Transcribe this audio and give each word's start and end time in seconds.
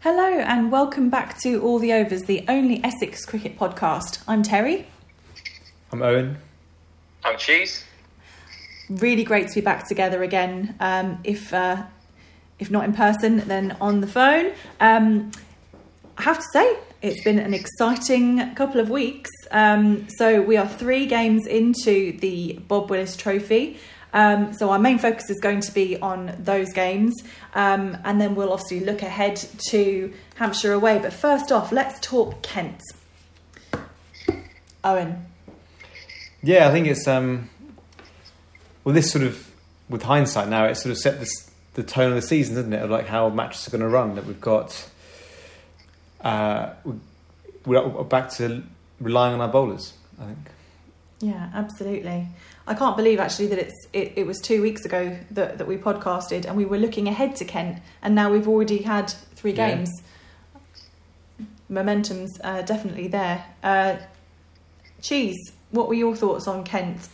Hello 0.00 0.22
and 0.22 0.70
welcome 0.70 1.10
back 1.10 1.40
to 1.40 1.60
All 1.60 1.80
the 1.80 1.92
Overs, 1.92 2.22
the 2.22 2.44
only 2.46 2.80
Essex 2.84 3.26
cricket 3.26 3.58
podcast. 3.58 4.22
I'm 4.28 4.44
Terry. 4.44 4.86
I'm 5.90 6.02
Owen. 6.02 6.38
I'm 7.24 7.36
Cheese. 7.36 7.82
Really 8.88 9.24
great 9.24 9.48
to 9.48 9.56
be 9.56 9.60
back 9.60 9.88
together 9.88 10.22
again. 10.22 10.76
Um, 10.78 11.18
if 11.24 11.52
uh, 11.52 11.82
if 12.60 12.70
not 12.70 12.84
in 12.84 12.92
person, 12.92 13.38
then 13.48 13.76
on 13.80 14.00
the 14.00 14.06
phone. 14.06 14.52
Um, 14.78 15.32
I 16.16 16.22
have 16.22 16.38
to 16.38 16.46
say, 16.52 16.78
it's 17.02 17.24
been 17.24 17.40
an 17.40 17.52
exciting 17.52 18.54
couple 18.54 18.80
of 18.80 18.90
weeks. 18.90 19.30
Um, 19.50 20.08
so 20.10 20.40
we 20.40 20.56
are 20.56 20.68
three 20.68 21.06
games 21.06 21.44
into 21.44 22.16
the 22.20 22.60
Bob 22.68 22.88
Willis 22.88 23.16
Trophy. 23.16 23.78
Um, 24.12 24.52
so 24.54 24.70
our 24.70 24.78
main 24.78 24.98
focus 24.98 25.28
is 25.30 25.38
going 25.40 25.60
to 25.60 25.72
be 25.72 25.98
on 25.98 26.34
those 26.38 26.72
games, 26.72 27.14
um, 27.54 27.96
and 28.04 28.20
then 28.20 28.34
we'll 28.34 28.52
obviously 28.52 28.80
look 28.80 29.02
ahead 29.02 29.36
to 29.70 30.12
Hampshire 30.36 30.72
away. 30.72 30.98
But 30.98 31.12
first 31.12 31.52
off, 31.52 31.72
let's 31.72 32.00
talk 32.00 32.42
Kent. 32.42 32.80
Owen. 34.84 35.26
Yeah, 36.42 36.68
I 36.68 36.72
think 36.72 36.86
it's 36.86 37.06
um, 37.06 37.50
well, 38.84 38.94
this 38.94 39.10
sort 39.10 39.24
of 39.24 39.50
with 39.88 40.02
hindsight 40.02 40.48
now, 40.48 40.64
it 40.64 40.76
sort 40.76 40.92
of 40.92 40.98
set 40.98 41.18
this, 41.18 41.50
the 41.74 41.82
tone 41.82 42.08
of 42.10 42.14
the 42.14 42.22
season, 42.22 42.54
doesn't 42.54 42.72
it? 42.72 42.82
Of 42.82 42.90
like 42.90 43.06
how 43.06 43.28
matches 43.28 43.66
are 43.68 43.70
going 43.70 43.82
to 43.82 43.88
run. 43.88 44.14
That 44.14 44.26
we've 44.26 44.40
got, 44.40 44.88
uh, 46.20 46.70
we're 47.64 48.04
back 48.04 48.30
to 48.36 48.62
relying 49.00 49.34
on 49.34 49.40
our 49.40 49.48
bowlers. 49.48 49.92
I 50.20 50.26
think. 50.26 50.38
Yeah, 51.20 51.50
absolutely. 51.52 52.28
I 52.68 52.74
can't 52.74 52.96
believe 52.98 53.18
actually 53.18 53.46
that 53.48 53.58
it's 53.58 53.88
it, 53.94 54.12
it 54.16 54.26
was 54.26 54.40
two 54.40 54.60
weeks 54.60 54.84
ago 54.84 55.18
that, 55.30 55.56
that 55.56 55.66
we 55.66 55.78
podcasted 55.78 56.44
and 56.44 56.54
we 56.54 56.66
were 56.66 56.76
looking 56.76 57.08
ahead 57.08 57.34
to 57.36 57.44
Kent 57.46 57.78
and 58.02 58.14
now 58.14 58.30
we've 58.30 58.46
already 58.46 58.82
had 58.82 59.08
three 59.34 59.52
Yeah. 59.52 59.70
games. 59.74 60.02
Momentum's 61.70 62.38
uh, 62.44 62.60
definitely 62.62 63.08
there. 63.08 63.44
Uh, 63.62 63.96
Cheese, 65.00 65.52
what 65.70 65.88
were 65.88 65.94
your 65.94 66.14
thoughts 66.14 66.46
on 66.46 66.62
Kent? 66.64 67.08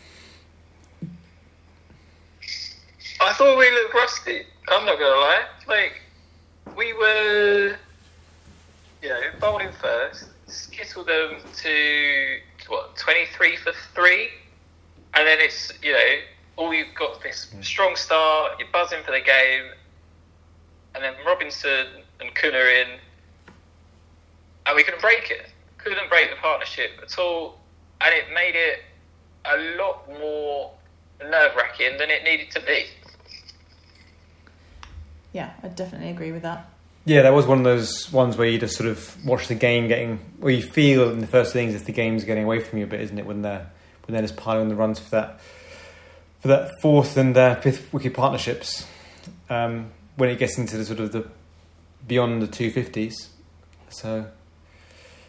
I 3.20 3.32
thought 3.34 3.56
we 3.56 3.70
looked 3.70 3.94
rusty. 3.94 4.42
I'm 4.68 4.84
not 4.84 4.98
gonna 4.98 5.20
lie. 5.20 5.42
Like 5.68 6.00
we 6.76 6.92
were, 6.94 7.76
you 9.02 9.08
know, 9.08 9.20
bowling 9.40 9.70
first, 9.80 10.30
skittled 10.46 11.06
them 11.06 11.36
to 11.62 12.38
what 12.68 12.96
23 12.96 13.56
for 13.56 13.72
three, 13.94 14.28
and 15.16 15.26
then 15.26 15.38
it's 15.40 15.72
you 15.82 15.92
know 15.92 16.18
all 16.56 16.72
you've 16.72 16.94
got 16.94 17.22
this 17.22 17.52
strong 17.60 17.96
start. 17.96 18.58
You're 18.58 18.68
buzzing 18.72 19.02
for 19.04 19.12
the 19.12 19.20
game, 19.20 19.70
and 20.94 21.02
then 21.02 21.14
Robinson 21.26 21.86
and 22.20 22.34
Kuhn 22.34 22.54
are 22.54 22.68
in, 22.68 22.88
and 24.66 24.76
we 24.76 24.82
couldn't 24.82 25.00
break 25.00 25.30
it. 25.30 25.46
Couldn't 25.78 26.08
break 26.08 26.30
the 26.30 26.36
partnership 26.36 26.92
at 27.02 27.18
all, 27.18 27.58
and 28.00 28.14
it 28.14 28.32
made 28.34 28.54
it 28.54 28.80
a 29.44 29.76
lot 29.76 30.08
more 30.08 30.72
nerve 31.20 31.54
wracking 31.56 31.98
than 31.98 32.10
it 32.10 32.24
needed 32.24 32.50
to 32.52 32.60
be. 32.60 32.86
Yeah, 35.32 35.50
I 35.62 35.68
definitely 35.68 36.10
agree 36.10 36.32
with 36.32 36.42
that. 36.42 36.70
Yeah, 37.06 37.22
that 37.22 37.34
was 37.34 37.46
one 37.46 37.58
of 37.58 37.64
those 37.64 38.10
ones 38.10 38.38
where 38.38 38.48
you 38.48 38.58
just 38.58 38.76
sort 38.76 38.88
of 38.88 39.26
watch 39.26 39.48
the 39.48 39.54
game 39.54 39.88
getting, 39.88 40.20
or 40.40 40.50
you 40.50 40.62
feel 40.62 41.10
in 41.10 41.18
the 41.18 41.26
first 41.26 41.54
innings 41.54 41.74
if 41.74 41.84
the 41.84 41.92
game's 41.92 42.24
getting 42.24 42.44
away 42.44 42.60
from 42.60 42.78
you 42.78 42.84
a 42.84 42.88
bit, 42.88 43.00
isn't 43.02 43.18
it? 43.18 43.26
When 43.26 43.42
they're 43.42 43.70
when 44.06 44.12
they're 44.12 44.22
just 44.22 44.36
piling 44.36 44.68
the 44.68 44.74
runs 44.74 44.98
for 44.98 45.10
that 45.10 45.40
for 46.40 46.48
that 46.48 46.70
fourth 46.82 47.16
and 47.16 47.36
uh, 47.36 47.54
fifth 47.60 47.92
wicket 47.92 48.14
partnerships. 48.14 48.86
Um, 49.48 49.90
when 50.16 50.28
it 50.28 50.38
gets 50.38 50.58
into 50.58 50.76
the 50.76 50.84
sort 50.84 51.00
of 51.00 51.12
the 51.12 51.26
beyond 52.06 52.40
the 52.42 52.46
two 52.46 52.70
fifties, 52.70 53.30
so 53.88 54.26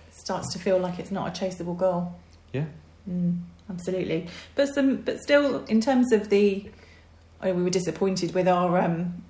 It 0.09 0.15
starts 0.15 0.51
to 0.53 0.59
feel 0.59 0.77
like 0.77 0.99
it's 0.99 1.11
not 1.11 1.27
a 1.27 1.31
chaseable 1.45 1.77
goal. 1.77 2.13
yeah, 2.53 2.65
Mm, 3.09 3.39
absolutely. 3.69 4.27
But 4.55 4.67
some, 4.67 4.97
but 4.97 5.19
still, 5.19 5.63
in 5.65 5.79
terms 5.79 6.11
of 6.11 6.29
the, 6.29 6.69
oh, 7.41 7.53
we 7.53 7.63
were 7.63 7.69
disappointed 7.69 8.33
with 8.33 8.47
our 8.47 8.77
um, 8.79 9.23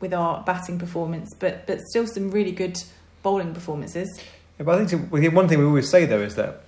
with 0.00 0.12
our 0.14 0.42
batting 0.44 0.78
performance, 0.78 1.28
but 1.38 1.66
but 1.66 1.80
still 1.90 2.06
some 2.06 2.30
really 2.30 2.52
good 2.52 2.82
bowling 3.22 3.54
performances. 3.54 4.08
Yeah, 4.58 4.64
but 4.64 4.80
I 4.80 4.84
think 4.84 5.10
one 5.34 5.48
thing 5.48 5.58
we 5.58 5.64
always 5.64 5.88
say 5.90 6.04
though 6.06 6.20
is 6.20 6.34
that 6.36 6.62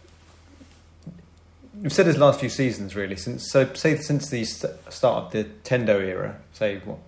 we've 1.82 1.92
said 1.92 2.06
his 2.06 2.16
last 2.16 2.40
few 2.40 2.48
seasons 2.48 2.94
really 2.96 3.16
since 3.16 3.50
so 3.50 3.72
say 3.74 3.96
since 3.96 4.30
the 4.30 4.44
st- 4.44 4.72
start 4.90 5.24
of 5.24 5.32
the 5.32 5.44
Tendo 5.64 6.00
era, 6.00 6.40
say 6.52 6.80
what, 6.84 6.98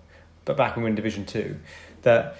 but 0.43 0.57
back 0.57 0.75
when 0.75 0.83
we 0.83 0.83
were 0.83 0.89
in 0.89 0.95
Division 0.95 1.25
Two, 1.25 1.57
that 2.03 2.35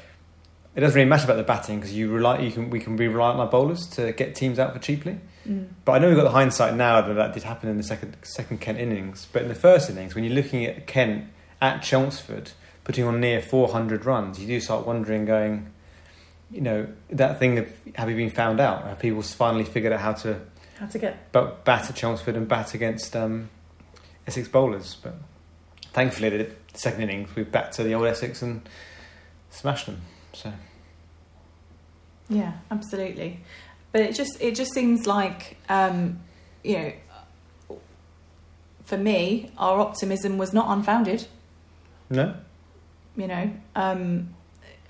it 0.76 0.82
doesn't 0.82 0.96
really 0.96 1.10
matter 1.10 1.24
about 1.24 1.38
the 1.38 1.44
batting 1.44 1.80
because 1.80 1.94
you 1.94 2.12
rely 2.12 2.40
you 2.40 2.52
can 2.52 2.70
we 2.70 2.80
can 2.80 2.96
be 2.96 3.08
reliant 3.08 3.40
on 3.40 3.46
our 3.46 3.52
bowlers 3.52 3.88
to 3.88 4.12
get 4.12 4.36
teams 4.36 4.60
out 4.60 4.74
for 4.74 4.80
cheaply. 4.80 5.20
Mm. 5.48 5.68
But 5.86 5.94
I 5.94 6.00
know 6.00 6.08
we've 6.08 6.18
got 6.18 6.24
the 6.24 6.32
hindsight 6.32 6.76
now 6.76 7.02
that 7.02 7.14
that 7.14 7.34
did 7.34 7.44
happen 7.44 7.70
in 7.70 7.78
the 7.78 7.84
second 7.84 8.18
second 8.24 8.60
Kent 8.60 8.80
innings. 8.80 9.28
But 9.32 9.44
in 9.44 9.48
the 9.48 9.56
first 9.56 9.90
innings, 9.90 10.14
when 10.14 10.24
you're 10.24 10.34
looking 10.34 10.66
at 10.66 10.88
Kent 10.88 11.26
at 11.62 11.82
Chelmsford 11.82 12.52
putting 12.84 13.06
on 13.06 13.20
near 13.20 13.42
400 13.42 14.06
runs, 14.06 14.40
you 14.40 14.46
do 14.46 14.60
start 14.60 14.86
wondering, 14.86 15.26
going, 15.26 15.72
you 16.52 16.62
know, 16.62 16.88
that 17.10 17.40
thing 17.40 17.58
of 17.58 17.68
have 17.96 18.10
you 18.10 18.16
been 18.16 18.30
found 18.30 18.60
out? 18.60 18.84
Have 18.84 19.00
people 19.00 19.22
finally 19.22 19.64
figured 19.64 19.94
out 19.94 20.02
how 20.02 20.14
to 20.14 20.42
How 20.80 20.88
to 20.88 21.00
get 21.00 21.32
but 21.32 21.64
bat 21.64 21.90
at 21.90 21.96
Chelmsford 21.96 22.36
and 22.36 22.48
bat 22.48 22.74
against 22.74 23.16
um, 23.16 23.50
Essex 24.28 24.48
bowlers? 24.48 24.98
But 25.02 25.16
thankfully, 25.94 26.30
the 26.30 26.52
second 26.74 27.04
innings 27.04 27.36
we 27.36 27.44
back 27.44 27.72
to 27.74 27.84
the 27.84 27.94
old 27.94 28.06
Essex 28.08 28.42
and 28.42 28.68
smashed 29.50 29.86
them. 29.86 30.02
So 30.34 30.52
yeah, 32.30 32.54
absolutely. 32.70 33.40
But 33.92 34.02
it 34.02 34.16
just 34.16 34.42
it 34.42 34.56
just 34.56 34.74
seems 34.74 35.08
like 35.08 35.58
um, 35.70 36.20
you 36.64 36.78
know, 37.70 37.78
for 38.84 38.98
me, 38.98 39.52
our 39.58 39.80
optimism 39.80 40.38
was 40.38 40.54
not 40.54 40.68
unfounded. 40.70 41.28
no, 42.10 42.36
you 43.18 43.28
know 43.28 43.52
um 43.76 44.30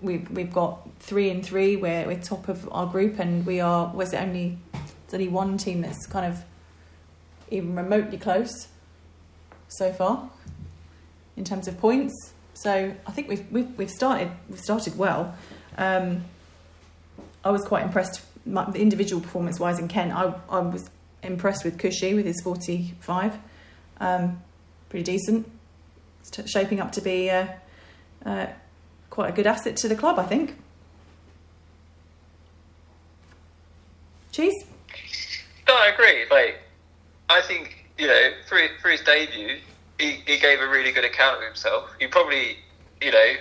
we've 0.02 0.30
we've 0.32 0.54
got 0.54 0.88
three 1.00 1.30
and 1.30 1.46
three 1.46 1.76
we're, 1.76 2.06
we're 2.06 2.20
top 2.20 2.48
of 2.48 2.68
our 2.72 2.86
group 2.86 3.20
and 3.20 3.46
we 3.46 3.60
are 3.60 3.92
was 3.94 4.14
it 4.14 4.18
only 4.18 4.58
only 5.16 5.28
one 5.28 5.58
team 5.58 5.82
that's 5.82 6.06
kind 6.06 6.26
of 6.26 6.44
even 7.50 7.76
remotely 7.76 8.18
close 8.18 8.68
so 9.68 9.92
far 9.92 10.30
in 11.36 11.44
terms 11.44 11.68
of 11.68 11.80
points 11.80 12.34
so 12.54 12.94
I 13.08 13.12
think 13.12 13.28
we've 13.28 13.52
we've, 13.52 13.78
we've 13.78 13.90
started 13.90 14.30
we've 14.50 14.60
started 14.60 14.98
well 14.98 15.36
um 15.78 16.24
I 17.44 17.52
was 17.52 17.64
quite 17.64 17.84
impressed 17.84 18.22
my, 18.46 18.72
individual 18.74 19.22
performance 19.22 19.60
wise 19.60 19.80
in 19.80 19.88
Kent 19.88 20.14
I, 20.14 20.34
I 20.50 20.60
was 20.60 20.90
impressed 21.24 21.66
with 21.66 21.78
Khushi 21.78 22.16
with 22.16 22.26
his 22.26 22.42
45 22.44 23.38
um 24.00 24.42
pretty 24.90 25.04
decent 25.04 25.50
It's 26.22 26.52
shaping 26.52 26.80
up 26.80 26.92
to 26.94 27.02
be 27.02 27.30
uh, 27.30 27.48
uh, 28.26 28.48
quite 29.10 29.30
a 29.30 29.34
good 29.34 29.48
asset 29.48 29.78
to 29.78 29.88
the 29.88 29.96
club, 29.96 30.20
I 30.20 30.24
think. 30.24 30.58
Cheese? 34.32 34.66
No, 35.68 35.76
I 35.76 35.88
agree. 35.88 36.26
Like, 36.30 36.60
I 37.30 37.42
think 37.42 37.86
you 37.98 38.08
know, 38.08 38.32
for 38.48 38.58
his, 38.58 38.72
for 38.82 38.90
his 38.90 39.02
debut, 39.02 39.58
he, 40.00 40.22
he 40.26 40.38
gave 40.38 40.60
a 40.60 40.68
really 40.68 40.92
good 40.92 41.06
account 41.06 41.38
of 41.38 41.44
himself. 41.44 41.90
He 42.00 42.08
probably, 42.08 42.58
you 43.02 43.12
know, 43.12 43.34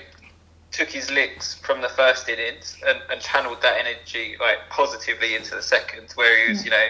took 0.70 0.88
his 0.88 1.10
licks 1.10 1.54
from 1.54 1.80
the 1.80 1.88
first 1.88 2.28
innings 2.28 2.76
and, 2.86 2.98
and 3.10 3.20
channeled 3.20 3.62
that 3.62 3.78
energy 3.78 4.36
like 4.40 4.58
positively 4.70 5.34
into 5.34 5.54
the 5.54 5.62
second, 5.62 6.12
where 6.14 6.44
he 6.44 6.52
was, 6.52 6.64
you 6.64 6.70
know, 6.70 6.86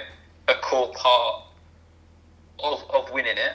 a 0.49 0.55
core 0.55 0.93
part 0.95 1.43
of, 2.63 2.85
of 2.91 3.11
winning 3.13 3.37
it. 3.37 3.53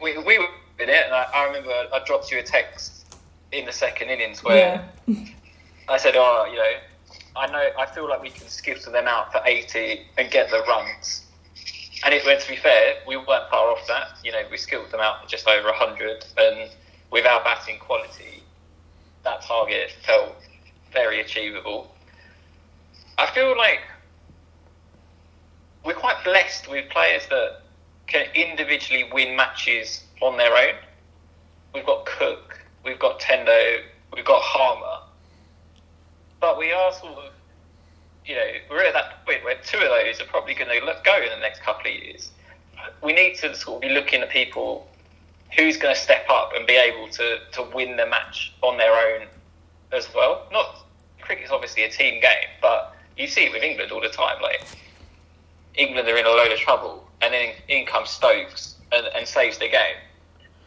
We, 0.00 0.16
we 0.18 0.38
were 0.38 0.48
in 0.78 0.88
it, 0.88 1.04
and 1.04 1.14
I, 1.14 1.26
I 1.34 1.44
remember 1.46 1.70
I 1.70 2.00
dropped 2.04 2.30
you 2.30 2.38
a 2.38 2.42
text 2.42 3.16
in 3.52 3.64
the 3.66 3.72
second 3.72 4.10
innings 4.10 4.42
where 4.42 4.86
Yeah. 5.06 5.26
I 5.88 5.98
said, 5.98 6.14
"Oh, 6.16 6.46
you 6.50 6.56
know, 6.56 6.72
I 7.36 7.46
know. 7.46 7.68
I 7.78 7.86
feel 7.86 8.08
like 8.08 8.22
we 8.22 8.30
can 8.30 8.48
skittle 8.48 8.92
them 8.92 9.06
out 9.06 9.32
for 9.32 9.40
eighty 9.44 10.06
and 10.16 10.30
get 10.30 10.50
the 10.50 10.62
runs." 10.68 11.22
And 12.04 12.14
it 12.14 12.24
went. 12.24 12.40
To 12.40 12.48
be 12.48 12.56
fair, 12.56 12.96
we 13.06 13.16
weren't 13.16 13.50
far 13.50 13.70
off 13.70 13.86
that. 13.88 14.18
You 14.24 14.32
know, 14.32 14.42
we 14.50 14.56
skittled 14.56 14.90
them 14.90 15.00
out 15.00 15.22
for 15.22 15.28
just 15.28 15.46
over 15.48 15.72
hundred, 15.72 16.24
and 16.38 16.70
with 17.10 17.26
our 17.26 17.42
batting 17.44 17.78
quality, 17.78 18.42
that 19.24 19.42
target 19.42 19.92
felt 20.04 20.34
very 20.92 21.20
achievable. 21.20 21.92
I 23.18 23.26
feel 23.30 23.56
like 23.56 23.80
we're 25.84 25.94
quite 25.94 26.22
blessed 26.24 26.68
with 26.68 26.88
players 26.90 27.26
that 27.28 27.60
can 28.06 28.26
individually 28.34 29.08
win 29.12 29.36
matches 29.36 30.04
on 30.20 30.36
their 30.36 30.54
own. 30.54 30.74
We've 31.74 31.86
got 31.86 32.06
Cook, 32.06 32.60
we've 32.84 32.98
got 32.98 33.20
Tendo, 33.20 33.80
we've 34.12 34.24
got 34.24 34.42
Harmer. 34.42 34.95
But 36.46 36.58
we 36.58 36.70
are 36.70 36.92
sort 36.92 37.14
of, 37.14 37.32
you 38.24 38.36
know, 38.36 38.46
we're 38.70 38.84
at 38.84 38.94
that 38.94 39.26
point 39.26 39.42
where 39.42 39.56
two 39.64 39.78
of 39.78 39.88
those 39.88 40.20
are 40.20 40.26
probably 40.26 40.54
going 40.54 40.70
to 40.70 40.86
look, 40.86 41.02
go 41.02 41.16
in 41.16 41.28
the 41.28 41.40
next 41.40 41.60
couple 41.60 41.90
of 41.90 41.96
years. 42.00 42.30
We 43.02 43.12
need 43.12 43.34
to 43.38 43.52
sort 43.56 43.82
of 43.82 43.88
be 43.88 43.92
looking 43.92 44.20
at 44.20 44.30
people 44.30 44.86
who's 45.56 45.76
going 45.76 45.92
to 45.92 46.00
step 46.00 46.24
up 46.30 46.52
and 46.54 46.64
be 46.64 46.76
able 46.76 47.08
to, 47.08 47.38
to 47.50 47.62
win 47.74 47.96
the 47.96 48.06
match 48.06 48.54
on 48.62 48.78
their 48.78 48.92
own 48.92 49.26
as 49.90 50.06
well. 50.14 50.46
Not 50.52 50.84
cricket's 51.20 51.50
obviously 51.50 51.82
a 51.82 51.90
team 51.90 52.20
game, 52.20 52.48
but 52.62 52.94
you 53.18 53.26
see 53.26 53.46
it 53.46 53.52
with 53.52 53.64
England 53.64 53.90
all 53.90 54.00
the 54.00 54.08
time. 54.08 54.40
Like 54.40 54.64
England 55.74 56.08
are 56.08 56.16
in 56.16 56.26
a 56.26 56.30
load 56.30 56.52
of 56.52 56.58
trouble, 56.58 57.08
and 57.22 57.34
then 57.34 57.54
in 57.66 57.86
comes 57.86 58.10
Stokes 58.10 58.76
and, 58.92 59.04
and 59.16 59.26
saves 59.26 59.58
the 59.58 59.68
game. 59.68 59.96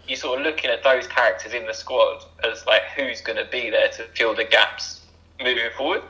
You're 0.05 0.17
sort 0.17 0.41
of 0.41 0.45
looking 0.45 0.71
at 0.71 0.83
those 0.83 1.07
characters 1.07 1.53
in 1.53 1.65
the 1.65 1.73
squad 1.73 2.25
as 2.43 2.65
like 2.65 2.81
who's 2.97 3.21
going 3.21 3.37
to 3.37 3.49
be 3.49 3.69
there 3.69 3.87
to 3.91 4.03
fill 4.13 4.35
the 4.35 4.43
gaps 4.43 4.98
moving 5.41 5.69
forward, 5.77 6.01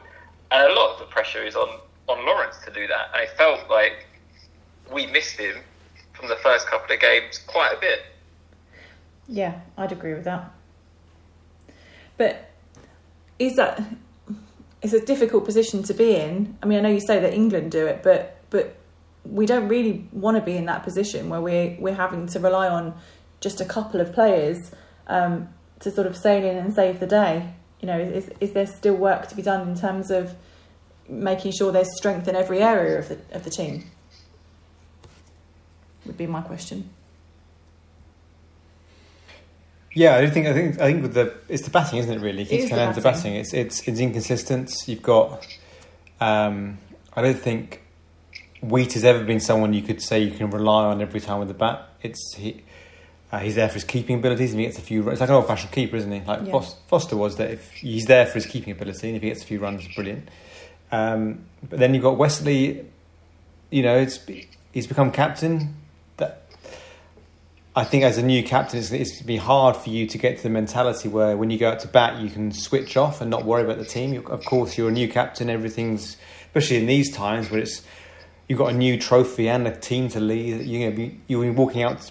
and 0.52 0.72
a 0.72 0.74
lot 0.74 0.94
of 0.94 1.00
the 1.00 1.06
pressure 1.06 1.44
is 1.44 1.56
on 1.56 1.80
on 2.08 2.26
Lawrence 2.26 2.58
to 2.66 2.72
do 2.72 2.88
that. 2.88 3.10
And 3.14 3.24
it 3.24 3.30
felt 3.38 3.70
like 3.70 4.08
we 4.92 5.06
missed 5.08 5.38
him 5.38 5.58
from 6.14 6.28
the 6.28 6.36
first 6.38 6.68
couple 6.68 6.94
of 6.94 7.00
games 7.00 7.40
quite 7.40 7.72
a 7.76 7.80
bit. 7.80 8.02
Yeah, 9.28 9.62
I'd 9.78 9.92
agree 9.92 10.14
with 10.14 10.24
that. 10.24 10.52
But 12.18 12.50
is 13.38 13.56
that 13.56 13.82
it's 14.82 14.94
a 14.94 15.06
difficult 15.06 15.46
position 15.46 15.84
to 15.84 15.94
be 15.94 16.16
in? 16.16 16.58
I 16.62 16.66
mean, 16.66 16.80
I 16.80 16.82
know 16.82 16.90
you 16.90 17.00
say 17.00 17.20
that 17.20 17.34
England 17.34 17.72
do 17.72 17.86
it, 17.86 18.02
but 18.04 18.38
but 18.50 18.76
we 19.24 19.46
don't 19.46 19.68
really 19.68 20.08
want 20.12 20.38
to 20.38 20.42
be 20.42 20.56
in 20.58 20.66
that 20.66 20.84
position 20.84 21.30
where 21.30 21.42
we're 21.42 21.78
we're 21.80 21.96
having 21.96 22.28
to 22.28 22.40
rely 22.40 22.68
on 22.68 22.98
just 23.40 23.62
a 23.62 23.66
couple 23.66 24.02
of 24.02 24.14
players 24.14 24.72
um, 25.08 25.50
to 25.80 25.92
sort 25.92 26.08
of 26.08 26.18
sail 26.18 26.44
in 26.44 26.58
and 26.58 26.74
save 26.74 27.00
the 27.00 27.08
day. 27.08 27.54
You 27.82 27.88
know, 27.88 28.00
is 28.00 28.30
is 28.40 28.52
there 28.54 28.68
still 28.68 28.96
work 28.96 29.28
to 29.28 29.36
be 29.36 29.42
done 29.42 29.68
in 29.70 29.76
terms 29.76 30.12
of 30.12 30.36
making 31.08 31.54
sure 31.54 31.72
there's 31.72 31.96
strength 31.98 32.28
in 32.28 32.36
every 32.36 32.62
area 32.62 33.00
of 33.00 33.10
the 33.10 33.18
of 33.32 33.44
the 33.44 33.50
team? 33.50 33.86
Would 36.06 36.18
be 36.18 36.28
my 36.28 36.42
question. 36.42 36.90
Yeah, 39.94 40.18
I 40.18 40.30
think 40.30 40.48
I 40.48 40.54
think 40.54 40.80
I 40.80 40.92
think 40.92 41.02
with 41.02 41.14
the 41.14 41.34
it's 41.48 41.64
the 41.64 41.72
batting, 41.72 42.00
isn't 42.00 42.12
it? 42.12 42.22
Really, 42.22 42.44
It 42.44 42.52
is 42.52 42.70
the 42.70 42.92
the 42.94 43.02
batting. 43.02 43.36
It's 43.36 43.54
it's 43.54 43.88
it's 43.88 44.00
inconsistent. 44.00 44.72
You've 44.86 45.02
got. 45.02 45.46
Um, 46.22 46.78
I 47.14 47.22
don't 47.22 47.40
think 47.40 47.82
Wheat 48.62 48.94
has 48.94 49.04
ever 49.04 49.24
been 49.24 49.40
someone 49.40 49.74
you 49.74 49.82
could 49.82 50.02
say 50.02 50.22
you 50.22 50.32
can 50.32 50.50
rely 50.50 50.86
on 50.86 51.02
every 51.02 51.20
time 51.20 51.40
with 51.40 51.48
the 51.48 51.54
bat. 51.54 51.90
It's 52.02 52.36
he. 52.36 52.64
Uh, 53.32 53.40
he's 53.40 53.56
there 53.56 53.68
for 53.68 53.76
his 53.76 53.84
keeping 53.84 54.18
abilities, 54.18 54.52
and 54.52 54.60
he 54.60 54.66
gets 54.66 54.80
a 54.80 54.82
few. 54.82 55.08
It's 55.10 55.22
like 55.22 55.30
an 55.30 55.36
old-fashioned 55.36 55.72
keeper, 55.72 55.96
isn't 55.98 56.12
he? 56.12 56.22
Like 56.22 56.42
Yeah. 56.46 56.52
Fos- 56.52 56.76
Foster 56.88 57.16
was 57.16 57.36
that 57.38 57.52
if 57.52 57.72
he's 57.74 58.06
there 58.06 58.26
for 58.26 58.34
his 58.34 58.48
keeping 58.48 58.72
ability, 58.72 59.08
and 59.08 59.16
if 59.18 59.22
he 59.22 59.30
gets 59.30 59.44
a 59.44 59.46
few 59.46 59.60
runs, 59.60 59.88
brilliant. 59.94 60.28
Um, 60.92 61.46
but 61.68 61.78
then 61.80 61.94
you've 61.94 62.04
got 62.04 62.18
Westley. 62.18 62.86
You 63.70 63.84
know, 63.84 63.98
it's 63.98 64.20
he's 64.72 64.88
become 64.88 65.12
captain. 65.12 65.76
That 66.18 66.48
I 67.76 67.84
think 67.84 68.04
as 68.04 68.18
a 68.18 68.24
new 68.24 68.42
captain, 68.44 68.80
it's, 68.80 68.92
it's 68.92 69.20
to 69.20 69.24
be 69.24 69.38
hard 69.38 69.78
for 69.78 69.92
you 69.92 70.08
to 70.08 70.18
get 70.18 70.38
to 70.38 70.44
the 70.44 70.50
mentality 70.50 71.08
where 71.08 71.38
when 71.38 71.52
you 71.52 71.60
go 71.60 71.70
out 71.70 71.80
to 71.82 71.88
bat, 71.88 72.20
you 72.20 72.32
can 72.32 72.52
switch 72.52 72.98
off 72.98 73.22
and 73.22 73.30
not 73.30 73.46
worry 73.46 73.64
about 73.64 73.78
the 73.78 73.86
team. 73.86 74.12
You, 74.12 74.24
of 74.24 74.44
course, 74.46 74.76
you're 74.76 74.90
a 74.90 74.92
new 74.92 75.08
captain. 75.08 75.52
Everything's 75.52 76.18
especially 76.48 76.78
in 76.78 76.88
these 76.88 77.12
times 77.12 77.52
where 77.52 77.60
it's 77.62 77.84
you've 78.48 78.58
got 78.58 78.72
a 78.74 78.76
new 78.76 78.98
trophy 79.00 79.48
and 79.48 79.68
a 79.68 79.76
team 79.76 80.10
to 80.10 80.20
lead. 80.20 80.66
You're 80.66 80.90
gonna 80.90 80.96
be 80.96 81.20
you'll 81.28 81.44
be 81.44 81.52
walking 81.52 81.84
out 81.84 82.10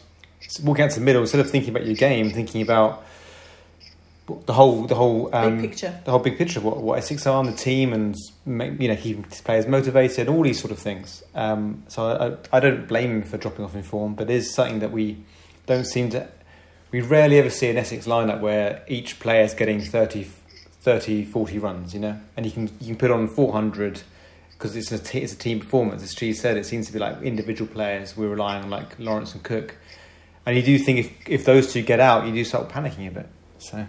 walking 0.62 0.84
out 0.84 0.90
to 0.92 1.00
the 1.00 1.04
middle 1.04 1.22
instead 1.22 1.40
of 1.40 1.50
thinking 1.50 1.70
about 1.70 1.86
your 1.86 1.94
game, 1.96 2.30
thinking 2.30 2.62
about 2.62 3.04
the 4.46 4.52
whole 4.52 4.82
the 4.82 4.94
whole 4.94 5.34
um, 5.34 5.60
Big 5.60 5.70
picture. 5.70 6.00
the 6.04 6.10
whole 6.10 6.20
big 6.20 6.36
picture 6.36 6.58
of 6.58 6.64
what, 6.64 6.78
what 6.78 6.98
Essex 6.98 7.26
are 7.26 7.36
on 7.38 7.46
the 7.46 7.52
team 7.52 7.92
and 7.92 8.14
make, 8.44 8.78
you 8.80 8.88
know 8.88 8.96
keeping 8.96 9.22
players 9.22 9.66
motivated, 9.66 10.28
and 10.28 10.36
all 10.36 10.42
these 10.42 10.60
sort 10.60 10.70
of 10.70 10.78
things. 10.78 11.22
Um, 11.34 11.82
so 11.88 12.38
I, 12.52 12.56
I 12.56 12.60
don't 12.60 12.86
blame 12.86 13.10
him 13.10 13.22
for 13.22 13.38
dropping 13.38 13.64
off 13.64 13.74
in 13.74 13.82
form, 13.82 14.14
but 14.14 14.30
it 14.30 14.34
is 14.34 14.52
something 14.52 14.80
that 14.80 14.92
we 14.92 15.24
don't 15.66 15.84
seem 15.86 16.10
to. 16.10 16.28
We 16.90 17.00
rarely 17.00 17.38
ever 17.38 17.50
see 17.50 17.68
an 17.68 17.76
Essex 17.76 18.06
lineup 18.06 18.40
where 18.40 18.82
each 18.88 19.20
player 19.20 19.42
is 19.42 19.52
getting 19.54 19.80
30, 19.80 20.24
30 20.80 21.24
40 21.24 21.58
runs, 21.58 21.94
you 21.94 22.00
know, 22.00 22.18
and 22.36 22.46
you 22.46 22.52
can 22.52 22.68
you 22.80 22.86
can 22.88 22.96
put 22.96 23.10
on 23.10 23.28
four 23.28 23.52
hundred 23.52 24.02
because 24.50 24.74
it's 24.76 24.90
a 24.92 24.98
t- 24.98 25.20
it's 25.20 25.32
a 25.32 25.38
team 25.38 25.60
performance. 25.60 26.02
As 26.02 26.14
Cheese 26.14 26.40
said, 26.40 26.56
it 26.56 26.66
seems 26.66 26.86
to 26.88 26.92
be 26.92 26.98
like 26.98 27.22
individual 27.22 27.70
players. 27.72 28.16
We're 28.16 28.28
relying 28.28 28.64
on 28.64 28.70
like 28.70 28.98
Lawrence 28.98 29.32
and 29.34 29.42
Cook, 29.42 29.76
and 30.48 30.56
you 30.56 30.62
do 30.62 30.78
think 30.78 30.98
if 30.98 31.28
if 31.28 31.44
those 31.44 31.70
two 31.70 31.82
get 31.82 32.00
out, 32.00 32.26
you 32.26 32.32
do 32.32 32.42
start 32.42 32.70
panicking 32.70 33.06
a 33.06 33.10
bit. 33.10 33.28
So. 33.58 33.86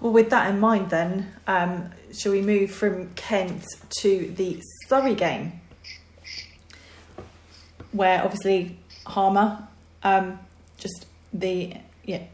Well, 0.00 0.12
with 0.12 0.28
that 0.30 0.50
in 0.50 0.60
mind, 0.60 0.90
then, 0.90 1.32
um, 1.46 1.90
shall 2.12 2.32
we 2.32 2.42
move 2.42 2.70
from 2.70 3.08
Kent 3.14 3.64
to 4.00 4.34
the 4.36 4.60
Surrey 4.86 5.14
game, 5.14 5.60
where 7.92 8.22
obviously 8.22 8.78
Harmer, 9.06 9.66
um, 10.02 10.38
just 10.76 11.06
the 11.32 11.74
yeah, 12.04 12.24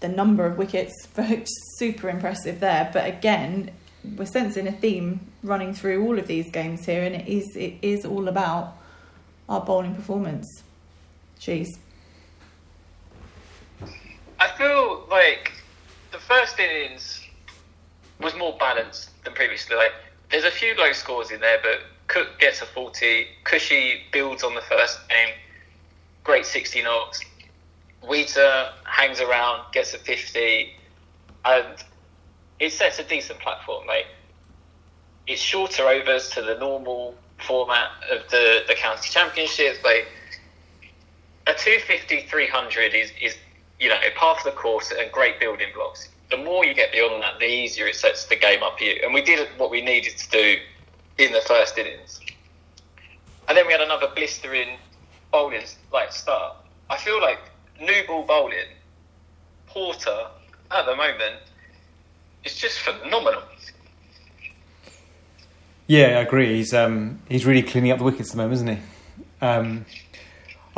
the 0.00 0.08
number 0.08 0.46
of 0.46 0.58
wickets, 0.58 0.92
super 1.76 2.08
impressive 2.08 2.58
there. 2.58 2.90
But 2.92 3.06
again, 3.06 3.70
we're 4.16 4.26
sensing 4.26 4.66
a 4.66 4.72
theme 4.72 5.20
running 5.44 5.74
through 5.74 6.04
all 6.04 6.18
of 6.18 6.26
these 6.26 6.50
games 6.50 6.86
here, 6.86 7.04
and 7.04 7.14
it 7.14 7.28
is 7.28 7.54
it 7.54 7.74
is 7.82 8.04
all 8.04 8.26
about 8.26 8.76
our 9.48 9.60
bowling 9.60 9.94
performance. 9.94 10.64
Jeez. 11.48 11.78
I 14.38 14.48
feel 14.58 15.06
like 15.10 15.52
the 16.12 16.18
first 16.18 16.60
innings 16.60 17.24
was 18.20 18.36
more 18.36 18.54
balanced 18.58 19.24
than 19.24 19.32
previously. 19.32 19.74
Like, 19.74 19.92
there's 20.30 20.44
a 20.44 20.50
few 20.50 20.74
low 20.74 20.92
scores 20.92 21.30
in 21.30 21.40
there, 21.40 21.56
but 21.62 21.80
Cook 22.06 22.38
gets 22.38 22.60
a 22.60 22.66
40. 22.66 23.26
Khushi 23.44 24.00
builds 24.12 24.44
on 24.44 24.54
the 24.54 24.60
first 24.60 25.08
game. 25.08 25.32
Great 26.22 26.44
60 26.44 26.82
knocks. 26.82 27.22
Wheater 28.06 28.68
hangs 28.84 29.22
around, 29.22 29.72
gets 29.72 29.94
a 29.94 29.98
50. 29.98 30.74
And 31.46 31.82
it 32.60 32.74
sets 32.74 32.98
a 32.98 33.04
decent 33.04 33.38
platform. 33.38 33.86
Like, 33.86 34.04
it's 35.26 35.40
shorter 35.40 35.88
overs 35.88 36.28
to 36.30 36.42
the 36.42 36.58
normal 36.58 37.14
format 37.38 37.88
of 38.12 38.28
the, 38.28 38.64
the 38.68 38.74
county 38.74 39.08
championship. 39.08 39.82
Like, 39.82 40.08
a 41.48 41.54
250 41.54 42.28
300 42.28 42.94
is, 42.94 43.10
is 43.20 43.36
you 43.80 43.88
know 43.88 43.96
part 44.14 44.38
of 44.38 44.44
the 44.44 44.50
course 44.52 44.92
and 44.96 45.10
great 45.10 45.40
building 45.40 45.68
blocks. 45.74 46.08
The 46.30 46.36
more 46.36 46.64
you 46.64 46.74
get 46.74 46.92
beyond 46.92 47.22
that 47.22 47.38
the 47.38 47.46
easier 47.46 47.86
it 47.86 47.96
sets 47.96 48.26
the 48.26 48.36
game 48.36 48.62
up 48.62 48.78
for 48.78 48.84
you. 48.84 49.00
And 49.02 49.14
we 49.14 49.22
did 49.22 49.48
what 49.56 49.70
we 49.70 49.80
needed 49.80 50.18
to 50.18 50.30
do 50.30 50.56
in 51.16 51.32
the 51.32 51.40
first 51.40 51.78
innings. 51.78 52.20
And 53.48 53.56
then 53.56 53.66
we 53.66 53.72
had 53.72 53.80
another 53.80 54.08
blistering 54.14 54.76
bowling 55.32 55.64
like 55.90 56.12
start. 56.12 56.56
I 56.90 56.98
feel 56.98 57.20
like 57.20 57.38
new 57.80 58.06
ball 58.06 58.24
bowling 58.24 58.68
porter 59.66 60.26
at 60.70 60.84
the 60.84 60.94
moment 60.94 61.40
is 62.44 62.56
just 62.56 62.78
phenomenal. 62.80 63.42
Yeah, 65.86 66.18
I 66.18 66.20
agree. 66.20 66.56
He's 66.56 66.74
um, 66.74 67.22
he's 67.30 67.46
really 67.46 67.62
cleaning 67.62 67.90
up 67.90 67.98
the 67.98 68.04
wickets 68.04 68.28
at 68.28 68.32
the 68.32 68.42
moment, 68.42 68.52
isn't 68.54 68.68
he? 68.68 68.78
Um, 69.40 69.86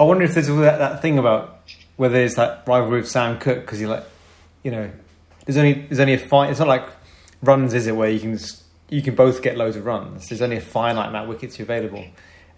I 0.01 0.05
wonder 0.05 0.25
if 0.25 0.33
there's 0.33 0.47
that, 0.47 0.79
that 0.79 1.03
thing 1.03 1.19
about 1.19 1.61
whether 1.97 2.15
there's 2.15 2.37
that 2.37 2.65
rivalry 2.67 3.03
with 3.03 3.11
Sam 3.11 3.39
Cook 3.39 3.61
because 3.61 3.79
he 3.79 3.87
like, 3.87 4.05
you 4.63 4.71
know, 4.71 4.91
there's 5.45 5.59
only 5.59 5.75
there's 5.75 6.01
only 6.01 6.15
a 6.15 6.19
fight. 6.19 6.49
It's 6.49 6.59
not 6.59 6.69
like 6.69 6.89
runs, 7.43 7.75
is 7.75 7.87
it? 7.87 7.95
Where 7.95 8.09
you 8.09 8.19
can 8.19 8.39
you 8.89 9.03
can 9.03 9.15
both 9.15 9.43
get 9.43 9.59
loads 9.59 9.77
of 9.77 9.85
runs. 9.85 10.27
There's 10.27 10.41
only 10.41 10.57
a 10.57 10.63
finite 10.63 11.11
amount 11.11 11.25
of 11.25 11.29
wickets 11.29 11.61
available, 11.61 12.03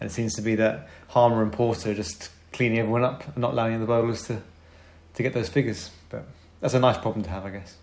and 0.00 0.08
it 0.08 0.12
seems 0.12 0.34
to 0.34 0.42
be 0.42 0.54
that 0.54 0.88
Harmer 1.08 1.42
and 1.42 1.52
Porter 1.52 1.94
just 1.94 2.30
cleaning 2.52 2.78
everyone 2.78 3.02
up 3.02 3.26
and 3.26 3.38
not 3.38 3.54
allowing 3.54 3.80
the 3.80 3.86
bowlers 3.86 4.22
to 4.28 4.40
to 5.14 5.22
get 5.24 5.32
those 5.32 5.48
figures. 5.48 5.90
But 6.10 6.24
that's 6.60 6.74
a 6.74 6.78
nice 6.78 6.96
problem 6.96 7.24
to 7.24 7.30
have, 7.30 7.44
I 7.44 7.50
guess. 7.50 7.76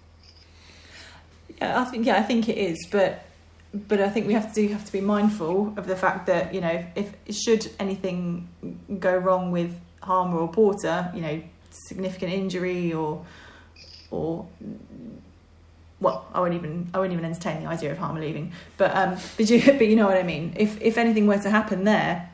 Yeah, 1.57 1.81
I 1.81 1.83
think 1.83 2.05
yeah, 2.05 2.15
I 2.15 2.23
think 2.23 2.47
it 2.47 2.57
is, 2.57 2.87
but 2.89 3.25
but 3.73 4.01
I 4.01 4.09
think 4.09 4.27
we 4.27 4.33
have 4.33 4.53
to 4.53 4.67
do 4.67 4.73
have 4.73 4.85
to 4.85 4.91
be 4.91 5.01
mindful 5.01 5.73
of 5.77 5.87
the 5.87 5.95
fact 5.95 6.25
that 6.25 6.53
you 6.53 6.61
know 6.61 6.83
if 6.95 7.13
should 7.29 7.69
anything 7.79 8.49
go 8.99 9.15
wrong 9.15 9.51
with 9.51 9.79
Harmer 10.01 10.37
or 10.37 10.47
Porter, 10.47 11.11
you 11.13 11.21
know, 11.21 11.41
significant 11.69 12.33
injury 12.33 12.93
or 12.93 13.25
or 14.11 14.47
well, 15.99 16.25
I 16.33 16.39
won't 16.39 16.53
even 16.53 16.89
I 16.93 16.99
won't 16.99 17.11
even 17.11 17.25
entertain 17.25 17.61
the 17.61 17.69
idea 17.69 17.91
of 17.91 17.97
Harmer 17.97 18.21
leaving, 18.21 18.53
but 18.77 18.95
um, 18.95 19.17
but 19.37 19.49
you 19.49 19.61
but 19.65 19.87
you 19.87 19.95
know 19.95 20.07
what 20.07 20.17
I 20.17 20.23
mean. 20.23 20.53
If 20.57 20.81
if 20.81 20.97
anything 20.97 21.27
were 21.27 21.37
to 21.39 21.49
happen 21.49 21.83
there, 21.83 22.29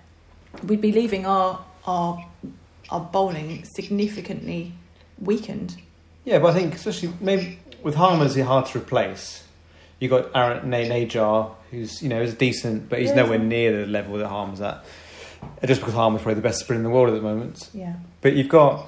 we'd 0.64 0.82
be 0.82 0.92
leaving 0.92 1.26
our 1.26 1.64
our 1.86 2.26
our 2.90 3.02
bowling 3.02 3.66
significantly 3.66 4.74
weakened. 5.20 5.78
Yeah, 6.24 6.40
but 6.40 6.52
I 6.52 6.60
think 6.60 6.76
especially 6.76 7.14
maybe 7.20 7.60
with 7.84 7.96
Harmer's 7.96 8.38
it's 8.38 8.48
hard 8.48 8.68
to 8.68 8.80
replace. 8.80 9.45
You 10.06 10.10
got 10.10 10.36
Aaron 10.36 10.70
Na- 10.70 10.78
Nijjar, 10.78 11.52
who's 11.72 12.02
you 12.04 12.10
know 12.10 12.22
is 12.22 12.36
decent, 12.36 12.90
but 12.90 13.00
he's 13.00 13.10
Yeah, 13.10 13.16
nowhere 13.24 13.40
near 13.40 13.82
the 13.82 13.88
level 13.92 14.18
that 14.20 14.28
Harmer's 14.28 14.62
at. 14.62 14.84
Just 15.66 15.82
because 15.82 15.94
Harm 15.96 16.16
is 16.16 16.22
probably 16.22 16.36
the 16.36 16.42
best 16.42 16.60
sprinter 16.60 16.80
in 16.80 16.84
the 16.84 16.90
world 16.90 17.10
at 17.10 17.16
the 17.16 17.22
moment. 17.22 17.70
Yeah. 17.74 17.94
But 18.22 18.36
you've 18.36 18.50
got 18.50 18.88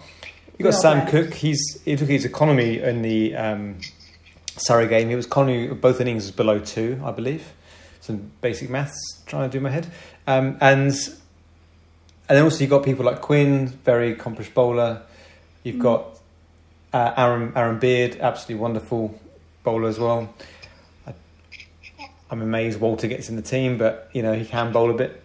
you've 0.58 0.66
got 0.70 0.76
Sam. 0.80 1.08
Cook. 1.08 1.34
He's 1.34 1.80
he 1.86 1.96
took 1.96 2.08
his 2.08 2.24
economy 2.26 2.80
in 2.80 3.02
the 3.02 3.36
um, 3.36 3.78
Surrey 4.58 4.88
game. 4.88 5.10
It 5.10 5.16
was 5.16 5.26
economy 5.26 5.68
both 5.70 6.00
innings 6.02 6.24
was 6.26 6.32
below 6.32 6.60
two, 6.60 7.02
I 7.04 7.12
believe. 7.12 7.52
Some 8.02 8.32
basic 8.42 8.70
maths 8.70 8.98
trying 9.26 9.50
to 9.50 9.58
do 9.58 9.62
my 9.62 9.70
head, 9.70 9.88
um, 10.28 10.58
and 10.62 10.92
and 12.30 12.36
then 12.38 12.44
also 12.44 12.60
you've 12.62 12.70
got 12.70 12.84
people 12.84 13.06
like 13.06 13.22
Quinn, 13.22 13.68
very 13.68 14.12
accomplished 14.12 14.54
bowler. 14.54 15.02
You've 15.64 15.78
Mm. 15.78 15.82
got 15.82 16.20
uh, 16.94 17.14
Aaron 17.18 17.54
Aaron 17.56 17.80
Beard, 17.80 18.18
absolutely 18.20 18.62
wonderful 18.62 19.20
bowler 19.64 19.90
as 19.90 20.00
well. 20.00 20.30
I'm 22.30 22.42
amazed 22.42 22.80
Walter 22.80 23.08
gets 23.08 23.30
in 23.30 23.36
the 23.36 23.42
team, 23.42 23.78
but 23.78 24.10
you 24.14 24.22
know 24.22 24.34
he 24.34 24.46
can 24.46 24.72
bowl 24.72 24.90
a 24.92 24.94
bit. 24.94 25.24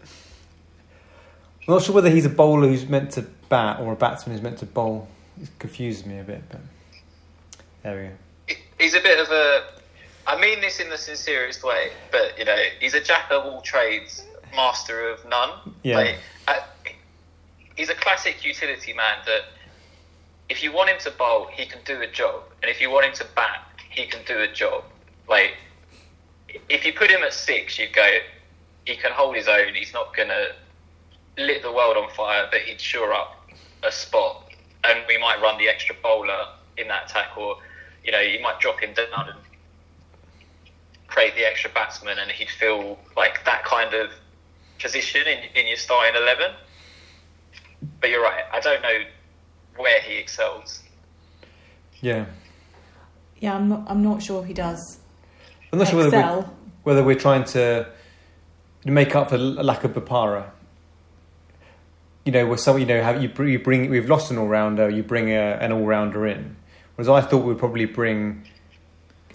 I'm 1.67 1.75
not 1.75 1.83
sure 1.83 1.95
whether 1.95 2.11
he's 2.11 2.27
a 2.27 2.31
bowler 2.31 2.69
who's 2.69 2.87
meant 2.87 3.13
to 3.13 3.23
bat 3.49 3.81
or 3.81 3.93
a 3.93 3.97
batsman 3.97 4.35
who's 4.35 4.43
meant 4.43 4.59
to 4.59 4.67
bowl. 4.67 5.09
It 5.41 5.49
confuses 5.59 6.05
me 6.07 6.19
a 6.19 6.25
bit, 6.25 6.43
but 6.49 6.61
there 7.83 8.13
we 8.49 8.55
go. 8.55 8.61
He's 8.79 8.95
a 8.95 9.01
bit 9.01 9.19
of 9.19 9.29
a. 9.31 9.65
I 10.27 10.41
mean 10.41 10.61
this 10.61 10.79
in 10.79 10.89
the 10.89 10.99
sincerest 10.99 11.65
way, 11.65 11.91
but 12.11 12.39
you 12.39 12.45
know, 12.45 12.57
he's 12.81 12.95
a 12.95 13.01
jack 13.01 13.31
of 13.31 13.45
all 13.45 13.61
trades, 13.61 14.25
master 14.55 15.09
of 15.09 15.25
none. 15.29 15.51
Yeah. 15.83 15.97
Like, 15.97 16.19
uh, 16.47 16.61
he's 17.77 17.91
a 17.91 17.95
classic 17.95 18.45
utility 18.45 18.93
man 18.93 19.19
that 19.27 19.43
if 20.49 20.63
you 20.63 20.73
want 20.73 20.91
him 20.91 20.99
to 21.01 21.11
bowl, 21.13 21.49
he 21.53 21.67
can 21.67 21.81
do 21.85 22.01
a 22.03 22.07
job, 22.07 22.43
and 22.63 22.71
if 22.71 22.81
you 22.81 22.91
want 22.91 23.07
him 23.07 23.15
to 23.15 23.27
bat, 23.35 23.67
he 23.91 24.07
can 24.07 24.21
do 24.27 24.39
a 24.39 24.49
job. 24.49 24.85
Like, 25.29 25.55
if 26.69 26.85
you 26.85 26.93
put 26.93 27.11
him 27.11 27.23
at 27.23 27.33
six, 27.33 27.79
you'd 27.79 27.93
go, 27.93 28.19
he 28.87 28.97
can 28.97 29.13
hold 29.13 29.37
his 29.37 29.49
own. 29.49 29.75
He's 29.75 29.93
not 29.93 30.17
gonna 30.17 30.49
lit 31.39 31.63
the 31.63 31.73
world 31.73 31.97
on 31.97 32.11
fire, 32.11 32.49
but 32.51 32.61
he'd 32.63 32.81
sure 32.81 33.13
up 33.13 33.49
a 33.83 33.93
spot, 33.93 34.51
and 34.85 35.01
we 35.09 35.19
might 35.19 35.41
run 35.41 35.59
the 35.59 35.69
extra 35.69 35.95
bowler 36.03 36.47
in 36.77 36.89
that 36.89 37.11
attack, 37.11 37.37
or 37.37 37.57
you 38.05 38.13
know, 38.13 38.21
you 38.21 38.41
might 38.41 38.59
drop 38.61 38.81
him 38.81 38.93
down 38.95 39.29
and 39.29 39.39
create 41.07 41.35
the 41.35 41.45
extra 41.45 41.71
batsman, 41.71 42.19
and 42.19 42.31
he'd 42.31 42.51
feel 42.51 42.99
like 43.17 43.45
that 43.45 43.65
kind 43.65 43.95
of 43.95 44.11
position 44.79 45.27
in, 45.27 45.39
in 45.55 45.67
your 45.67 45.77
starting 45.77 46.21
eleven. 46.21 46.53
But 48.01 48.11
you're 48.11 48.23
right. 48.23 48.45
I 48.53 48.61
don't 48.61 48.83
know 48.83 49.01
where 49.77 50.01
he 50.01 50.17
excels. 50.17 50.83
Yeah, 52.01 52.27
Yeah, 53.39 53.55
I'm 53.55 53.69
not. 53.69 53.85
I'm 53.87 54.03
not 54.03 54.23
sure 54.23 54.45
he 54.45 54.55
does 54.55 55.02
I'm 55.73 55.79
not 55.79 55.89
sure 55.89 56.05
whether 56.05 56.17
we're, 56.17 56.45
whether 56.83 57.05
we're 57.05 57.19
trying 57.19 57.45
to 57.45 57.87
make 58.85 59.17
up 59.17 59.31
for 59.31 59.37
a 59.37 59.39
lack 59.39 59.85
of 59.85 59.93
Bopara. 59.93 60.51
You 62.25 62.33
know, 62.33 62.47
where 62.47 62.59
some 62.59 62.79
you 62.79 62.87
know 62.87 63.03
have 63.03 63.23
you, 63.23 63.31
you 63.47 63.59
bring 63.59 63.89
we've 63.89 64.09
lost 64.09 64.31
an 64.31 64.39
all 64.39 64.47
rounder, 64.47 64.91
you 64.91 65.03
bring 65.03 65.31
a, 65.31 65.59
an 65.61 65.73
all 65.73 65.85
rounder 65.85 66.27
in. 66.27 66.57
Whereas 66.95 67.09
I 67.09 67.27
thought 67.27 67.45
we'd 67.45 67.59
probably 67.59 67.87
bring 67.87 68.45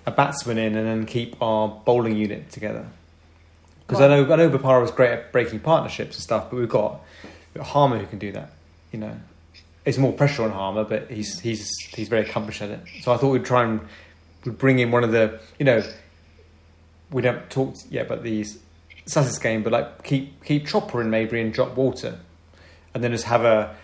a 0.06 0.12
batsman 0.12 0.60
in 0.60 0.76
and 0.76 0.88
then 0.88 1.06
keep 1.06 1.42
our 1.42 1.68
bowling 1.68 2.16
unit 2.16 2.52
together. 2.52 2.88
Because 3.86 4.02
I 4.02 4.08
know 4.08 4.32
I 4.32 4.36
know 4.36 4.50
Bopara 4.50 4.82
was 4.82 4.92
great 4.92 5.12
at 5.12 5.32
breaking 5.32 5.62
partnerships 5.62 6.18
and 6.18 6.24
stuff, 6.24 6.52
but 6.52 6.58
we've 6.58 6.70
got, 6.70 7.02
we've 7.54 7.64
got 7.64 7.68
Harmer 7.68 7.98
who 7.98 8.06
can 8.06 8.20
do 8.20 8.32
that. 8.34 8.52
You 8.92 9.00
know, 9.00 9.18
it's 9.86 9.98
more 9.98 10.14
pressure 10.14 10.44
on 10.44 10.52
Harmer, 10.52 10.84
but 10.84 11.10
he's 11.10 11.40
he's 11.40 11.76
he's 11.96 12.10
very 12.10 12.30
accomplished 12.30 12.62
at 12.62 12.70
it. 12.70 12.82
So 13.02 13.12
I 13.12 13.18
thought 13.18 13.32
we'd 13.32 13.46
try 13.46 13.64
and 13.64 13.82
we'd 14.46 14.60
bring 14.60 14.78
in 14.78 14.92
one 14.92 15.04
of 15.04 15.12
the 15.12 15.40
you 15.58 15.66
know 15.66 15.82
we 17.12 17.22
don't 17.22 17.50
talk 17.50 17.76
yet 17.90 18.06
about 18.08 18.24
these 18.24 18.60
Sussex 19.06 19.38
game, 19.40 19.64
but 19.64 19.72
like 19.72 20.04
keep 20.04 20.44
keep 20.44 20.68
Chopra 20.68 21.02
in 21.02 21.10
Maybury 21.10 21.42
and 21.42 21.54
drop 21.54 21.76
Walter, 21.76 22.20
and 22.94 23.04
then 23.04 23.12
just 23.12 23.26
have 23.26 23.46
a 23.46 23.76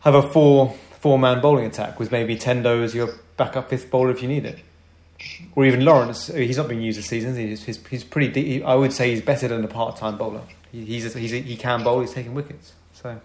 have 0.00 0.14
a 0.14 0.22
four 0.22 0.76
four 1.00 1.18
man 1.18 1.40
bowling 1.40 1.66
attack 1.66 1.98
with 1.98 2.12
maybe 2.12 2.36
Tendo 2.36 2.82
as 2.82 2.94
your 2.94 3.10
backup 3.36 3.70
fifth 3.70 3.90
bowler 3.90 4.10
if 4.10 4.22
you 4.22 4.28
need 4.28 4.44
it, 4.44 4.60
or 5.56 5.64
even 5.64 5.84
Lawrence. 5.84 6.30
Uh, 6.30 6.34
he's 6.34 6.56
not 6.56 6.68
being 6.68 6.82
used 6.82 6.98
this 6.98 7.06
season. 7.06 7.36
He's 7.36 7.64
he's, 7.64 7.84
he's 7.88 8.04
pretty. 8.04 8.28
De- 8.28 8.62
I 8.62 8.74
would 8.74 8.92
say 8.92 9.10
he's 9.10 9.22
better 9.22 9.48
than 9.48 9.64
a 9.64 9.68
part 9.68 9.96
time 9.96 10.16
bowler. 10.16 10.42
He, 10.70 10.84
he's, 10.84 11.14
a, 11.14 11.18
he's 11.18 11.32
a, 11.32 11.38
he 11.38 11.56
can 11.56 11.82
bowl. 11.82 12.00
He's 12.00 12.12
taking 12.12 12.34
wickets. 12.34 12.72
So 12.92 13.20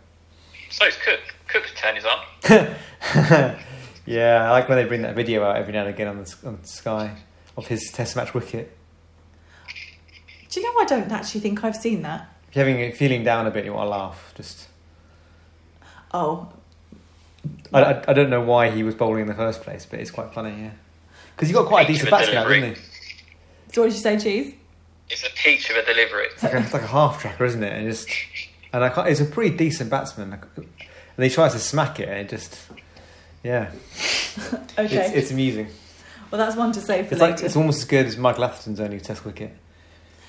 So 0.70 0.86
is 0.86 0.98
Cook. 0.98 1.20
Cook 1.48 1.64
could 1.64 1.76
turn 1.78 1.96
his 1.96 2.06
arm. 2.06 3.56
yeah, 4.06 4.46
I 4.46 4.52
like 4.52 4.68
when 4.68 4.78
they 4.80 4.86
bring 4.86 5.04
that 5.04 5.16
video 5.16 5.44
out 5.44 5.58
every 5.58 5.74
now 5.74 5.82
and 5.82 5.90
again 5.90 6.08
on 6.08 6.18
the, 6.18 6.36
on 6.46 6.60
the 6.62 6.68
Sky 6.68 7.16
of 7.56 7.68
his 7.68 7.92
Test 7.92 8.16
match 8.16 8.34
wicket. 8.34 8.76
Do 10.50 10.60
you 10.60 10.66
know? 10.74 10.80
I 10.82 10.86
don't 10.86 11.12
actually 11.12 11.42
think 11.42 11.64
I've 11.64 11.76
seen 11.76 12.02
that. 12.04 12.30
If 12.50 12.56
you're 12.56 12.66
having 12.66 12.92
feeling 12.94 13.24
down 13.24 13.46
a 13.48 13.52
bit, 13.52 13.66
you 13.66 13.74
want 13.74 13.86
to 13.88 13.90
laugh. 13.90 14.34
Just 14.36 14.68
Oh, 16.14 16.52
I, 17.74 17.84
I, 17.84 18.04
I 18.10 18.14
don't 18.14 18.30
know 18.30 18.42
why 18.42 18.70
he 18.72 18.84
was 18.84 18.96
bowling 18.96 19.22
in 19.22 19.28
the 19.28 19.34
first 19.34 19.62
place, 19.62 19.86
but 19.86 20.00
it's 20.00 20.12
quite 20.12 20.34
funny, 20.34 20.52
yeah. 20.64 20.72
Because 21.36 21.50
he 21.50 21.54
got 21.54 21.68
quite 21.68 21.84
a 21.84 21.88
Peach 21.88 21.98
decent 22.02 22.08
of 22.14 22.14
a 22.14 22.18
batsman, 22.22 22.38
out, 22.38 22.48
didn't 22.50 22.76
he? 22.76 22.82
so 23.74 23.82
what 23.82 23.88
did 23.88 23.94
you 23.96 24.02
say, 24.02 24.18
cheese? 24.18 24.54
It's 25.10 25.24
a 25.26 25.30
peach 25.32 25.70
of 25.70 25.76
a 25.78 25.86
delivery. 25.86 26.28
It's 26.34 26.44
like 26.44 26.54
a, 26.54 26.58
it's 26.60 26.74
like 26.74 26.82
a 26.82 26.88
half 26.88 27.22
tracker, 27.22 27.46
isn't 27.46 27.64
it? 27.64 27.72
And 27.74 27.90
just 27.90 28.10
and 28.74 28.84
I 28.84 28.90
can't, 28.90 29.08
it's 29.10 29.22
a 29.22 29.26
pretty 29.26 29.56
decent 29.56 29.90
batsman. 29.90 30.34
And 30.56 31.24
he 31.24 31.30
tries 31.30 31.54
to 31.54 31.60
smack 31.60 32.00
it, 32.00 32.10
and 32.10 32.20
it 32.20 32.30
just 32.30 32.58
yeah, 33.44 33.72
Okay. 34.78 35.06
it's, 35.06 35.14
it's 35.16 35.32
amusing. 35.32 35.68
well, 36.32 36.40
that's 36.40 36.56
one 36.58 36.72
to 36.74 36.82
say 36.82 37.04
for 37.04 37.14
It's 37.14 37.22
later. 37.22 37.36
like 37.36 37.44
it's 37.44 37.56
almost 37.56 37.80
as 37.80 37.86
good 37.86 38.06
as 38.06 38.18
Michael 38.18 38.44
Atherton's 38.46 38.80
only 38.80 39.00
Test 39.00 39.24
wicket. 39.26 39.52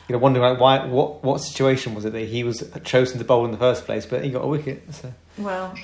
You 0.09 0.15
know, 0.15 0.19
wondering 0.19 0.43
like 0.43 0.59
why, 0.59 0.87
what, 0.87 1.23
what 1.23 1.39
situation 1.39 1.95
was 1.95 2.07
it 2.07 2.13
that 2.15 2.21
he 2.21 2.43
was 2.43 2.69
chosen 2.85 3.19
to 3.19 3.25
bowl 3.25 3.45
in 3.45 3.51
the 3.51 3.59
first 3.59 3.85
place, 3.85 4.07
but 4.07 4.25
he 4.25 4.31
got 4.31 4.43
a 4.43 4.47
wicket. 4.47 4.83
So 4.95 5.13
Well, 5.37 5.75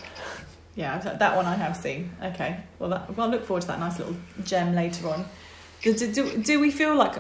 yeah, 0.75 0.99
that 0.99 1.19
that 1.19 1.37
one 1.37 1.45
I 1.45 1.55
have 1.55 1.77
seen. 1.77 2.11
Okay, 2.23 2.59
well, 2.79 2.89
that, 2.91 3.15
well, 3.17 3.29
I 3.29 3.31
look 3.31 3.45
forward 3.45 3.61
to 3.63 3.67
that 3.69 3.79
nice 3.79 3.99
little 3.99 4.17
gem 4.43 4.75
later 4.75 5.09
on. 5.09 5.27
Do, 5.83 5.93
do, 5.93 6.11
do, 6.11 6.39
do 6.39 6.59
we 6.59 6.71
feel 6.71 6.97
like, 6.97 7.17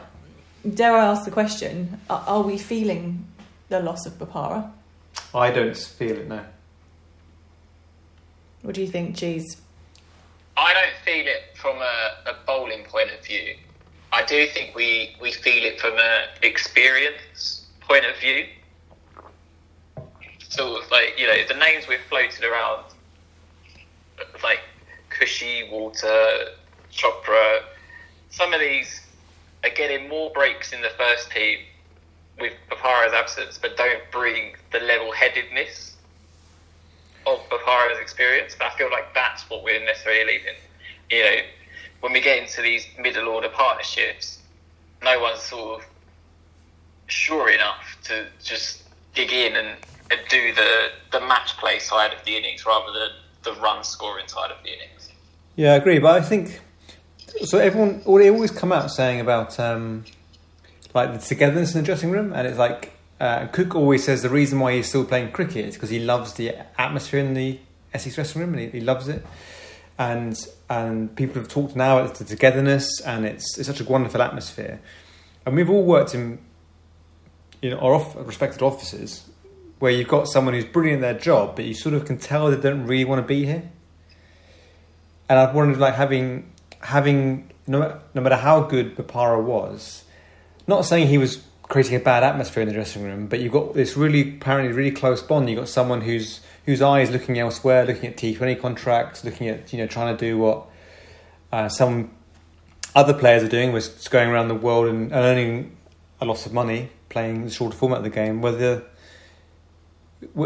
dare 0.74 0.96
I 0.96 1.04
ask 1.04 1.26
the 1.26 1.30
question, 1.30 2.00
are, 2.08 2.24
are 2.26 2.42
we 2.42 2.56
feeling 2.56 3.26
the 3.68 3.80
loss 3.80 4.06
of 4.06 4.14
Bopara? 4.14 4.70
I 5.34 5.50
don't 5.50 5.76
feel 5.76 6.16
it 6.16 6.28
now. 6.28 6.46
What 8.62 8.74
do 8.74 8.80
you 8.80 8.86
think, 8.86 9.14
Cheese? 9.14 9.60
I 10.56 10.72
don't 10.72 10.96
feel 11.04 11.26
it 11.26 11.56
from 11.56 11.76
a, 11.76 12.30
a 12.30 12.36
bowling 12.46 12.84
point 12.84 13.10
of 13.10 13.22
view. 13.22 13.56
I 14.14 14.24
do 14.24 14.46
think 14.46 14.76
we, 14.76 15.16
we 15.20 15.32
feel 15.32 15.64
it 15.64 15.80
from 15.80 15.98
an 15.98 16.28
experience 16.42 17.66
point 17.80 18.04
of 18.04 18.16
view. 18.20 18.46
Sort 20.50 20.84
of 20.84 20.88
like, 20.92 21.14
you 21.18 21.26
know, 21.26 21.34
the 21.48 21.54
names 21.54 21.88
we've 21.88 21.98
floated 22.08 22.44
around, 22.44 22.84
like 24.40 24.60
Khushi, 25.10 25.68
Walter, 25.68 26.50
Chopra, 26.92 27.62
some 28.30 28.54
of 28.54 28.60
these 28.60 29.00
are 29.64 29.70
getting 29.70 30.08
more 30.08 30.30
breaks 30.30 30.72
in 30.72 30.80
the 30.80 30.90
first 30.90 31.32
team 31.32 31.58
with 32.38 32.52
Bopara's 32.70 33.12
absence, 33.12 33.58
but 33.60 33.76
don't 33.76 34.02
bring 34.12 34.54
the 34.70 34.78
level 34.78 35.10
headedness 35.10 35.96
of 37.26 37.40
Bopara's 37.48 37.98
experience. 37.98 38.54
And 38.54 38.62
I 38.62 38.70
feel 38.78 38.92
like 38.92 39.12
that's 39.12 39.50
what 39.50 39.64
we're 39.64 39.84
necessarily 39.84 40.34
leaving. 40.34 40.54
You 41.10 41.24
know, 41.24 41.36
when 42.04 42.12
we 42.12 42.20
get 42.20 42.42
into 42.42 42.60
these 42.60 42.86
middle 43.00 43.28
order 43.28 43.48
partnerships, 43.48 44.38
no 45.02 45.18
one's 45.20 45.40
sort 45.40 45.80
of 45.80 45.86
sure 47.06 47.48
enough 47.48 47.96
to 48.04 48.26
just 48.42 48.82
dig 49.14 49.32
in 49.32 49.56
and, 49.56 49.68
and 50.10 50.20
do 50.28 50.52
the, 50.52 50.88
the 51.12 51.20
match 51.20 51.56
play 51.56 51.78
side 51.78 52.12
of 52.12 52.22
the 52.26 52.36
innings 52.36 52.66
rather 52.66 52.92
than 52.92 53.08
the 53.44 53.58
run 53.58 53.82
scoring 53.82 54.28
side 54.28 54.50
of 54.50 54.58
the 54.62 54.68
innings. 54.68 55.08
Yeah, 55.56 55.72
I 55.72 55.76
agree, 55.76 55.98
but 55.98 56.14
I 56.14 56.20
think 56.20 56.60
so. 57.46 57.56
Everyone, 57.56 58.02
they 58.04 58.28
always 58.28 58.50
come 58.50 58.70
out 58.70 58.90
saying 58.90 59.20
about 59.20 59.58
um, 59.58 60.04
like 60.92 61.14
the 61.14 61.18
togetherness 61.26 61.74
in 61.74 61.80
the 61.80 61.86
dressing 61.86 62.10
room, 62.10 62.34
and 62.34 62.46
it's 62.46 62.58
like 62.58 62.92
uh, 63.18 63.46
Cook 63.46 63.74
always 63.74 64.04
says 64.04 64.20
the 64.20 64.28
reason 64.28 64.60
why 64.60 64.74
he's 64.74 64.90
still 64.90 65.06
playing 65.06 65.32
cricket 65.32 65.64
is 65.64 65.74
because 65.76 65.88
he 65.88 66.00
loves 66.00 66.34
the 66.34 66.54
atmosphere 66.78 67.20
in 67.20 67.32
the 67.32 67.60
Essex 67.94 68.16
dressing 68.16 68.42
room, 68.42 68.52
and 68.52 68.60
he, 68.60 68.68
he 68.68 68.80
loves 68.80 69.08
it. 69.08 69.24
And 69.98 70.36
and 70.68 71.14
people 71.14 71.36
have 71.36 71.48
talked 71.48 71.76
now 71.76 71.98
about 71.98 72.16
the 72.16 72.24
togetherness, 72.24 73.00
and 73.00 73.24
it's 73.24 73.58
it's 73.58 73.68
such 73.68 73.80
a 73.80 73.84
wonderful 73.84 74.22
atmosphere. 74.22 74.80
And 75.46 75.54
we've 75.54 75.70
all 75.70 75.84
worked 75.84 76.14
in 76.14 76.38
you 77.62 77.70
know 77.70 77.78
our 77.78 77.94
off, 77.94 78.16
respected 78.16 78.62
offices 78.62 79.28
where 79.78 79.92
you've 79.92 80.08
got 80.08 80.28
someone 80.28 80.54
who's 80.54 80.64
brilliant 80.64 81.02
at 81.02 81.12
their 81.12 81.20
job, 81.20 81.56
but 81.56 81.64
you 81.64 81.74
sort 81.74 81.94
of 81.94 82.04
can 82.04 82.16
tell 82.16 82.50
they 82.50 82.56
don't 82.56 82.86
really 82.86 83.04
want 83.04 83.20
to 83.20 83.26
be 83.26 83.44
here 83.44 83.70
and 85.28 85.38
I've 85.38 85.54
wondered 85.54 85.78
like 85.78 85.94
having 85.94 86.50
having 86.80 87.50
no, 87.66 88.00
no 88.12 88.20
matter 88.20 88.36
how 88.36 88.60
good 88.60 88.96
Bopara 88.96 89.42
was, 89.42 90.04
not 90.66 90.84
saying 90.84 91.08
he 91.08 91.18
was 91.18 91.42
creating 91.68 91.96
a 91.96 92.00
bad 92.00 92.22
atmosphere 92.22 92.62
in 92.62 92.68
the 92.68 92.74
dressing 92.74 93.02
room, 93.02 93.26
but 93.26 93.40
you've 93.40 93.52
got 93.52 93.74
this 93.74 93.96
really 93.96 94.36
apparently 94.36 94.72
really 94.72 94.90
close 94.90 95.22
bond. 95.22 95.48
You've 95.48 95.58
got 95.58 95.68
someone 95.68 96.02
whose 96.02 96.40
whose 96.66 96.80
eye 96.82 97.00
is 97.00 97.10
looking 97.10 97.38
elsewhere, 97.38 97.84
looking 97.84 98.08
at 98.10 98.16
T 98.16 98.34
Twenty 98.34 98.54
contracts, 98.54 99.24
looking 99.24 99.48
at 99.48 99.72
you 99.72 99.78
know 99.78 99.86
trying 99.86 100.16
to 100.16 100.20
do 100.20 100.38
what 100.38 100.66
uh, 101.52 101.68
some 101.68 102.10
other 102.94 103.14
players 103.14 103.42
are 103.42 103.48
doing, 103.48 103.72
was 103.72 103.88
going 104.08 104.28
around 104.28 104.48
the 104.48 104.54
world 104.54 104.86
and 104.88 105.12
earning 105.12 105.76
a 106.20 106.24
lot 106.24 106.44
of 106.46 106.52
money 106.52 106.90
playing 107.08 107.44
the 107.44 107.50
shorter 107.50 107.76
format 107.76 107.98
of 107.98 108.04
the 108.04 108.10
game. 108.10 108.42
Whether 108.42 108.84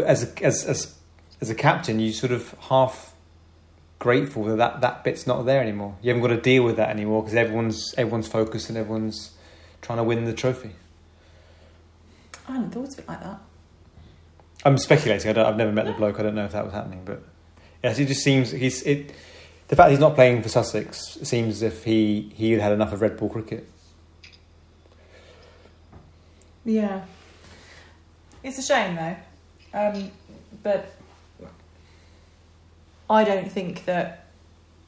as 0.05 0.23
a, 0.23 0.43
as 0.43 0.65
as 0.65 0.95
as 1.41 1.49
a 1.49 1.55
captain, 1.55 1.99
you 1.99 2.11
sort 2.11 2.31
of 2.31 2.55
half 2.69 3.13
grateful 3.97 4.45
that, 4.45 4.57
that 4.57 4.81
that 4.81 5.03
bit's 5.03 5.27
not 5.27 5.45
there 5.45 5.61
anymore. 5.61 5.97
You 6.01 6.09
haven't 6.09 6.21
got 6.21 6.33
to 6.33 6.41
deal 6.41 6.63
with 6.63 6.77
that 6.77 6.89
anymore 6.89 7.23
because 7.23 7.35
everyone's 7.35 7.93
everyone's 7.97 8.27
focused 8.27 8.69
and 8.69 8.77
everyone's 8.77 9.31
trying 9.81 9.97
to 9.97 10.03
win 10.03 10.25
the 10.25 10.33
trophy. 10.33 10.71
I 12.49 12.53
hadn't 12.53 12.71
thought 12.71 12.91
of 12.91 12.99
it 12.99 13.07
like 13.07 13.23
that. 13.23 13.39
I'm 14.65 14.77
speculating. 14.77 15.29
I 15.29 15.33
don't, 15.33 15.45
I've 15.45 15.55
never 15.55 15.71
met 15.71 15.85
the 15.85 15.93
bloke. 15.93 16.19
I 16.19 16.23
don't 16.23 16.35
know 16.35 16.45
if 16.45 16.51
that 16.51 16.65
was 16.65 16.73
happening, 16.73 17.03
but 17.05 17.23
yes, 17.83 17.99
it 17.99 18.07
just 18.07 18.23
seems 18.23 18.51
he's 18.51 18.81
it. 18.83 19.13
The 19.67 19.75
fact 19.75 19.91
he's 19.91 19.99
not 19.99 20.15
playing 20.15 20.41
for 20.41 20.49
Sussex 20.49 21.19
seems 21.23 21.55
as 21.55 21.61
if 21.61 21.83
he 21.83 22.31
he 22.35 22.51
had 22.51 22.61
had 22.61 22.71
enough 22.73 22.91
of 22.91 23.01
red 23.01 23.17
ball 23.17 23.29
cricket. 23.29 23.69
Yeah. 26.65 27.05
It's 28.43 28.57
a 28.57 28.63
shame 28.63 28.95
though. 28.95 29.15
Um, 29.73 30.11
but 30.63 30.91
I 33.09 33.23
don't 33.23 33.51
think 33.51 33.85
that 33.85 34.25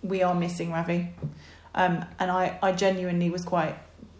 we 0.03 0.23
are 0.23 0.33
missing 0.33 0.71
Ravi. 0.71 1.09
Um, 1.73 2.05
and 2.19 2.29
I, 2.31 2.57
I 2.61 2.71
genuinely 2.71 3.29
was 3.29 3.45
quite 3.45 3.77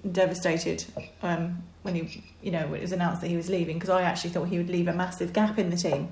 devastated 0.09 0.85
um, 1.21 1.63
when 1.83 1.95
he, 1.95 2.23
you 2.41 2.51
know, 2.51 2.73
it 2.73 2.81
was 2.81 2.91
announced 2.91 3.21
that 3.21 3.27
he 3.27 3.35
was 3.35 3.49
leaving 3.49 3.77
because 3.77 3.89
I 3.89 4.03
actually 4.03 4.31
thought 4.31 4.45
he 4.45 4.57
would 4.57 4.69
leave 4.69 4.87
a 4.87 4.93
massive 4.93 5.33
gap 5.33 5.57
in 5.57 5.69
the 5.69 5.77
team. 5.77 6.09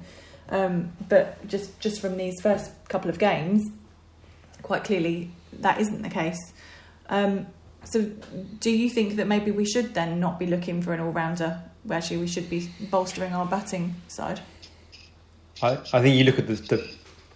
Um, 0.50 0.94
but 1.08 1.48
just 1.48 1.80
just 1.80 2.02
from 2.02 2.18
these 2.18 2.42
first 2.42 2.72
couple 2.90 3.10
of 3.10 3.20
games, 3.20 3.70
quite 4.64 4.84
clearly 4.84 5.32
that 5.60 5.80
isn't 5.80 6.02
the 6.02 6.10
case. 6.10 6.40
Um, 7.10 7.48
so, 7.84 8.12
do 8.60 8.72
you 8.72 8.90
think 8.90 9.16
that 9.16 9.28
maybe 9.28 9.52
we 9.52 9.66
should 9.66 9.94
then 9.94 10.20
not 10.20 10.38
be 10.38 10.46
looking 10.46 10.82
for 10.82 10.94
an 10.94 11.00
all 11.00 11.12
rounder? 11.12 11.62
Actually, 11.90 12.18
we 12.18 12.28
should 12.28 12.50
be 12.50 12.70
bolstering 12.92 13.34
our 13.34 13.46
batting 13.46 13.96
side. 14.08 14.42
I, 15.62 15.78
I 15.94 16.02
think 16.02 16.16
you 16.16 16.24
look 16.24 16.40
at 16.40 16.48
the, 16.48 16.56
the 16.56 16.78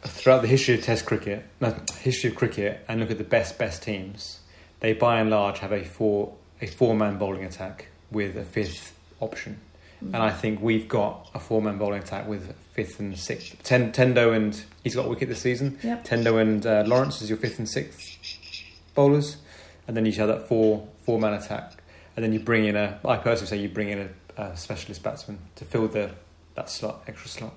throughout 0.08 0.42
the 0.42 0.48
history 0.48 0.76
of 0.76 0.84
Test 0.84 1.06
cricket, 1.06 1.46
no, 1.62 1.76
history 2.00 2.30
of 2.30 2.36
cricket, 2.36 2.84
and 2.88 3.00
look 3.00 3.12
at 3.12 3.18
the 3.18 3.24
best 3.24 3.58
best 3.58 3.84
teams. 3.84 4.40
They 4.80 4.94
by 4.94 5.20
and 5.20 5.30
large 5.30 5.60
have 5.60 5.72
a 5.72 5.84
four 5.84 6.34
a 6.62 6.68
four 6.68 6.96
man 6.96 7.18
bowling 7.18 7.46
attack 7.46 7.88
with 8.14 8.38
a 8.38 8.46
fifth 8.46 8.96
option, 9.20 9.60
Mm. 10.04 10.08
and 10.08 10.18
I 10.18 10.32
think 10.32 10.62
we've 10.62 10.88
got 10.90 11.30
a 11.34 11.40
four 11.40 11.62
man 11.62 11.78
bowling 11.78 12.02
attack 12.04 12.28
with 12.28 12.54
fifth 12.74 13.00
and 13.00 13.18
sixth. 13.18 13.62
Ten, 13.64 13.92
Tendo 13.94 14.36
and 14.36 14.62
he's 14.84 14.96
got 14.96 15.06
a 15.06 15.10
wicket 15.10 15.30
this 15.30 15.42
season. 15.42 15.80
Yep. 15.84 16.04
Tendo 16.06 16.42
and 16.42 16.66
uh, 16.66 16.84
Lawrence 16.86 17.22
is 17.22 17.30
your 17.30 17.38
fifth 17.38 17.58
and 17.60 17.70
sixth 17.70 18.18
bowlers, 18.96 19.38
and 19.88 19.96
then 19.96 20.06
you 20.06 20.12
have 20.14 20.28
that 20.28 20.48
four 20.50 20.88
four 21.06 21.20
man 21.20 21.34
attack, 21.34 21.74
and 22.16 22.24
then 22.24 22.34
you 22.34 22.40
bring 22.40 22.66
in 22.66 22.76
a. 22.76 23.00
I 23.06 23.18
personally 23.18 23.48
say 23.48 23.58
you 23.58 23.70
bring 23.70 23.90
in 23.90 24.10
a, 24.38 24.42
a 24.42 24.58
specialist 24.58 25.02
batsman 25.04 25.40
to 25.56 25.66
fill 25.66 25.88
the 25.88 26.12
that 26.56 26.70
slot 26.70 27.04
extra 27.08 27.30
slot. 27.30 27.54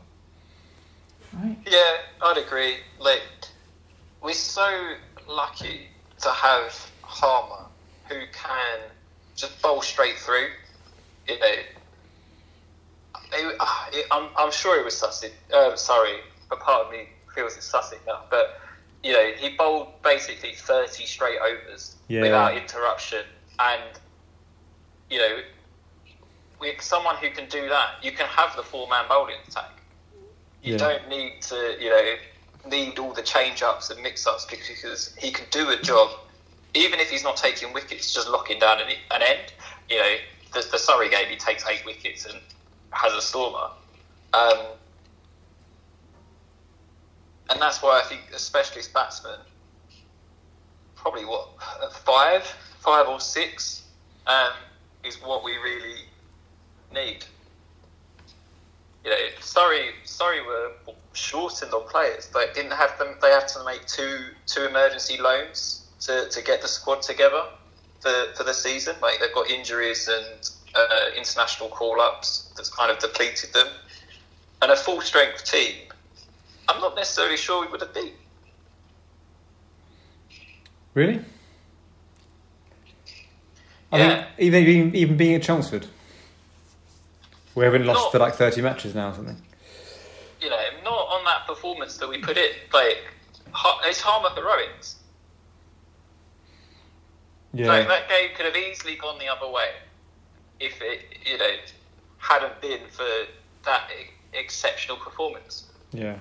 Right. 1.32 1.56
Yeah, 1.66 1.94
I'd 2.22 2.38
agree. 2.38 2.76
Like, 3.00 3.22
we're 4.22 4.32
so 4.32 4.94
lucky 5.28 5.88
to 6.22 6.30
have 6.30 6.90
Harmer 7.02 7.66
who 8.08 8.14
can 8.32 8.78
just 9.36 9.60
bowl 9.62 9.82
straight 9.82 10.16
through. 10.16 10.48
You 11.28 11.38
know, 11.38 11.46
it, 13.32 13.56
uh, 13.60 13.66
it, 13.92 14.06
I'm, 14.10 14.28
I'm 14.36 14.50
sure 14.50 14.78
it 14.78 14.84
was 14.84 14.96
Sussex. 14.96 15.32
Uh, 15.54 15.76
sorry, 15.76 16.16
a 16.50 16.56
part 16.56 16.86
of 16.86 16.92
me 16.92 17.08
feels 17.34 17.56
it's 17.56 17.66
Sussex 17.66 18.00
now, 18.06 18.20
but 18.30 18.54
you 19.02 19.12
know, 19.12 19.30
he 19.38 19.50
bowled 19.50 19.88
basically 20.02 20.52
30 20.54 21.04
straight 21.04 21.38
overs 21.38 21.96
Yeah. 22.08 22.22
without 22.22 22.56
interruption, 22.56 23.22
and 23.58 23.82
you 25.10 25.18
know, 25.18 25.38
with 26.58 26.80
someone 26.80 27.16
who 27.16 27.30
can 27.30 27.48
do 27.48 27.68
that, 27.68 27.88
you 28.02 28.12
can 28.12 28.26
have 28.26 28.56
the 28.56 28.62
four-man 28.62 29.04
bowling 29.08 29.36
attack. 29.46 29.70
You 30.62 30.72
Yeah. 30.72 30.78
don't 30.78 31.08
need 31.08 31.42
to, 31.42 31.76
you 31.80 31.90
know, 31.90 32.14
need 32.66 32.98
all 32.98 33.12
the 33.12 33.22
change-ups 33.22 33.90
and 33.90 34.02
mix-ups 34.02 34.46
because 34.46 35.14
he 35.18 35.30
can 35.30 35.46
do 35.50 35.68
a 35.68 35.76
job, 35.82 36.10
even 36.76 37.00
if 37.00 37.10
he's 37.10 37.24
not 37.24 37.36
taking 37.36 37.72
wickets, 37.72 38.12
just 38.12 38.28
locking 38.28 38.58
down 38.58 38.80
an, 38.80 38.88
an 39.10 39.22
end. 39.22 39.52
You 39.88 39.98
know, 39.98 40.14
the, 40.52 40.68
the 40.70 40.78
Surrey 40.78 41.08
game, 41.08 41.28
he 41.28 41.36
takes 41.36 41.66
eight 41.66 41.84
wickets 41.84 42.26
and 42.26 42.38
has 42.90 43.12
a 43.12 43.22
stormer. 43.22 43.70
Um, 44.34 44.58
and 47.50 47.60
that's 47.60 47.82
why 47.82 48.00
I 48.00 48.06
think 48.06 48.22
a 48.34 48.38
specialist 48.38 48.92
batsman, 48.92 49.38
probably 50.94 51.24
what 51.24 51.48
five, 52.04 52.42
five 52.80 53.08
or 53.08 53.20
six, 53.20 53.84
um, 54.26 54.52
is 55.04 55.16
what 55.22 55.44
we 55.44 55.52
really 55.52 56.00
need. 56.92 57.24
You 59.04 59.10
know, 59.12 59.16
Surrey, 59.40 59.90
Surrey 60.04 60.40
were 60.44 60.72
shortened 61.12 61.72
on 61.72 61.88
players. 61.88 62.28
They 62.34 62.46
didn't 62.52 62.72
have 62.72 62.98
them. 62.98 63.14
They 63.22 63.30
had 63.30 63.46
to 63.48 63.64
make 63.64 63.86
two 63.86 64.18
two 64.46 64.66
emergency 64.66 65.16
loans 65.18 65.85
to, 66.06 66.28
to 66.28 66.42
get 66.42 66.62
the 66.62 66.68
squad 66.68 67.02
together 67.02 67.44
for, 68.00 68.12
for 68.36 68.44
the 68.44 68.54
season. 68.54 68.96
Like 69.02 69.20
they've 69.20 69.34
got 69.34 69.50
injuries 69.50 70.08
and 70.08 70.50
uh, 70.74 71.06
international 71.16 71.68
call 71.68 72.00
ups 72.00 72.52
that's 72.56 72.70
kind 72.70 72.90
of 72.90 72.98
depleted 72.98 73.52
them. 73.52 73.68
And 74.62 74.72
a 74.72 74.76
full 74.76 75.00
strength 75.02 75.44
team, 75.44 75.74
I'm 76.68 76.80
not 76.80 76.96
necessarily 76.96 77.36
sure 77.36 77.60
we 77.64 77.70
would 77.70 77.80
have 77.82 77.92
beat. 77.94 78.14
Really? 80.94 81.20
I 83.92 83.98
Yeah. 83.98 84.24
think 84.24 84.26
even, 84.38 84.66
even 84.66 84.96
even 84.96 85.16
being 85.16 85.34
at 85.34 85.42
Chelmsford, 85.42 85.86
we 87.54 87.64
haven't 87.64 87.84
lost 87.86 88.04
Not- 88.04 88.12
for 88.12 88.18
like 88.18 88.34
thirty 88.34 88.62
matches 88.62 88.94
now 88.94 89.10
or 89.10 89.14
something. 89.14 89.40
You 90.40 90.50
know, 90.50 90.56
not 90.84 91.08
on 91.08 91.24
that 91.24 91.46
performance 91.46 91.96
that 91.98 92.08
we 92.08 92.18
put 92.18 92.36
in. 92.36 92.50
Like, 92.72 92.98
it's 93.84 94.00
Harmer 94.00 94.30
heroics. 94.30 94.95
Yeah, 97.54 97.68
Like, 97.68 97.88
that 97.88 98.08
game 98.08 98.30
could 98.36 98.46
have 98.46 98.56
easily 98.56 98.96
gone 98.96 99.18
the 99.18 99.28
other 99.28 99.50
way 99.50 99.68
if 100.60 100.80
it, 100.82 101.00
you 101.24 101.38
know, 101.38 101.50
hadn't 102.18 102.60
been 102.60 102.80
for 102.90 103.04
that 103.64 103.88
e- 103.90 104.10
exceptional 104.38 104.96
performance. 104.98 105.64
yeah. 105.92 106.16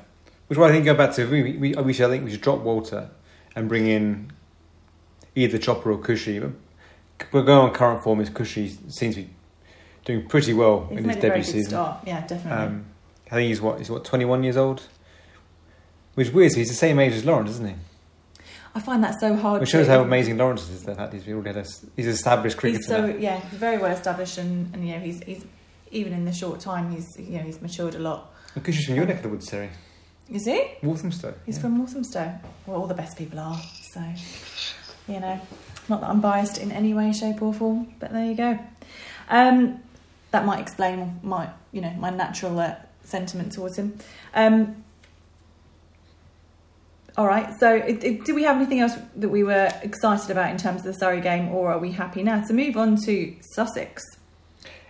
Which 0.47 0.57
is 0.57 0.59
why 0.59 0.69
I 0.69 0.71
think 0.73 0.85
go 0.85 0.93
back 0.93 1.11
to 1.15 1.25
we, 1.27 1.57
we, 1.57 1.73
we 1.73 1.91
should 1.93 2.05
I 2.05 2.09
think 2.09 2.23
we 2.23 2.29
should 2.29 2.41
drop 2.41 2.59
Walter 2.59 3.09
and 3.55 3.67
bring 3.67 3.87
in 3.87 4.31
either 5.33 5.57
Chopra 5.57 5.87
or 5.87 5.97
Khushi. 5.97 6.53
We're 7.31 7.41
going 7.41 7.69
on 7.69 7.71
current 7.73 8.03
form. 8.03 8.21
Is 8.21 8.29
Khushi 8.29 8.69
seems 8.93 9.15
to 9.15 9.21
be 9.23 9.29
doing 10.05 10.27
pretty 10.29 10.53
well 10.53 10.81
He's 10.89 10.99
in 10.99 11.05
his 11.05 11.05
made 11.07 11.17
a 11.17 11.21
very 11.21 11.29
debut 11.39 11.43
good 11.45 11.51
season. 11.51 11.69
start. 11.71 11.99
Yeah, 12.05 12.27
definitely. 12.27 12.51
Um, 12.63 12.85
I 13.31 13.35
think 13.35 13.47
he's 13.47 13.59
what 13.59 13.79
he's 13.79 13.89
what 13.89 14.05
twenty 14.05 14.25
one 14.25 14.43
years 14.43 14.55
old. 14.55 14.83
Which 16.13 16.27
is 16.27 16.33
weird. 16.33 16.51
So 16.51 16.59
he's 16.59 16.69
the 16.69 16.75
same 16.75 16.99
age 16.99 17.13
as 17.13 17.25
Lawrence, 17.25 17.49
isn't 17.49 17.67
he? 17.67 17.75
I 18.75 18.81
find 18.81 19.01
that 19.05 19.19
so 19.21 19.35
hard. 19.35 19.63
It 19.63 19.69
shows 19.69 19.87
how 19.87 20.01
amazing 20.01 20.37
Lawrence 20.37 20.69
is. 20.69 20.83
That 20.83 21.13
he's 21.13 21.27
already 21.29 21.55
had 21.55 21.65
a, 21.65 21.69
he's 21.95 22.07
established 22.07 22.57
cricketer. 22.57 22.79
He's 22.79 22.87
so 22.87 23.05
yeah, 23.05 23.41
very 23.51 23.77
well 23.77 23.91
established, 23.91 24.37
and, 24.37 24.73
and 24.75 24.85
you 24.85 24.93
know 24.93 24.99
he's 24.99 25.23
he's 25.23 25.45
even 25.91 26.11
in 26.11 26.25
the 26.25 26.33
short 26.33 26.59
time 26.59 26.91
he's 26.91 27.17
you 27.17 27.37
know 27.37 27.43
he's 27.43 27.61
matured 27.61 27.95
a 27.95 27.99
lot. 27.99 28.33
And 28.53 28.63
Khushi's 28.63 28.85
from 28.85 28.95
your 28.95 29.05
neck 29.05 29.17
of 29.17 29.23
the 29.23 29.29
woods, 29.29 29.47
Terry. 29.47 29.69
Is 30.29 30.45
he? 30.45 30.71
Walthamstow. 30.81 31.33
He's 31.45 31.55
yeah. 31.55 31.61
from 31.61 31.77
Walthamstow. 31.77 32.33
Well, 32.65 32.81
all 32.81 32.87
the 32.87 32.95
best 32.95 33.17
people 33.17 33.39
are. 33.39 33.59
So, 33.81 34.01
you 35.07 35.19
know, 35.19 35.39
not 35.87 36.01
that 36.01 36.09
I'm 36.09 36.19
biased 36.19 36.57
in 36.57 36.71
any 36.71 36.93
way, 36.93 37.13
shape, 37.13 37.41
or 37.41 37.53
form, 37.53 37.93
but 37.99 38.11
there 38.11 38.25
you 38.25 38.35
go. 38.35 38.59
Um, 39.29 39.83
that 40.31 40.45
might 40.45 40.59
explain 40.59 41.19
my, 41.21 41.49
you 41.71 41.81
know, 41.81 41.91
my 41.91 42.09
natural 42.09 42.59
uh, 42.59 42.75
sentiment 43.03 43.51
towards 43.53 43.77
him. 43.77 43.99
Um, 44.33 44.83
all 47.17 47.25
right. 47.27 47.49
So, 47.59 47.73
it, 47.75 48.03
it, 48.03 48.25
do 48.25 48.35
we 48.35 48.43
have 48.43 48.55
anything 48.57 48.79
else 48.81 48.93
that 49.15 49.29
we 49.29 49.43
were 49.43 49.69
excited 49.81 50.29
about 50.31 50.51
in 50.51 50.57
terms 50.57 50.81
of 50.81 50.85
the 50.87 50.93
Surrey 50.93 51.21
game, 51.21 51.49
or 51.49 51.71
are 51.71 51.79
we 51.79 51.91
happy 51.91 52.23
now 52.23 52.41
to 52.45 52.53
move 52.53 52.75
on 52.77 52.97
to 53.05 53.35
Sussex? 53.41 54.03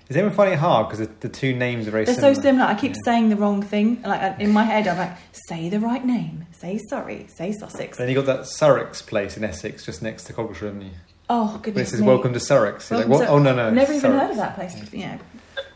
Is 0.07 0.15
anyone 0.15 0.35
finding 0.35 0.53
it 0.53 0.59
hard 0.59 0.87
because 0.87 0.99
the, 1.07 1.11
the 1.21 1.29
two 1.29 1.55
names 1.55 1.87
are 1.87 1.91
very 1.91 2.05
They're 2.05 2.13
similar? 2.13 2.35
so 2.35 2.41
similar. 2.41 2.65
I 2.65 2.75
keep 2.75 2.91
Yeah. 2.91 3.01
saying 3.05 3.29
the 3.29 3.35
wrong 3.37 3.63
thing. 3.63 4.03
Like 4.03 4.21
uh, 4.21 4.35
in 4.39 4.51
my 4.51 4.63
head, 4.63 4.87
I'm 4.87 4.97
like, 4.99 5.17
say 5.49 5.67
the 5.67 5.79
right 5.79 6.05
name. 6.05 6.45
Say 6.51 6.79
Surrey. 6.89 7.25
Say 7.27 7.51
Sussex. 7.53 7.97
Then 7.97 8.09
you 8.09 8.13
got 8.15 8.27
that 8.27 8.41
Surrex 8.41 9.03
place 9.05 9.35
in 9.35 9.43
Essex, 9.43 9.83
just 9.83 10.03
next 10.03 10.25
to 10.25 10.33
Coggeshall, 10.33 10.67
haven't 10.67 10.81
you? 10.83 10.91
Oh 11.27 11.47
But 11.47 11.55
it 11.55 11.61
goodness 11.63 11.89
says 11.89 12.01
me. 12.01 12.07
"Welcome 12.07 12.33
to 12.33 12.39
Surrex." 12.39 12.91
You're 12.91 12.99
like, 12.99 13.07
Welcome 13.07 13.09
what? 13.09 13.25
to- 13.25 13.31
Oh 13.31 13.39
no, 13.39 13.55
no, 13.55 13.67
I've 13.67 13.73
never 13.73 13.93
even 13.93 14.11
Surrex. 14.11 14.19
heard 14.19 14.29
of 14.31 14.37
that 14.37 14.53
place. 14.53 14.93
Yeah. 14.93 15.17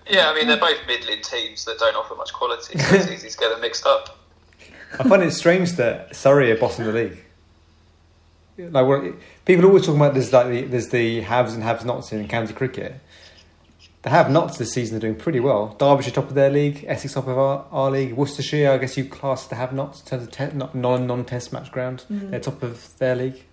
Yeah, 0.07 0.29
I 0.29 0.35
mean, 0.35 0.47
they're 0.47 0.57
both 0.57 0.77
Midland 0.87 1.23
teams 1.23 1.65
that 1.65 1.79
don't 1.79 1.95
offer 1.95 2.13
much 2.15 2.31
quality, 2.33 2.77
so 2.77 2.95
it's 2.97 3.07
easy 3.11 3.29
to 3.29 3.37
get 3.37 3.49
them 3.49 3.61
mixed 3.61 3.85
up. 3.87 4.18
I 4.97 5.03
find 5.03 5.21
it 5.23 5.31
strange 5.31 5.73
that 5.73 6.15
Surrey 6.15 6.51
are 6.51 6.57
bossing 6.57 6.85
the 6.85 6.93
league. 6.93 7.23
Like 8.57 8.85
what, 8.85 9.03
people 9.45 9.65
are 9.65 9.67
always 9.69 9.85
talking 9.85 10.01
about 10.01 10.13
there's 10.13 10.33
like 10.33 10.47
the, 10.47 10.63
there's 10.63 10.89
the 10.89 11.21
haves 11.21 11.53
and 11.53 11.63
have-nots 11.63 12.11
in 12.11 12.27
county 12.27 12.53
cricket. 12.53 12.99
The 14.01 14.09
have-nots 14.09 14.57
this 14.57 14.73
season 14.73 14.97
are 14.97 14.99
doing 14.99 15.15
pretty 15.15 15.39
well. 15.39 15.75
Derbyshire 15.77 16.13
top 16.13 16.29
of 16.29 16.33
their 16.33 16.49
league, 16.49 16.85
Essex 16.87 17.13
top 17.13 17.27
of 17.27 17.37
our, 17.37 17.65
our 17.71 17.91
league, 17.91 18.13
Worcestershire. 18.13 18.71
I 18.71 18.77
guess 18.77 18.97
you 18.97 19.05
class 19.05 19.47
the 19.47 19.55
have-nots 19.55 20.01
in 20.01 20.05
terms 20.07 20.23
of 20.23 20.31
te- 20.31 20.77
non 20.77 21.07
non-test 21.07 21.53
match 21.53 21.71
ground. 21.71 22.05
Mm. 22.11 22.31
They're 22.31 22.39
top 22.39 22.63
of 22.63 22.97
their 22.97 23.15
league. 23.15 23.43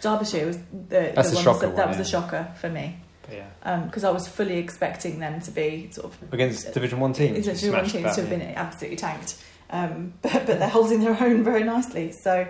Derbyshire 0.00 0.46
was 0.46 0.58
the, 0.88 1.12
That's 1.14 1.30
the 1.30 1.38
a 1.38 1.42
shocker 1.42 1.66
that, 1.66 1.76
that 1.76 1.88
one, 1.88 1.98
was 1.98 1.98
yeah. 1.98 2.02
a 2.02 2.22
shocker 2.22 2.54
for 2.60 2.68
me 2.68 2.98
But 3.22 3.34
yeah, 3.34 3.76
because 3.86 4.04
I 4.04 4.10
was 4.10 4.28
fully 4.28 4.58
expecting 4.58 5.18
them 5.18 5.40
to 5.40 5.50
be 5.50 5.90
sort 5.90 6.12
of 6.12 6.32
against 6.32 6.72
Division 6.72 7.00
One 7.00 7.12
teams, 7.12 7.44
Division 7.46 7.72
one 7.72 7.86
teams 7.86 8.14
to 8.14 8.22
have 8.22 8.30
yeah. 8.30 8.38
been 8.38 8.42
absolutely 8.54 8.96
tanked. 8.96 9.42
Um, 9.70 10.14
but, 10.22 10.46
but 10.46 10.58
they're 10.58 10.68
holding 10.68 11.00
their 11.00 11.20
own 11.20 11.44
very 11.44 11.64
nicely. 11.64 12.12
So, 12.22 12.46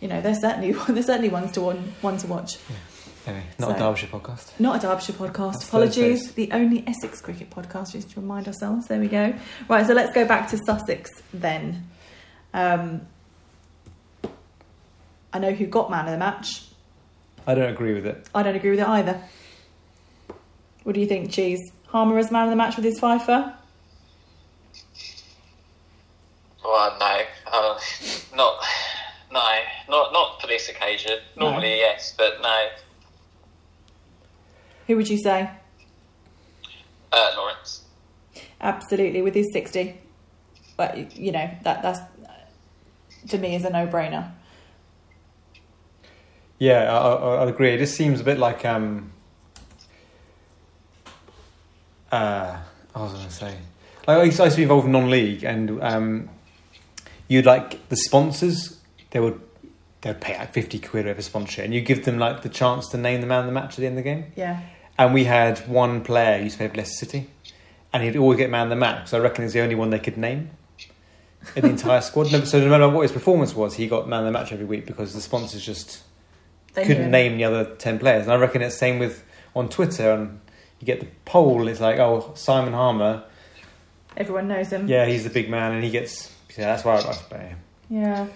you 0.00 0.08
know, 0.08 0.20
they're 0.20 0.34
certainly 0.34 0.72
they're 0.88 1.02
certainly 1.02 1.28
ones 1.28 1.52
to 1.52 1.60
one, 1.60 1.94
one 2.00 2.18
to 2.18 2.26
watch. 2.26 2.58
Anyway, 3.26 3.44
not 3.58 3.76
a 3.76 3.78
Derbyshire 3.78 4.08
podcast. 4.08 4.52
Not 4.60 4.76
a 4.76 4.86
Derbyshire 4.86 5.16
podcast. 5.16 5.54
That's 5.54 5.68
Apologies. 5.68 6.26
Thursdays. 6.26 6.32
The 6.34 6.52
only 6.52 6.84
Essex 6.86 7.20
cricket 7.20 7.50
podcast, 7.50 7.92
just 7.92 8.10
to 8.12 8.20
remind 8.20 8.46
ourselves. 8.46 8.86
There 8.86 9.00
we 9.00 9.08
go. 9.08 9.34
Right, 9.68 9.84
so 9.84 9.94
let's 9.94 10.14
go 10.14 10.24
back 10.24 10.48
to 10.50 10.58
Sussex 10.64 11.10
then. 11.34 11.88
Um, 12.54 13.00
I 15.32 15.40
know 15.40 15.52
who 15.52 15.66
got 15.66 15.90
man 15.90 16.04
of 16.04 16.12
the 16.12 16.18
match. 16.18 16.66
I 17.48 17.54
don't 17.56 17.68
agree 17.70 17.94
with 17.94 18.06
it. 18.06 18.28
I 18.32 18.44
don't 18.44 18.54
agree 18.54 18.70
with 18.70 18.80
it 18.80 18.88
either. 18.88 19.20
What 20.84 20.94
do 20.94 21.00
you 21.00 21.06
think, 21.06 21.32
Cheese? 21.32 21.60
Harmer 21.88 22.18
is 22.18 22.30
man 22.30 22.44
of 22.44 22.50
the 22.50 22.56
match 22.56 22.76
with 22.76 22.84
his 22.84 23.00
fifer? 23.00 23.55
Well, 26.66 26.96
no, 26.98 27.20
uh, 27.46 27.78
not, 28.34 28.56
no, 29.30 29.40
not 29.88 30.12
not 30.12 30.40
for 30.40 30.46
this 30.48 30.68
occasion. 30.68 31.18
Normally, 31.36 31.70
No. 31.70 31.76
yes, 31.76 32.14
but 32.16 32.40
no. 32.42 32.66
Who 34.88 34.96
would 34.96 35.08
you 35.08 35.18
say? 35.18 35.48
Uh, 37.12 37.30
Lawrence. 37.36 37.82
Absolutely, 38.60 39.22
with 39.22 39.34
his 39.34 39.52
60. 39.52 39.96
But, 40.76 41.16
you 41.16 41.32
know, 41.32 41.48
that 41.62 41.82
that's 41.82 42.00
to 43.28 43.38
me 43.38 43.54
is 43.54 43.64
a 43.64 43.70
no 43.70 43.86
brainer. 43.86 44.32
Yeah, 46.58 46.92
I, 46.92 47.12
I, 47.14 47.34
I 47.44 47.48
agree. 47.48 47.70
It 47.74 47.78
just 47.78 47.94
seems 47.96 48.20
a 48.20 48.24
bit 48.24 48.38
like 48.38 48.64
um. 48.64 49.12
Uh, 52.10 52.58
what 52.92 53.02
was 53.02 53.12
I 53.12 53.16
going 53.16 53.28
to 53.28 53.34
say? 53.34 53.56
Like, 54.06 54.18
I 54.18 54.22
used 54.24 54.40
I 54.40 54.44
used 54.44 54.56
to 54.56 54.60
be 54.60 54.62
involved 54.62 54.86
in 54.86 54.92
non-league, 54.92 55.44
and 55.44 55.82
um, 55.82 56.28
you'd 57.28 57.46
like 57.46 57.88
the 57.88 57.96
sponsors. 57.96 58.78
They 59.10 59.20
would 59.20 59.40
they 60.02 60.10
would 60.10 60.20
pay 60.20 60.36
like 60.38 60.52
fifty 60.52 60.78
quid 60.78 61.06
over 61.06 61.22
sponsorship, 61.22 61.64
and 61.64 61.74
you 61.74 61.80
give 61.80 62.04
them 62.04 62.18
like 62.18 62.42
the 62.42 62.48
chance 62.48 62.88
to 62.88 62.96
name 62.98 63.20
the 63.20 63.26
man 63.26 63.40
of 63.40 63.46
the 63.46 63.52
match 63.52 63.70
at 63.74 63.76
the 63.76 63.86
end 63.86 63.98
of 63.98 64.04
the 64.04 64.10
game. 64.10 64.32
Yeah. 64.36 64.60
And 64.98 65.12
we 65.12 65.24
had 65.24 65.58
one 65.68 66.02
player 66.02 66.38
who 66.38 66.44
used 66.44 66.54
to 66.56 66.58
play 66.60 66.68
for 66.68 66.76
Leicester 66.76 67.04
City, 67.06 67.30
and 67.92 68.02
he'd 68.02 68.16
always 68.16 68.38
get 68.38 68.48
man 68.50 68.64
of 68.64 68.70
the 68.70 68.76
match. 68.76 69.08
So 69.08 69.18
I 69.18 69.20
reckon 69.20 69.44
he's 69.44 69.52
the 69.52 69.60
only 69.60 69.74
one 69.74 69.90
they 69.90 69.98
could 69.98 70.16
name 70.16 70.50
in 71.54 71.62
the 71.62 71.68
entire 71.70 72.00
squad. 72.08 72.32
No- 72.32 72.44
So 72.44 72.60
no 72.60 72.68
matter 72.70 72.88
what 72.88 73.02
his 73.02 73.12
performance 73.12 73.54
was, 73.54 73.74
he 73.74 73.86
got 73.88 74.08
man 74.08 74.20
of 74.20 74.26
the 74.26 74.32
match 74.32 74.52
every 74.52 74.64
week 74.64 74.86
because 74.86 75.12
the 75.12 75.20
sponsors 75.20 75.64
just 75.64 76.02
They 76.74 76.84
couldn't 76.86 77.10
name 77.10 77.36
the 77.36 77.44
other 77.44 77.64
10 77.76 77.98
players. 77.98 78.22
And 78.24 78.32
I 78.32 78.36
reckon 78.36 78.62
it's 78.62 78.74
the 78.74 78.78
same 78.78 78.98
with 78.98 79.22
on 79.54 79.68
Twitter. 79.68 80.12
And 80.12 80.40
you 80.80 80.86
get 80.86 81.00
the 81.00 81.08
poll, 81.26 81.68
it's 81.68 81.80
like, 81.80 81.98
oh, 81.98 82.32
Simon 82.34 82.72
Harmer, 82.72 83.24
Everyone 84.16 84.48
knows 84.48 84.70
him. 84.70 84.88
yeah, 84.88 85.04
he's 85.06 85.24
the 85.24 85.30
big 85.30 85.50
man, 85.50 85.72
and 85.72 85.84
he 85.84 85.90
gets, 85.90 86.32
yeah, 86.56 86.66
that's 86.66 86.84
why 86.84 86.96
I 86.96 87.02
got 87.02 87.16
him. 87.32 87.58
Yeah. 87.88 88.26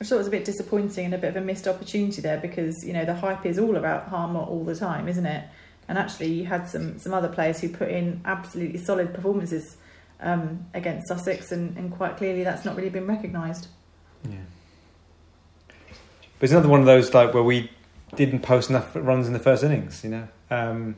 I 0.00 0.04
thought 0.04 0.14
it 0.14 0.18
was 0.18 0.26
a 0.28 0.30
bit 0.30 0.44
disappointing 0.44 1.04
and 1.04 1.14
a 1.14 1.18
bit 1.18 1.28
of 1.28 1.36
a 1.36 1.40
missed 1.42 1.68
opportunity 1.68 2.22
there 2.22 2.38
because, 2.38 2.84
you 2.84 2.92
know, 2.92 3.04
the 3.04 3.14
hype 3.14 3.44
is 3.44 3.58
all 3.58 3.76
about 3.76 4.08
Harmer 4.08 4.40
all 4.40 4.64
the 4.64 4.74
time, 4.74 5.08
isn't 5.08 5.26
it? 5.26 5.44
And 5.88 5.98
actually, 5.98 6.32
you 6.32 6.46
had 6.46 6.68
some, 6.68 6.98
some 6.98 7.12
other 7.12 7.28
players 7.28 7.60
who 7.60 7.68
put 7.68 7.88
in 7.88 8.22
absolutely 8.24 8.78
solid 8.78 9.12
performances 9.12 9.76
um, 10.20 10.66
against 10.72 11.08
Sussex, 11.08 11.52
and, 11.52 11.76
and 11.76 11.92
quite 11.92 12.16
clearly 12.16 12.44
that's 12.44 12.64
not 12.64 12.76
really 12.76 12.90
been 12.90 13.06
recognised. 13.06 13.66
Yeah. 14.28 14.36
But 16.38 16.44
it's 16.44 16.52
another 16.52 16.68
one 16.68 16.80
of 16.80 16.86
those 16.86 17.12
like 17.12 17.34
where 17.34 17.42
we 17.42 17.70
didn't 18.14 18.40
post 18.40 18.70
enough 18.70 18.94
runs 18.94 19.26
in 19.26 19.32
the 19.32 19.38
first 19.38 19.62
innings. 19.62 20.02
You 20.04 20.10
know, 20.10 20.28
um, 20.50 20.96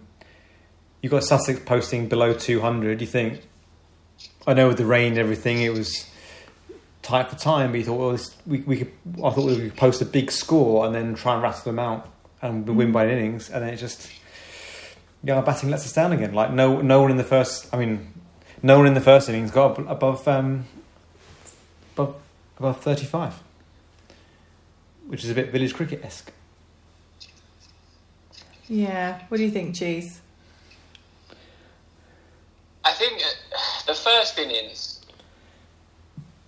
you 1.00 1.08
got 1.08 1.24
Sussex 1.24 1.58
posting 1.60 2.08
below 2.08 2.34
two 2.34 2.60
hundred. 2.60 3.00
You 3.00 3.06
think, 3.06 3.42
I 4.46 4.54
know 4.54 4.68
with 4.68 4.78
the 4.78 4.86
rain 4.86 5.12
and 5.12 5.18
everything, 5.18 5.60
it 5.60 5.72
was 5.72 6.08
tight 7.02 7.28
for 7.28 7.36
time. 7.36 7.72
But 7.72 7.78
you 7.78 7.84
thought, 7.84 7.98
well, 7.98 8.12
this, 8.12 8.36
we 8.46 8.60
we 8.60 8.76
could. 8.78 8.92
I 9.16 9.30
thought 9.30 9.44
we 9.44 9.56
could 9.56 9.76
post 9.76 10.02
a 10.02 10.04
big 10.04 10.30
score 10.30 10.86
and 10.86 10.94
then 10.94 11.14
try 11.14 11.34
and 11.34 11.42
rattle 11.42 11.64
them 11.64 11.78
out 11.78 12.08
and 12.40 12.66
we 12.66 12.74
win 12.74 12.92
by 12.92 13.04
an 13.04 13.10
innings, 13.10 13.50
and 13.50 13.62
then 13.62 13.72
it 13.72 13.76
just 13.76 14.10
yeah, 15.22 15.36
our 15.36 15.42
batting 15.42 15.70
lets 15.70 15.84
us 15.84 15.92
down 15.92 16.12
again. 16.12 16.34
Like 16.34 16.52
no 16.52 16.80
no 16.80 17.02
one 17.02 17.10
in 17.10 17.16
the 17.16 17.24
first. 17.24 17.72
I 17.72 17.78
mean, 17.78 18.12
no 18.62 18.78
one 18.78 18.86
in 18.86 18.94
the 18.94 19.00
first 19.00 19.28
innings 19.28 19.50
got 19.50 19.78
above 19.78 20.26
um, 20.26 20.66
above 21.94 22.16
above 22.58 22.80
thirty 22.80 23.06
five 23.06 23.40
which 25.12 25.24
is 25.24 25.30
a 25.30 25.34
bit 25.34 25.50
village 25.50 25.74
cricket 25.74 26.02
esque. 26.02 26.32
Yeah. 28.66 29.20
What 29.28 29.36
do 29.36 29.44
you 29.44 29.50
think, 29.50 29.74
Cheese? 29.74 30.22
I 32.82 32.92
think 32.92 33.20
uh, 33.20 33.82
the 33.86 33.91
first 34.02 34.38
innings 34.38 35.00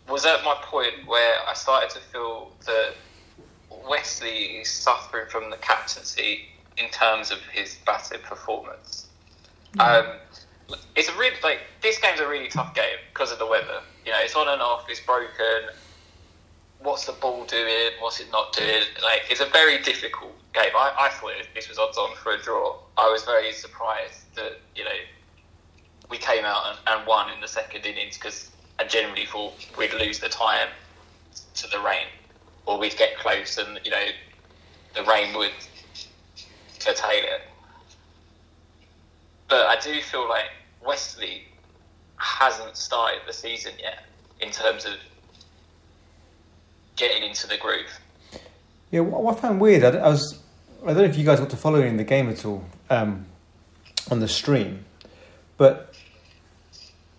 was 0.09 0.27
at 0.27 0.45
my 0.45 0.55
point 0.63 1.07
where 1.07 1.37
I 1.49 1.55
started 1.55 1.91
to 1.91 2.01
feel 2.01 2.53
that 2.67 2.95
Westley 3.89 4.59
is 4.61 4.69
suffering 4.69 5.27
from 5.29 5.51
the 5.51 5.57
captaincy 5.57 6.47
in 6.77 6.89
terms 6.91 7.31
of 7.31 7.39
his 7.53 7.79
batting 7.87 8.21
performance. 8.21 9.09
Um, 9.79 10.07
it's 10.95 11.09
a 11.09 11.19
really 11.19 11.37
like 11.43 11.61
this 11.83 11.99
game's 11.99 12.21
a 12.21 12.29
really 12.29 12.49
tough 12.49 12.75
game 12.75 12.99
because 13.13 13.33
of 13.33 13.39
the 13.39 13.47
weather. 13.47 13.81
You 14.05 14.13
know, 14.13 14.19
it's 14.21 14.37
on 14.37 14.49
and 14.49 14.63
off. 14.63 14.87
It's 14.89 15.01
broken. 15.01 15.71
What's 16.81 17.07
the 17.07 17.13
ball 17.13 17.45
doing? 17.47 17.91
What's 18.01 18.21
it 18.21 18.31
not 18.31 18.53
doing? 18.53 18.83
Like, 19.03 19.23
it's 19.31 19.41
a 19.41 19.47
very 19.47 19.83
difficult 19.83 20.33
game. 20.53 20.71
I, 20.77 20.95
I 21.01 21.09
thought 21.09 21.33
this 21.55 21.69
was 21.69 21.79
odds 21.79 21.97
on 21.97 22.15
for 22.17 22.33
a 22.33 22.43
draw. 22.43 22.77
I 22.99 23.11
was 23.11 23.25
very 23.25 23.53
surprised 23.53 24.35
that 24.37 24.61
you 24.77 24.85
know 24.85 24.91
we 26.15 26.19
came 26.19 26.45
out 26.45 26.63
and, 26.69 26.79
and 26.87 27.07
won 27.09 27.29
in 27.33 27.41
the 27.41 27.49
second 27.49 27.85
innings 27.85 28.17
because 28.17 28.49
I 28.79 28.85
generally 28.85 29.27
thought 29.27 29.53
we'd 29.77 29.93
lose 29.95 30.21
the 30.21 30.29
time 30.29 30.69
to 31.57 31.67
the 31.69 31.81
rain, 31.81 32.07
or 32.67 32.79
we'd 32.79 32.97
get 32.97 33.19
close 33.19 33.59
and 33.59 33.81
you 33.85 33.91
know 33.91 34.07
the 34.95 35.03
rain 35.03 35.37
would 35.37 35.51
curtail 36.79 37.11
it. 37.11 37.41
But 39.49 39.67
I 39.67 39.81
do 39.81 40.01
feel 40.03 40.29
like 40.29 40.51
Westley 40.87 41.49
hasn't 42.17 42.77
started 42.77 43.23
the 43.27 43.33
season 43.33 43.73
yet 43.81 44.05
in 44.41 44.53
terms 44.53 44.85
of 44.85 44.95
getting 46.95 47.29
into 47.29 47.49
the 47.49 47.57
groove. 47.57 47.99
Yeah, 48.93 49.01
what, 49.01 49.37
I 49.37 49.41
found 49.41 49.61
weird, 49.61 49.83
I, 49.83 49.99
I 49.99 50.09
was, 50.11 50.39
I 50.85 50.89
don't 50.89 50.99
know 50.99 51.03
if 51.03 51.19
you 51.19 51.25
guys 51.25 51.41
got 51.41 51.51
to 51.51 51.57
follow 51.57 51.81
in 51.81 51.97
the 51.97 52.05
game 52.05 52.29
at 52.29 52.45
all 52.45 52.65
um, 52.89 53.27
on 54.13 54.21
the 54.21 54.29
stream, 54.29 54.85
but 55.57 55.94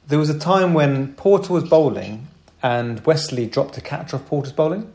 there 0.07 0.19
was 0.19 0.29
a 0.29 0.37
time 0.37 0.73
when 0.73 1.13
Porter 1.15 1.53
was 1.53 1.63
bowling 1.63 2.27
and 2.61 3.05
Westley 3.05 3.45
dropped 3.45 3.77
a 3.77 3.81
catch 3.81 4.13
off 4.13 4.25
Porter's 4.27 4.53
bowling. 4.53 4.91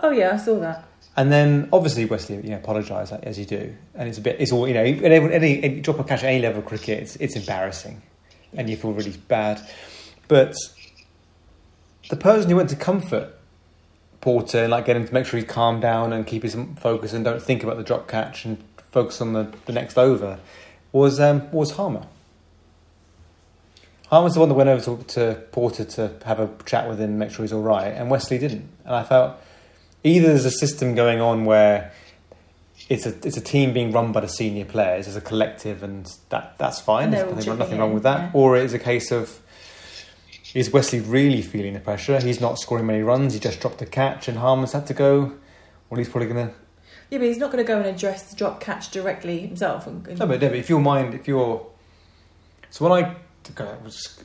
Oh, 0.00 0.10
yeah, 0.10 0.34
I 0.34 0.36
saw 0.36 0.58
that. 0.60 0.84
And 1.16 1.32
then 1.32 1.68
obviously 1.72 2.04
Westley, 2.04 2.36
you 2.36 2.50
know, 2.50 2.56
apologised 2.56 3.12
as 3.22 3.38
you 3.38 3.46
do, 3.46 3.74
and 3.94 4.08
it's 4.08 4.18
a 4.18 4.20
bit, 4.20 4.36
it's 4.38 4.52
all 4.52 4.68
you 4.68 4.74
know. 4.74 4.82
Any, 4.82 5.32
any, 5.32 5.62
any 5.62 5.80
drop 5.80 5.98
a 5.98 6.04
catch 6.04 6.22
at 6.22 6.26
any 6.26 6.42
level 6.42 6.58
of 6.58 6.66
cricket, 6.66 7.00
it's, 7.00 7.16
it's 7.16 7.36
embarrassing, 7.36 8.02
and 8.52 8.68
you 8.68 8.76
feel 8.76 8.92
really 8.92 9.16
bad. 9.26 9.66
But 10.28 10.54
the 12.10 12.16
person 12.16 12.50
who 12.50 12.56
went 12.56 12.68
to 12.68 12.76
comfort 12.76 13.34
Porter 14.20 14.64
and 14.64 14.70
like 14.70 14.84
get 14.84 14.96
him 14.96 15.06
to 15.06 15.14
make 15.14 15.24
sure 15.24 15.40
he's 15.40 15.48
calmed 15.48 15.80
down 15.80 16.12
and 16.12 16.26
keep 16.26 16.42
his 16.42 16.56
focus 16.78 17.14
and 17.14 17.24
don't 17.24 17.40
think 17.40 17.62
about 17.62 17.78
the 17.78 17.84
drop 17.84 18.08
catch 18.08 18.44
and 18.44 18.62
focus 18.90 19.20
on 19.20 19.32
the, 19.32 19.50
the 19.64 19.72
next 19.72 19.96
over 19.96 20.38
was 20.92 21.18
um, 21.18 21.50
was 21.50 21.72
Harmer. 21.72 22.06
Harmer's 24.08 24.34
the 24.34 24.40
one 24.40 24.48
that 24.48 24.54
went 24.54 24.68
over 24.68 24.96
to, 24.96 25.04
to 25.14 25.34
Porter 25.52 25.84
to 25.84 26.12
have 26.24 26.38
a 26.38 26.48
chat 26.64 26.88
with 26.88 27.00
him, 27.00 27.18
make 27.18 27.30
sure 27.30 27.42
he's 27.44 27.52
all 27.52 27.62
right, 27.62 27.88
and 27.92 28.08
Westley 28.10 28.38
didn't. 28.38 28.68
And 28.84 28.94
I 28.94 29.02
felt 29.02 29.36
either 30.04 30.28
there's 30.28 30.44
a 30.44 30.50
system 30.50 30.94
going 30.94 31.20
on 31.20 31.44
where 31.44 31.92
it's 32.88 33.04
a 33.04 33.08
it's 33.26 33.36
a 33.36 33.40
team 33.40 33.72
being 33.72 33.90
run 33.90 34.12
by 34.12 34.20
the 34.20 34.28
senior 34.28 34.64
players 34.64 35.08
as 35.08 35.16
a 35.16 35.20
collective, 35.20 35.82
and 35.82 36.06
that 36.28 36.56
that's 36.58 36.80
fine. 36.80 37.10
There's 37.10 37.46
nothing, 37.46 37.58
nothing 37.58 37.78
wrong 37.78 37.94
with 37.94 38.04
that. 38.04 38.20
yeah. 38.20 38.30
Or 38.32 38.56
it 38.56 38.64
is 38.64 38.74
a 38.74 38.78
case 38.78 39.10
of 39.10 39.40
is 40.54 40.70
Westley 40.72 41.00
really 41.00 41.42
feeling 41.42 41.74
the 41.74 41.80
pressure? 41.80 42.20
He's 42.20 42.40
not 42.40 42.58
scoring 42.58 42.86
many 42.86 43.02
runs. 43.02 43.34
He 43.34 43.40
just 43.40 43.60
dropped 43.60 43.82
a 43.82 43.86
catch, 43.86 44.28
and 44.28 44.38
Harmer's 44.38 44.72
had 44.72 44.86
to 44.86 44.94
go. 44.94 45.32
Well, 45.90 45.98
he's 45.98 46.08
probably 46.08 46.28
going 46.28 46.48
to. 46.48 46.54
Yeah, 47.10 47.18
but 47.18 47.26
he's 47.26 47.38
not 47.38 47.50
going 47.52 47.64
to 47.64 47.68
go 47.68 47.78
and 47.78 47.86
address 47.86 48.30
the 48.30 48.36
drop 48.36 48.60
catch 48.60 48.90
directly 48.90 49.38
himself. 49.40 49.86
And, 49.86 50.06
and- 50.06 50.18
No, 50.18 50.26
but 50.26 50.40
David, 50.40 50.58
if 50.58 50.68
your 50.68 50.80
mind, 50.80 51.14
if 51.14 51.26
you're. 51.28 51.66
So 52.70 52.88
when 52.88 52.92
I 53.04 53.08
was 53.08 53.16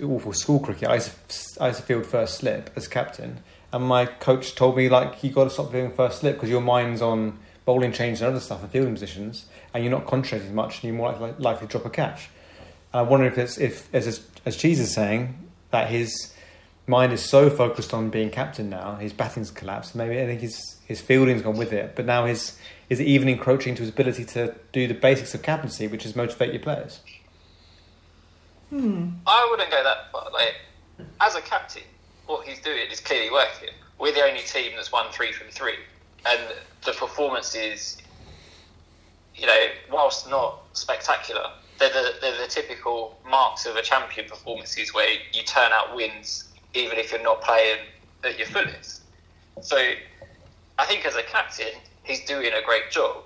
awful 0.03 0.33
school 0.33 0.59
cricket, 0.59 0.89
I 0.89 0.95
used, 0.95 1.11
to, 1.29 1.63
I 1.63 1.67
used 1.67 1.79
to 1.79 1.85
field 1.85 2.05
first 2.05 2.35
slip 2.35 2.69
as 2.75 2.87
captain, 2.87 3.41
and 3.73 3.83
my 3.83 4.05
coach 4.05 4.55
told 4.55 4.77
me 4.77 4.89
like 4.89 5.23
you 5.23 5.31
got 5.31 5.45
to 5.45 5.49
stop 5.49 5.71
doing 5.71 5.91
first 5.91 6.19
slip 6.19 6.35
because 6.35 6.49
your 6.49 6.61
mind's 6.61 7.01
on 7.01 7.39
bowling 7.65 7.91
changes 7.91 8.21
and 8.21 8.31
other 8.31 8.39
stuff 8.39 8.61
and 8.61 8.71
fielding 8.71 8.93
positions, 8.93 9.45
and 9.73 9.83
you're 9.83 9.91
not 9.91 10.07
concentrating 10.07 10.53
much, 10.55 10.75
and 10.75 10.83
you're 10.85 10.93
more 10.93 11.11
likely, 11.11 11.33
likely 11.43 11.67
to 11.67 11.71
drop 11.71 11.85
a 11.85 11.89
catch. 11.89 12.29
And 12.93 12.99
I 12.99 13.01
wonder 13.03 13.25
if 13.25 13.37
it's 13.37 13.57
if 13.57 13.93
as 13.93 14.27
as 14.45 14.57
Cheese 14.57 14.79
is 14.79 14.93
saying 14.93 15.49
that 15.71 15.89
his 15.89 16.33
mind 16.87 17.13
is 17.13 17.23
so 17.23 17.49
focused 17.49 17.93
on 17.93 18.09
being 18.09 18.29
captain 18.29 18.69
now, 18.69 18.95
his 18.95 19.13
batting's 19.13 19.51
collapsed. 19.51 19.95
Maybe 19.95 20.19
I 20.21 20.25
think 20.25 20.41
his 20.41 20.77
his 20.85 20.99
fielding's 20.99 21.41
gone 21.41 21.57
with 21.57 21.71
it, 21.71 21.95
but 21.95 22.05
now 22.05 22.25
his 22.25 22.57
is 22.89 22.99
it 22.99 23.07
even 23.07 23.29
encroaching 23.29 23.75
to 23.75 23.81
his 23.81 23.89
ability 23.89 24.25
to 24.25 24.53
do 24.73 24.87
the 24.87 24.93
basics 24.93 25.33
of 25.33 25.41
captaincy, 25.41 25.87
which 25.87 26.05
is 26.05 26.15
motivate 26.15 26.51
your 26.51 26.61
players. 26.61 26.99
Hmm. 28.71 29.09
I 29.27 29.47
wouldn't 29.51 29.69
go 29.69 29.83
that 29.83 30.11
far. 30.13 30.31
Like, 30.31 30.55
as 31.19 31.35
a 31.35 31.41
captain, 31.41 31.83
what 32.25 32.47
he's 32.47 32.61
doing 32.61 32.89
is 32.89 33.01
clearly 33.01 33.29
working. 33.29 33.69
We're 33.99 34.13
the 34.13 34.23
only 34.23 34.39
team 34.41 34.71
that's 34.77 34.93
won 34.93 35.11
three 35.11 35.33
from 35.33 35.47
three, 35.49 35.75
and 36.25 36.39
the 36.85 36.93
performances, 36.93 37.97
you 39.35 39.45
know, 39.45 39.65
whilst 39.91 40.29
not 40.29 40.63
spectacular, 40.71 41.43
they're 41.79 41.89
the, 41.89 42.13
they're 42.21 42.41
the 42.41 42.47
typical 42.47 43.19
marks 43.29 43.65
of 43.65 43.75
a 43.75 43.81
champion 43.81 44.29
performances 44.29 44.93
where 44.93 45.09
you 45.33 45.43
turn 45.43 45.71
out 45.73 45.93
wins 45.93 46.45
even 46.73 46.97
if 46.97 47.11
you're 47.11 47.21
not 47.21 47.41
playing 47.41 47.79
at 48.23 48.37
your 48.37 48.47
fullest. 48.47 49.01
So, 49.61 49.75
I 50.79 50.85
think 50.85 51.05
as 51.05 51.15
a 51.15 51.23
captain, 51.23 51.73
he's 52.03 52.23
doing 52.23 52.53
a 52.53 52.65
great 52.65 52.89
job, 52.89 53.17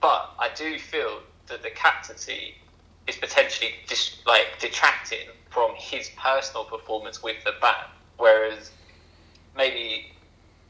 but 0.00 0.34
I 0.40 0.50
do 0.56 0.76
feel 0.80 1.20
that 1.46 1.62
the 1.62 1.70
captaincy 1.70 2.56
is 3.06 3.16
potentially 3.16 3.74
dis- 3.88 4.18
like 4.26 4.58
detracting 4.58 5.28
from 5.50 5.72
his 5.76 6.10
personal 6.16 6.64
performance 6.64 7.22
with 7.22 7.42
the 7.44 7.52
bat, 7.60 7.90
whereas 8.18 8.70
maybe 9.56 10.12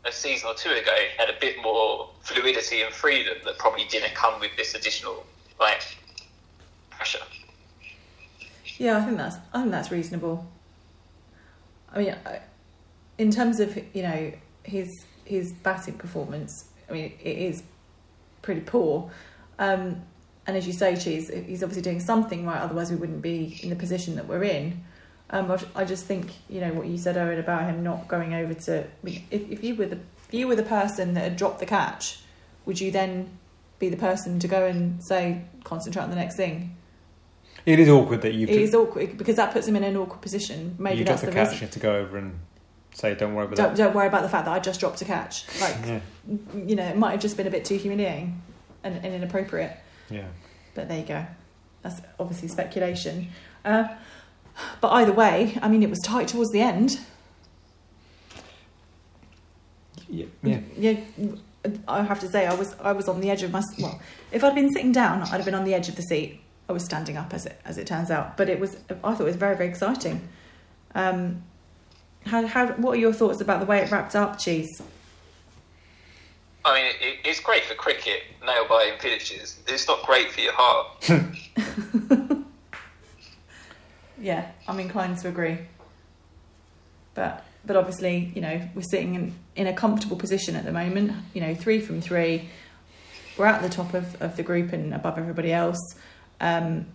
a 0.05 0.13
season 0.13 0.49
or 0.49 0.55
two 0.55 0.71
ago 0.71 0.93
he 0.95 1.17
had 1.19 1.29
a 1.29 1.39
bit 1.41 1.57
more 1.63 2.09
fluidity 2.21 2.83
and 2.83 2.95
freedom 2.95 3.35
that 3.45 3.59
probably 3.59 3.85
didn't 3.87 4.15
come 4.15 4.39
with 4.41 4.51
this 4.57 4.75
additional 4.75 5.25
like 5.59 5.83
pressure. 6.91 7.25
Yeah, 8.79 8.99
I 8.99 9.05
think 9.05 9.17
that's 9.17 9.37
I 9.53 9.61
think 9.61 9.71
that's 9.73 9.91
reasonable. 9.91 10.47
I 11.93 11.99
mean, 11.99 12.17
in 13.19 13.31
terms 13.31 13.61
of 13.61 13.77
you 13.95 14.03
know 14.03 14.33
his 14.63 15.05
his 15.25 15.53
batting 15.53 15.95
performance, 15.95 16.67
I 16.89 16.93
mean 16.93 17.13
it 17.23 17.39
is 17.39 17.63
pretty 18.43 18.61
poor. 18.61 19.11
Um, 19.59 20.03
and 20.47 20.57
as 20.57 20.67
you 20.67 20.73
say, 20.73 20.97
Cheese, 20.97 21.29
he's 21.29 21.63
obviously 21.63 21.83
doing 21.83 22.01
something 22.01 22.47
right. 22.47 22.61
Otherwise, 22.61 22.91
we 22.91 22.97
wouldn't 22.97 23.23
be 23.23 23.59
in 23.63 23.71
the 23.71 23.77
position 23.77 24.15
that 24.17 24.29
we're 24.29 24.45
in. 24.45 24.85
Um, 25.31 25.57
I 25.75 25.85
just 25.85 26.05
think 26.05 26.31
you 26.49 26.61
know 26.61 26.73
what 26.73 26.87
you 26.87 26.97
said, 26.99 27.17
Owen, 27.17 27.39
about 27.39 27.65
him 27.65 27.83
not 27.83 28.07
going 28.07 28.33
over 28.35 28.55
to. 28.55 28.87
If, 29.05 29.23
if 29.31 29.65
you 29.65 29.75
were 29.75 29.87
the 29.87 29.99
if 30.29 30.35
you 30.35 30.47
were 30.47 30.55
the 30.55 30.63
person 30.63 31.15
that 31.15 31.23
had 31.23 31.37
dropped 31.37 31.59
the 31.59 31.67
catch, 31.67 32.21
would 32.65 32.81
you 32.81 32.91
then 32.93 33.39
be 33.79 33.89
the 33.89 33.97
person 33.97 34.39
to 34.39 34.49
go 34.49 34.67
and 34.67 35.03
say 35.03 35.43
concentrate 35.65 36.03
on 36.03 36.11
the 36.11 36.17
next 36.17 36.37
thing? 36.37 36.77
It 37.65 37.81
is 37.81 37.89
awkward 37.89 38.23
that 38.23 38.35
you 38.35 38.47
It 38.47 38.61
is 38.61 38.73
awkward 38.73 39.19
because 39.19 39.35
that 39.37 39.53
puts 39.53 39.67
him 39.67 39.75
in 39.75 39.83
an 39.83 39.97
awkward 39.97 40.23
position. 40.23 40.77
Maybe 40.79 40.99
you 40.99 41.05
that's 41.05 41.23
the 41.23 41.27
the, 41.27 41.33
catch. 41.33 41.49
reason. 41.49 41.55
You 41.57 41.61
have 41.63 41.71
to 41.73 41.81
go 41.81 41.97
over 41.97 42.19
and 42.19 42.39
say, 42.95 43.17
"Don't 43.17 43.35
worry 43.35 43.47
about 43.47 43.57
Don't, 43.57 43.75
that." 43.75 43.77
don't 43.77 43.95
worry 43.97 44.07
about 44.07 44.23
the 44.23 44.29
fact 44.29 44.45
that 44.45 44.53
I 44.53 44.61
just 44.61 44.79
dropped 44.79 45.03
a 45.03 45.05
catch. 45.05 45.45
Like 45.61 45.77
Yeah, 45.85 46.01
you 46.55 46.77
know, 46.77 46.85
it 46.85 46.97
might 46.97 47.11
have 47.11 47.21
just 47.21 47.37
been 47.37 47.49
a 47.49 47.51
bit 47.51 47.65
too 47.65 47.77
humiliating 47.77 48.41
and, 48.85 49.05
and 49.05 49.13
inappropriate. 49.13 49.77
Yeah. 50.11 50.27
But 50.75 50.89
there 50.89 50.99
you 50.99 51.07
go. 51.07 51.27
That's 51.83 52.01
obviously 52.19 52.49
speculation. 52.49 53.29
Uh, 53.65 53.89
but 54.81 54.89
either 54.93 55.13
way, 55.13 55.59
I 55.63 55.69
mean, 55.69 55.83
it 55.83 55.91
was 55.91 56.01
tight 56.01 56.29
towards 56.29 56.51
the 56.51 56.61
end. 56.61 56.99
Yeah, 60.09 60.27
yeah. 60.43 60.61
Yeah, 60.79 61.01
I 61.89 62.03
have 62.03 62.21
to 62.21 62.29
say, 62.29 62.47
I 62.47 62.55
was 62.55 62.75
I 62.81 62.93
was 62.93 63.09
on 63.09 63.21
the 63.21 63.31
edge 63.31 63.43
of 63.43 63.51
my. 63.51 63.63
Well, 63.79 64.01
if 64.33 64.45
I'd 64.45 64.55
been 64.55 64.73
sitting 64.73 64.93
down, 64.93 65.23
I'd 65.23 65.29
have 65.29 65.45
been 65.45 65.55
on 65.55 65.65
the 65.65 65.75
edge 65.75 65.89
of 65.89 65.97
the 65.97 66.03
seat. 66.03 66.41
I 66.69 66.73
was 66.73 66.85
standing 66.85 67.17
up, 67.17 67.33
as 67.35 67.47
it 67.47 67.61
as 67.65 67.79
it 67.79 67.87
turns 67.87 68.11
out. 68.11 68.37
But 68.37 68.49
it 68.49 68.61
was. 68.61 68.77
I 68.91 68.95
thought 68.95 69.21
it 69.21 69.25
was 69.25 69.37
very 69.37 69.57
very 69.57 69.69
exciting. 69.69 70.29
Um, 70.95 71.43
how 72.25 72.47
how 72.47 72.69
what 72.75 72.93
are 72.93 73.01
your 73.01 73.13
thoughts 73.13 73.41
about 73.41 73.61
the 73.61 73.67
way 73.67 73.81
it 73.81 73.91
wrapped 73.91 74.15
up, 74.15 74.39
Cheese? 74.39 74.81
I 76.67 76.75
mean, 76.75 76.93
it, 77.01 77.19
it's 77.25 77.41
great 77.41 77.65
for 77.65 77.75
cricket, 77.75 78.23
nail 78.45 78.67
biting 78.69 78.99
finishes. 78.99 79.59
It's 79.67 79.87
not 79.87 80.03
great 80.03 80.31
for 80.33 80.41
your 80.41 80.53
heart. 80.55 81.11
Yeah, 84.19 84.51
I'm 84.67 84.81
inclined 84.81 85.19
to 85.19 85.29
agree. 85.29 85.59
But 87.15 87.45
but 87.65 87.77
obviously, 87.77 88.33
you 88.35 88.41
know, 88.41 88.61
we're 88.75 88.83
sitting 88.83 89.15
in, 89.15 89.35
in 89.57 89.67
a 89.67 89.73
comfortable 89.73 90.17
position 90.17 90.55
at 90.55 90.65
the 90.65 90.73
moment. 90.73 91.13
You 91.35 91.41
know, 91.41 91.55
three 91.55 91.81
from 91.81 92.01
three. 92.01 92.49
We're 93.37 93.47
at 93.47 93.61
the 93.61 93.69
top 93.69 93.93
of, 93.93 94.21
of 94.23 94.37
the 94.37 94.43
group 94.43 94.73
and 94.73 94.95
above 94.95 95.19
everybody 95.19 95.53
else. 95.53 95.79
Um, 96.41 96.87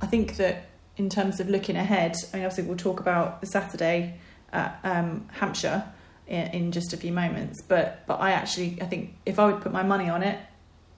I 0.00 0.06
think 0.06 0.36
that 0.36 0.66
in 0.96 1.08
terms 1.08 1.38
of 1.38 1.48
looking 1.48 1.76
ahead, 1.76 2.16
I 2.32 2.38
mean, 2.38 2.46
obviously 2.46 2.64
we'll 2.64 2.76
talk 2.76 2.98
about 2.98 3.40
the 3.40 3.46
Saturday 3.46 4.18
at 4.52 4.80
um, 4.82 5.28
Hampshire 5.32 5.84
in, 6.28 6.46
in 6.48 6.72
just 6.72 6.92
a 6.92 6.96
few 6.96 7.12
moments. 7.12 7.62
But 7.66 8.06
but 8.06 8.20
I 8.20 8.32
actually 8.32 8.78
I 8.80 8.86
think 8.86 9.16
if 9.26 9.38
I 9.38 9.46
would 9.46 9.60
put 9.60 9.72
my 9.72 9.82
money 9.82 10.08
on 10.08 10.22
it, 10.22 10.38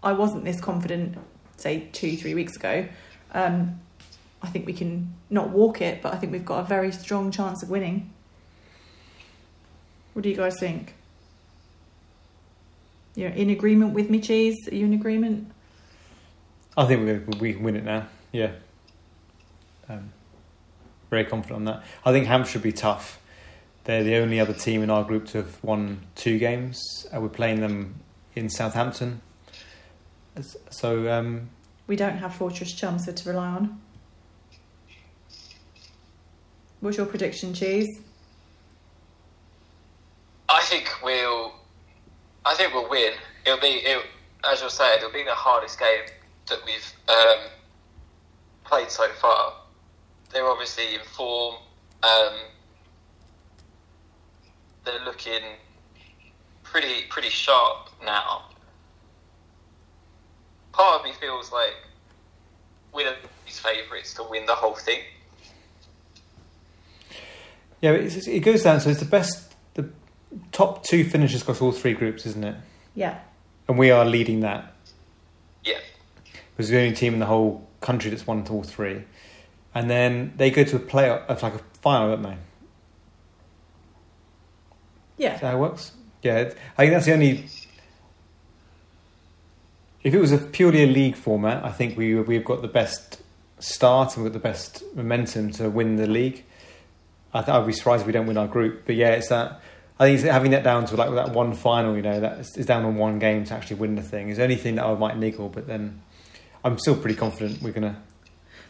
I 0.02 0.12
wasn't 0.12 0.44
this 0.44 0.60
confident, 0.60 1.16
say 1.56 1.88
two 1.92 2.16
three 2.16 2.34
weeks 2.34 2.56
ago. 2.56 2.88
Um, 3.32 3.80
I 4.42 4.48
think 4.48 4.66
we 4.66 4.72
can 4.72 5.14
not 5.28 5.50
walk 5.50 5.80
it, 5.80 6.02
but 6.02 6.12
I 6.14 6.16
think 6.16 6.32
we've 6.32 6.44
got 6.44 6.60
a 6.60 6.64
very 6.66 6.92
strong 6.92 7.30
chance 7.30 7.62
of 7.62 7.70
winning. 7.70 8.12
What 10.14 10.22
do 10.22 10.28
you 10.28 10.36
guys 10.36 10.58
think? 10.58 10.94
You're 13.14 13.30
in 13.30 13.50
agreement 13.50 13.92
with 13.92 14.08
me, 14.08 14.20
Cheese? 14.20 14.56
Are 14.70 14.74
you 14.74 14.86
in 14.86 14.92
agreement? 14.92 15.52
I 16.76 16.86
think 16.86 17.28
we 17.30 17.36
we 17.38 17.52
can 17.52 17.62
win 17.62 17.76
it 17.76 17.84
now. 17.84 18.06
Yeah. 18.32 18.52
Um, 19.88 20.12
very 21.10 21.24
confident 21.24 21.56
on 21.56 21.64
that. 21.64 21.84
I 22.04 22.12
think 22.12 22.26
Hampshire 22.26 22.52
should 22.52 22.62
be 22.62 22.72
tough. 22.72 23.19
They're 23.84 24.04
the 24.04 24.16
only 24.16 24.38
other 24.38 24.52
team 24.52 24.82
in 24.82 24.90
our 24.90 25.04
group 25.04 25.26
to 25.28 25.38
have 25.38 25.62
won 25.64 26.06
two 26.14 26.38
games. 26.38 27.06
Uh, 27.14 27.20
we're 27.20 27.28
playing 27.28 27.60
them 27.60 27.96
in 28.34 28.48
Southampton. 28.48 29.22
So 30.70 31.10
um, 31.10 31.50
We 31.86 31.96
don't 31.96 32.18
have 32.18 32.34
Fortress 32.34 32.72
Chelmsford 32.72 33.16
to 33.18 33.30
rely 33.30 33.48
on. 33.48 33.80
What's 36.80 36.96
your 36.96 37.06
prediction, 37.06 37.52
Cheese? 37.52 37.88
I 40.48 40.62
think 40.62 40.90
we'll. 41.02 41.52
I 42.44 42.54
think 42.54 42.72
we'll 42.72 42.88
win. 42.88 43.12
It'll 43.44 43.60
be, 43.60 43.66
it, 43.84 44.02
as 44.50 44.60
you're 44.60 44.70
saying, 44.70 44.98
it'll 44.98 45.12
be 45.12 45.24
the 45.24 45.34
hardest 45.34 45.78
game 45.78 46.06
that 46.48 46.58
we've 46.64 46.92
um, 47.08 47.50
played 48.64 48.90
so 48.90 49.06
far. 49.20 49.52
They're 50.32 50.48
obviously 50.48 50.94
in 50.94 51.00
form. 51.02 51.56
Um, 52.02 52.32
they're 54.84 55.04
looking 55.04 55.40
pretty 56.62 57.02
pretty 57.08 57.28
sharp 57.30 57.88
now. 58.04 58.42
Part 60.72 61.00
of 61.00 61.04
me 61.04 61.12
feels 61.20 61.52
like 61.52 61.74
we're 62.92 63.14
these 63.44 63.58
favourites 63.58 64.14
to 64.14 64.22
win 64.24 64.46
the 64.46 64.54
whole 64.54 64.74
thing. 64.74 65.00
yeah, 67.80 67.92
it's, 67.92 68.16
it's- 68.16 68.28
it 68.28 68.40
goes 68.40 68.62
down. 68.62 68.80
So 68.80 68.90
it's 68.90 69.00
the 69.00 69.06
best, 69.06 69.54
the 69.74 69.88
top 70.52 70.84
two 70.84 71.04
finishes 71.04 71.42
across 71.42 71.60
all 71.60 71.72
three 71.72 71.94
groups, 71.94 72.26
isn't 72.26 72.44
it? 72.44 72.56
Yeah. 72.94 73.18
And 73.68 73.78
we 73.78 73.90
are 73.90 74.04
leading 74.04 74.40
that. 74.40 74.74
Yeah. 75.64 75.78
was 76.56 76.68
the 76.68 76.78
only 76.78 76.94
team 76.94 77.14
in 77.14 77.20
the 77.20 77.26
whole 77.26 77.66
country 77.80 78.10
that's 78.10 78.26
won 78.26 78.46
all 78.48 78.62
three. 78.62 79.04
And 79.74 79.88
then 79.88 80.32
they 80.36 80.50
go 80.50 80.64
to 80.64 80.76
a 80.76 80.80
playoff, 80.80 81.22
uh, 81.28 81.36
like 81.42 81.54
a 81.54 81.60
final, 81.80 82.08
don't 82.16 82.22
they? 82.22 82.36
Yeah. 85.20 85.34
that 85.36 85.42
how 85.42 85.56
it 85.56 85.60
works? 85.60 85.92
Yeah, 86.22 86.38
it- 86.38 86.56
I 86.76 86.82
think 86.82 86.92
that's 86.94 87.06
the 87.06 87.12
only. 87.12 87.44
If 90.02 90.14
it 90.14 90.20
was 90.20 90.32
a 90.32 90.38
purely 90.38 90.82
a 90.84 90.86
league 90.86 91.14
format, 91.14 91.64
I 91.64 91.70
think 91.72 91.96
we 91.96 92.14
we've 92.14 92.44
got 92.44 92.62
the 92.62 92.68
best 92.68 93.20
start 93.58 94.14
and 94.16 94.24
we've 94.24 94.32
got 94.32 94.42
the 94.42 94.48
best 94.48 94.82
momentum 94.94 95.50
to 95.52 95.68
win 95.68 95.96
the 95.96 96.06
league. 96.06 96.42
I 97.34 97.42
th- 97.42 97.48
I'd 97.50 97.66
be 97.66 97.72
surprised 97.72 98.00
if 98.02 98.06
we 98.06 98.12
don't 98.12 98.26
win 98.26 98.38
our 98.38 98.48
group, 98.48 98.84
but 98.86 98.96
yeah, 98.96 99.10
it's 99.10 99.28
that. 99.28 99.60
I 99.98 100.06
think 100.06 100.18
it's 100.20 100.28
having 100.28 100.52
that 100.52 100.64
down 100.64 100.86
to 100.86 100.96
like 100.96 101.10
that 101.14 101.32
one 101.34 101.52
final, 101.52 101.94
you 101.94 102.00
know, 102.02 102.18
that 102.20 102.38
is 102.56 102.64
down 102.64 102.86
on 102.86 102.96
one 102.96 103.18
game 103.18 103.44
to 103.44 103.54
actually 103.54 103.76
win 103.76 103.96
the 103.96 104.02
thing 104.02 104.30
is 104.30 104.38
the 104.38 104.42
only 104.44 104.56
thing 104.56 104.76
that 104.76 104.84
I 104.86 104.94
might 104.94 105.18
niggle. 105.18 105.50
But 105.50 105.66
then, 105.66 106.00
I'm 106.64 106.78
still 106.78 106.96
pretty 106.96 107.16
confident 107.16 107.60
we're 107.60 107.72
gonna, 107.72 108.00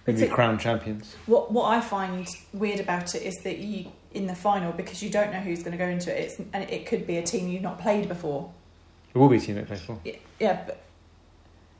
be 0.06 0.26
crowned 0.26 0.58
champions. 0.58 1.14
What 1.26 1.52
what 1.52 1.66
I 1.66 1.80
find 1.80 2.26
weird 2.52 2.80
about 2.80 3.14
it 3.14 3.22
is 3.22 3.36
that 3.44 3.58
you 3.58 3.92
in 4.12 4.26
the 4.26 4.34
final 4.34 4.72
because 4.72 5.02
you 5.02 5.10
don't 5.10 5.32
know 5.32 5.38
who's 5.38 5.62
going 5.62 5.72
to 5.72 5.78
go 5.78 5.86
into 5.86 6.10
it. 6.16 6.24
It's 6.24 6.38
and 6.52 6.68
it 6.68 6.86
could 6.86 7.06
be 7.06 7.16
a 7.16 7.22
team 7.22 7.48
you've 7.48 7.62
not 7.62 7.80
played 7.80 8.08
before. 8.08 8.52
It 9.14 9.18
will 9.18 9.28
be 9.28 9.36
a 9.36 9.40
team 9.40 9.56
that 9.56 9.66
play 9.66 9.76
for. 9.76 9.98
Yeah, 10.04 10.16
yeah, 10.38 10.62
but 10.66 10.82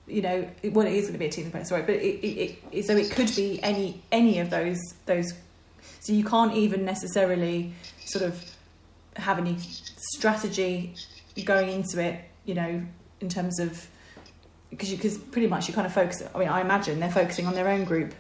you 0.07 0.23
know, 0.23 0.49
it, 0.63 0.73
well, 0.73 0.87
it 0.87 0.93
is 0.93 1.05
going 1.05 1.15
to 1.15 1.19
be 1.19 1.27
a 1.27 1.31
team 1.31 1.51
player. 1.51 1.65
Sorry, 1.65 1.83
but 1.83 1.97
it, 1.97 2.25
it, 2.25 2.59
it 2.73 2.85
so 2.85 2.97
it 2.97 3.11
could 3.11 3.35
be 3.35 3.63
any 3.63 4.03
any 4.13 4.39
of 4.39 4.51
those 4.51 4.79
those. 5.07 5.33
So 6.01 6.13
you 6.13 6.25
can't 6.25 6.55
even 6.55 6.85
necessarily 6.85 7.73
sort 8.05 8.25
of 8.25 8.43
have 9.17 9.39
any 9.39 9.57
strategy 10.15 10.95
going 11.45 11.71
into 11.71 12.03
it. 12.03 12.25
You 12.45 12.55
know, 12.55 12.83
in 13.21 13.29
terms 13.29 13.59
of 13.59 13.87
because 14.71 14.91
because 14.91 15.19
pretty 15.19 15.49
much 15.49 15.69
you 15.69 15.75
kind 15.75 15.87
of 15.87 15.93
focus. 15.93 16.23
I 16.35 16.39
mean, 16.39 16.49
I 16.49 16.61
imagine 16.61 17.01
they're 17.01 17.11
focusing 17.11 17.47
on 17.47 17.55
their 17.55 17.69
own 17.69 17.85
group. 17.85 18.15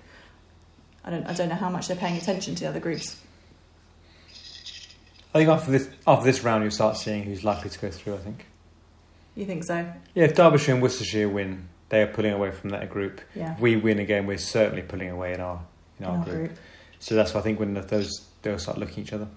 I 1.04 1.10
don't 1.10 1.26
I 1.26 1.32
don't 1.32 1.48
know 1.48 1.54
how 1.54 1.70
much 1.70 1.88
they're 1.88 1.96
paying 1.96 2.16
attention 2.16 2.54
to 2.56 2.64
the 2.64 2.68
other 2.68 2.80
groups. 2.80 3.16
I 5.34 5.38
think 5.38 5.48
after 5.50 5.70
this 5.70 5.88
after 6.06 6.24
this 6.24 6.42
round, 6.42 6.62
you'll 6.64 6.70
start 6.72 6.96
seeing 6.96 7.22
who's 7.24 7.44
likely 7.44 7.70
to 7.70 7.78
go 7.78 7.90
through. 7.90 8.14
I 8.14 8.18
think. 8.18 8.46
You 9.36 9.46
think 9.46 9.64
so? 9.64 9.86
Yeah, 10.14 10.24
if 10.24 10.34
Derbyshire 10.34 10.74
and 10.74 10.82
Worcestershire 10.82 11.28
win, 11.28 11.68
they 11.88 12.02
are 12.02 12.06
pulling 12.08 12.32
away 12.32 12.50
from 12.50 12.70
that 12.70 12.90
group. 12.90 13.20
Yeah. 13.34 13.54
If 13.54 13.60
we 13.60 13.76
win 13.76 14.00
again, 14.00 14.26
we're 14.26 14.38
certainly 14.38 14.82
pulling 14.82 15.08
away 15.10 15.32
in 15.34 15.40
our 15.40 15.60
in 15.98 16.06
our, 16.06 16.14
In 16.14 16.18
our 16.20 16.24
group. 16.24 16.36
group. 16.48 16.58
So 16.98 17.14
that's 17.14 17.32
why 17.32 17.40
I 17.40 17.42
think 17.42 17.58
when 17.60 17.74
those 17.74 18.26
they'll 18.42 18.58
start 18.58 18.78
looking 18.78 19.02
at 19.04 19.06
each 19.08 19.12
other. 19.12 19.28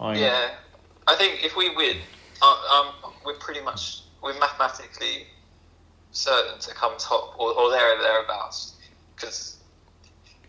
I 0.00 0.16
Yeah, 0.16 0.50
I 1.06 1.14
think 1.16 1.44
if 1.44 1.54
we 1.56 1.74
win, 1.76 1.98
uh, 2.42 2.46
um, 3.04 3.12
we're 3.24 3.34
pretty 3.38 3.60
much 3.60 4.02
we're 4.22 4.38
mathematically 4.38 5.26
certain 6.12 6.58
to 6.60 6.74
come 6.74 6.94
top 6.98 7.38
or, 7.38 7.52
or 7.52 7.70
there 7.70 7.94
or 7.98 8.02
thereabouts 8.02 8.76
because 9.14 9.58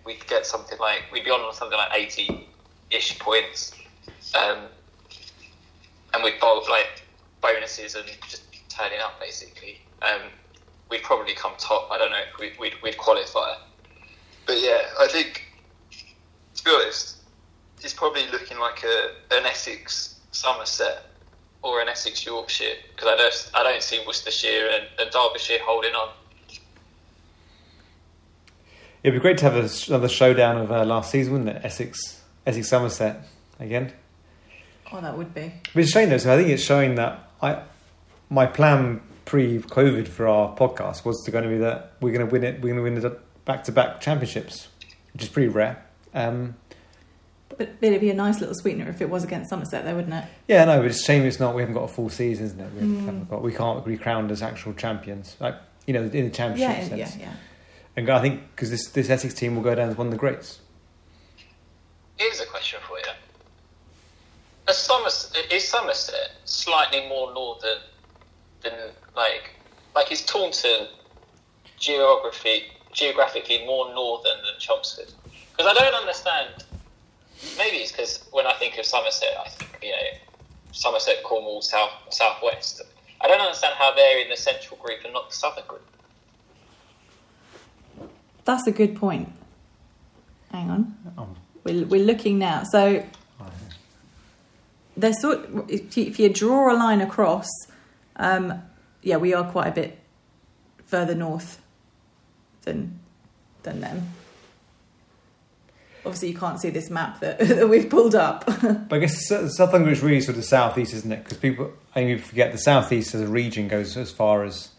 we 0.05 0.15
could 0.15 0.29
get 0.29 0.45
something 0.45 0.79
like 0.79 1.03
we'd 1.11 1.25
be 1.25 1.29
on 1.29 1.53
something 1.53 1.77
like 1.77 1.91
eighty-ish 1.93 3.19
points, 3.19 3.73
um, 4.33 4.59
and 6.13 6.23
we'd 6.23 6.39
bowl 6.39 6.63
like 6.69 7.03
bonuses 7.41 7.95
and 7.95 8.05
just 8.27 8.43
turning 8.69 8.99
up 8.99 9.19
basically. 9.19 9.79
Um, 10.01 10.21
we'd 10.89 11.03
probably 11.03 11.33
come 11.33 11.53
top. 11.57 11.89
I 11.91 11.97
don't 11.97 12.11
know 12.11 12.23
we'd, 12.39 12.57
we'd, 12.59 12.73
we'd 12.83 12.97
qualify. 12.97 13.55
but 14.45 14.61
yeah, 14.61 14.81
I 14.99 15.07
think 15.07 15.43
to 16.55 16.63
be 16.63 16.71
honest, 16.71 17.17
it's 17.81 17.93
probably 17.93 18.27
looking 18.31 18.59
like 18.59 18.83
a 18.83 19.11
an 19.31 19.45
Essex 19.45 20.19
Somerset 20.31 21.03
or 21.61 21.81
an 21.81 21.89
Essex 21.89 22.25
Yorkshire 22.25 22.75
because 22.95 23.07
I 23.07 23.15
don't 23.17 23.51
I 23.55 23.63
don't 23.63 23.83
see 23.83 24.01
Worcestershire 24.05 24.69
and, 24.71 24.87
and 24.99 25.11
Derbyshire 25.11 25.59
holding 25.63 25.93
on. 25.93 26.09
It'd 29.03 29.13
be 29.13 29.21
great 29.21 29.37
to 29.37 29.49
have 29.49 29.87
another 29.87 30.09
showdown 30.09 30.57
of 30.57 30.71
uh, 30.71 30.83
last 30.83 31.11
season, 31.11 31.33
wouldn't 31.33 31.49
it? 31.49 31.63
Essex, 31.63 32.21
Essex 32.45 32.67
Somerset 32.67 33.21
again. 33.59 33.93
Oh, 34.91 35.01
that 35.01 35.17
would 35.17 35.33
be. 35.33 35.51
But 35.73 35.81
it's 35.83 35.91
showing 35.91 36.09
though. 36.09 36.17
So 36.17 36.33
I 36.33 36.37
think 36.37 36.49
it's 36.49 36.63
showing 36.63 36.95
that 36.95 37.29
I, 37.41 37.61
my 38.29 38.45
plan 38.45 39.01
pre-COVID 39.25 40.07
for 40.07 40.27
our 40.27 40.55
podcast 40.55 41.03
was 41.05 41.21
to 41.25 41.31
going 41.31 41.43
to 41.43 41.49
be 41.49 41.57
that 41.57 41.93
we're 42.01 42.13
going 42.13 42.25
to 42.25 42.31
win 42.31 42.43
it. 42.43 42.55
We're 42.61 42.73
going 42.73 42.77
to 42.77 42.81
win 42.83 42.95
the 42.95 43.19
back-to-back 43.45 43.99
championships, 44.01 44.67
which 45.13 45.23
is 45.23 45.29
pretty 45.29 45.49
rare. 45.49 45.83
Um, 46.13 46.55
But, 47.49 47.79
but 47.79 47.87
it'd 47.87 48.01
be 48.01 48.09
a 48.09 48.13
nice 48.13 48.39
little 48.39 48.55
sweetener 48.55 48.89
if 48.89 49.01
it 49.01 49.09
was 49.09 49.23
against 49.23 49.49
Somerset, 49.49 49.83
though, 49.83 49.95
wouldn't 49.95 50.13
it? 50.13 50.25
yeah, 50.47 50.63
no, 50.65 50.77
but 50.77 50.85
it's 50.87 51.01
a 51.01 51.03
shame 51.03 51.23
it's 51.23 51.39
not. 51.39 51.55
We 51.55 51.61
haven't 51.61 51.75
got 51.75 51.83
a 51.83 51.87
full 51.89 52.09
season, 52.09 52.45
isn't 52.45 52.59
it? 52.59 52.73
We, 52.73 52.81
Mm. 52.81 53.29
got, 53.29 53.41
we 53.41 53.53
can't 53.53 53.83
be 53.85 53.97
crowned 53.97 54.31
as 54.31 54.41
actual 54.41 54.73
champions, 54.73 55.35
like 55.39 55.55
you 55.85 55.93
know, 55.93 56.03
in 56.03 56.25
the 56.25 56.29
championship 56.29 56.77
Yeah, 56.89 56.97
sense. 57.05 57.15
yeah, 57.17 57.27
yeah. 57.27 57.33
And 57.95 58.09
I 58.09 58.21
think 58.21 58.43
because 58.55 58.69
this 58.69 58.87
this 58.89 59.09
Essex 59.09 59.33
team 59.33 59.55
will 59.55 59.63
go 59.63 59.73
down 59.75 59.89
as 59.89 59.97
one 59.97 60.07
of 60.07 60.11
the 60.11 60.17
greats. 60.19 60.59
Here's 62.17 62.39
a 62.39 62.45
question 62.45 62.79
for 62.87 62.97
you: 62.97 63.03
Is 63.03 63.07
Somerset, 64.73 65.51
is 65.51 65.67
Somerset 65.67 66.31
slightly 66.45 67.07
more 67.07 67.33
northern 67.33 67.79
than 68.61 68.73
like 69.15 69.51
like 69.95 70.11
is 70.11 70.25
Taunton 70.25 70.87
geography 71.79 72.63
geographically 72.91 73.65
more 73.65 73.93
northern 73.93 74.37
than 74.37 74.59
Chelmsford? 74.59 75.13
Because 75.51 75.67
I 75.67 75.73
don't 75.73 75.95
understand. 75.95 76.65
Maybe 77.57 77.77
it's 77.77 77.91
because 77.91 78.27
when 78.31 78.45
I 78.45 78.53
think 78.53 78.77
of 78.77 78.85
Somerset, 78.85 79.29
I 79.43 79.49
think 79.49 79.79
you 79.81 79.91
know 79.91 79.97
Somerset, 80.71 81.23
Cornwall, 81.23 81.61
South 81.61 81.91
Southwest. 82.09 82.81
I 83.19 83.27
don't 83.27 83.41
understand 83.41 83.73
how 83.77 83.95
they're 83.95 84.21
in 84.21 84.29
the 84.29 84.37
central 84.37 84.77
group 84.79 84.99
and 85.03 85.13
not 85.13 85.29
the 85.29 85.35
southern 85.35 85.65
group. 85.67 85.85
That's 88.45 88.67
a 88.67 88.71
good 88.71 88.95
point. 88.95 89.29
Hang 90.51 90.69
on. 90.69 90.95
Um, 91.17 91.35
We're, 91.63 91.85
we're 91.85 92.05
looking 92.05 92.37
now. 92.37 92.63
So 92.63 93.03
they're 94.97 95.13
sort. 95.13 95.47
If 95.69 95.95
you, 95.95 96.05
if 96.05 96.19
you 96.19 96.29
draw 96.29 96.71
a 96.73 96.75
line 96.75 97.01
across, 97.01 97.47
um, 98.17 98.61
yeah, 99.01 99.17
we 99.17 99.33
are 99.33 99.49
quite 99.49 99.67
a 99.67 99.71
bit 99.71 99.99
further 100.85 101.15
north 101.15 101.61
than 102.63 102.99
than 103.63 103.79
them. 103.81 104.09
Obviously, 106.05 106.29
you 106.29 106.37
can't 106.37 106.59
see 106.61 106.69
this 106.69 106.89
map 106.89 107.19
that, 107.19 107.37
that 107.47 107.67
we've 107.69 107.89
pulled 107.89 108.15
up. 108.15 108.45
But 108.89 108.93
I 108.95 108.99
guess 108.99 109.27
South 109.27 109.71
Group 109.71 109.87
is 109.89 110.01
really 110.01 110.21
sort 110.21 110.37
of 110.37 110.45
southeast, 110.45 110.93
isn't 110.93 111.11
it? 111.11 111.23
Because 111.23 111.37
people, 111.37 111.73
I 111.91 111.95
think 111.95 112.09
people 112.17 112.29
forget 112.29 112.51
the 112.53 112.57
southeast 112.57 113.13
as 113.13 113.21
a 113.21 113.27
region 113.27 113.67
goes 113.67 113.97
as 113.97 114.11
far 114.11 114.43
as 114.45 114.69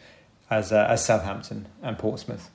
as 0.51 0.73
uh, 0.73 0.87
as 0.89 1.05
Southampton 1.05 1.67
and 1.83 1.99
Portsmouth. 1.99 2.51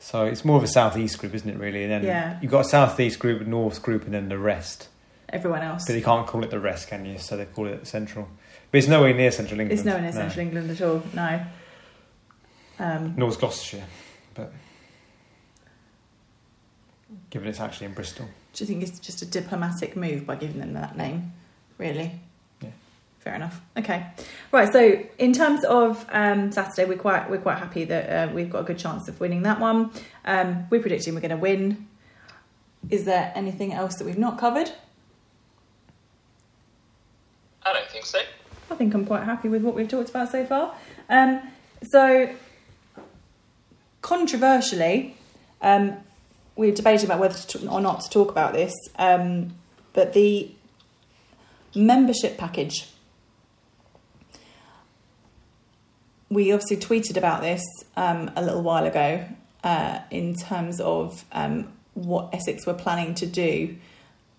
So 0.00 0.24
it's 0.24 0.44
more 0.44 0.56
of 0.58 0.64
a 0.64 0.68
southeast 0.68 1.18
group, 1.18 1.34
isn't 1.34 1.48
it? 1.48 1.56
Really, 1.56 1.84
and 1.84 1.92
then 1.92 2.02
Yeah. 2.04 2.38
you've 2.42 2.50
got 2.50 2.66
a 2.66 2.68
southeast 2.68 3.18
group, 3.20 3.40
a 3.40 3.44
north 3.44 3.80
group, 3.82 4.04
and 4.04 4.12
then 4.12 4.28
the 4.28 4.38
rest. 4.38 4.88
Everyone 5.28 5.62
else. 5.62 5.86
But 5.86 5.96
you 5.96 6.02
can't 6.02 6.26
call 6.26 6.44
it 6.44 6.50
the 6.50 6.60
rest, 6.60 6.88
can 6.88 7.04
you? 7.04 7.18
So 7.18 7.36
they 7.36 7.46
call 7.46 7.66
it 7.66 7.86
central. 7.86 8.28
But 8.70 8.78
it's 8.78 8.88
nowhere 8.88 9.14
near 9.14 9.30
central 9.30 9.60
England. 9.60 9.78
It's 9.78 9.84
nowhere 9.84 10.02
near 10.02 10.12
no. 10.12 10.16
central 10.16 10.40
England 10.40 10.70
at 10.70 10.82
all. 10.82 11.02
No. 11.14 11.44
Um, 12.78 13.14
North 13.16 13.38
Gloucestershire, 13.38 13.84
but 14.34 14.52
given 17.30 17.48
it's 17.48 17.60
actually 17.60 17.86
in 17.86 17.94
Bristol. 17.94 18.26
do 18.52 18.64
you 18.64 18.66
think 18.66 18.82
it's 18.82 18.98
just 18.98 19.22
a 19.22 19.26
diplomatic 19.26 19.96
move 19.96 20.26
by 20.26 20.34
giving 20.34 20.58
them 20.58 20.72
that 20.72 20.96
name? 20.96 21.32
Really? 21.78 22.12
Yeah. 22.60 22.70
Fair 23.20 23.34
enough. 23.34 23.60
Okay. 23.76 24.06
Right. 24.50 24.72
So 24.72 25.04
in 25.18 25.32
terms 25.32 25.64
of 25.64 26.04
um, 26.10 26.50
Saturday, 26.50 26.88
we're 26.88 26.98
quite 26.98 27.30
we're 27.30 27.38
quite 27.38 27.58
happy 27.58 27.84
that 27.84 28.10
uh, 28.10 28.32
we've 28.32 28.50
got 28.50 28.60
a 28.60 28.64
good 28.64 28.78
chance 28.78 29.08
of 29.08 29.20
winning 29.20 29.42
that 29.42 29.60
one. 29.60 29.92
Um, 30.24 30.66
we're 30.70 30.80
predicting 30.80 31.14
we're 31.14 31.20
going 31.20 31.30
to 31.30 31.36
win. 31.36 31.88
Is 32.90 33.04
there 33.04 33.32
anything 33.34 33.72
else 33.72 33.96
that 33.96 34.04
we've 34.04 34.18
not 34.18 34.38
covered? 34.38 34.70
I 37.64 37.72
don't 37.72 37.88
think 37.90 38.04
so. 38.04 38.20
I 38.70 38.74
think 38.74 38.94
I'm 38.94 39.04
quite 39.04 39.24
happy 39.24 39.48
with 39.48 39.62
what 39.62 39.74
we've 39.74 39.88
talked 39.88 40.10
about 40.10 40.30
so 40.30 40.44
far. 40.44 40.74
Um, 41.08 41.40
so, 41.82 42.34
controversially, 44.02 45.16
um, 45.62 45.96
we 46.56 46.70
debated 46.70 47.06
about 47.06 47.18
whether 47.18 47.34
to, 47.34 47.68
or 47.68 47.80
not 47.80 48.00
to 48.02 48.10
talk 48.10 48.30
about 48.30 48.52
this, 48.52 48.72
um, 48.96 49.54
but 49.92 50.12
the 50.12 50.50
membership 51.74 52.38
package. 52.38 52.88
We 56.30 56.52
obviously 56.52 56.78
tweeted 56.78 57.16
about 57.16 57.42
this 57.42 57.62
um, 57.96 58.30
a 58.34 58.42
little 58.42 58.62
while 58.62 58.86
ago 58.86 59.24
uh, 59.62 60.00
in 60.10 60.34
terms 60.34 60.80
of 60.80 61.24
um, 61.32 61.72
what 61.94 62.34
Essex 62.34 62.66
were 62.66 62.74
planning 62.74 63.14
to 63.14 63.26
do, 63.26 63.76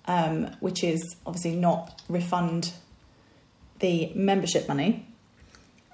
um, 0.05 0.55
which 0.59 0.83
is 0.83 1.01
obviously 1.25 1.55
not 1.55 2.01
refund 2.09 2.73
the 3.79 4.11
membership 4.15 4.67
money. 4.67 5.07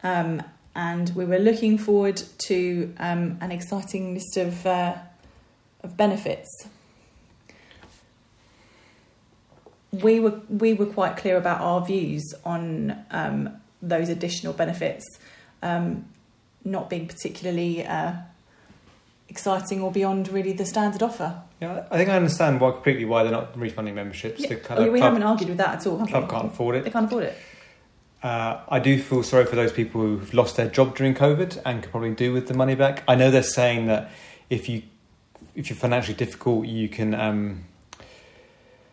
Um, 0.04 0.44
and 0.76 1.12
we 1.16 1.26
were 1.26 1.40
looking 1.40 1.78
forward 1.78 2.22
to 2.48 2.94
um, 2.98 3.38
an 3.42 3.52
exciting 3.52 4.14
list 4.14 4.38
of, 4.38 4.66
uh, 4.66 4.96
of 5.84 5.98
benefits. 5.98 6.48
We 9.92 10.20
were, 10.22 10.40
we 10.48 10.74
were 10.74 10.86
quite 10.86 11.18
clear 11.18 11.36
about 11.38 11.60
our 11.60 11.86
views 11.86 12.34
on 12.46 12.96
um, 13.12 13.50
those 13.82 14.08
additional 14.08 14.54
benefits 14.54 15.04
um, 15.62 16.06
not 16.64 16.90
being 16.90 17.08
particularly 17.08 17.86
uh, 17.86 18.14
exciting 19.28 19.82
or 19.82 19.92
beyond 19.92 20.30
really 20.30 20.54
the 20.54 20.66
standard 20.66 21.04
offer. 21.04 21.42
Yeah, 21.60 21.86
I 21.92 21.98
think 21.98 22.10
I 22.10 22.16
understand 22.16 22.62
why 22.62 22.72
completely 22.72 23.04
why 23.06 23.24
they're 23.24 23.32
not 23.34 23.58
refunding 23.60 23.96
memberships. 23.96 24.48
The 24.48 24.56
kind 24.56 24.80
Oh, 24.80 24.92
we 24.92 25.00
club, 25.00 25.14
haven't 25.14 25.24
argued 25.24 25.50
with 25.50 25.58
that 25.58 25.80
at 25.82 25.88
all, 25.88 25.98
club 26.06 26.24
we? 26.24 26.30
can't 26.30 26.46
afford 26.48 26.76
it. 26.76 26.84
They 26.86 26.90
can't 26.90 27.06
afford 27.06 27.24
it. 27.26 27.38
Uh, 28.24 28.60
I 28.70 28.80
do 28.80 29.02
feel 29.02 29.24
sorry 29.24 29.46
for 29.46 29.56
those 29.56 29.72
people 29.72 30.02
who've 30.02 30.34
lost 30.34 30.56
their 30.56 30.70
job 30.70 30.96
during 30.96 31.16
COVID 31.16 31.62
and 31.66 31.82
could 31.82 31.92
probably 31.92 32.14
do 32.14 32.32
with 32.34 32.48
the 32.48 32.54
money 32.54 32.76
back. 32.76 33.04
I 33.08 33.16
know 33.16 33.32
they're 33.32 33.42
saying 33.42 33.88
that 33.88 34.12
if 34.50 34.70
you 34.70 34.84
if 35.56 35.70
you're 35.70 35.78
financially 35.78 36.16
difficult, 36.16 36.68
you 36.68 36.88
can 36.88 37.16
um, 37.16 37.64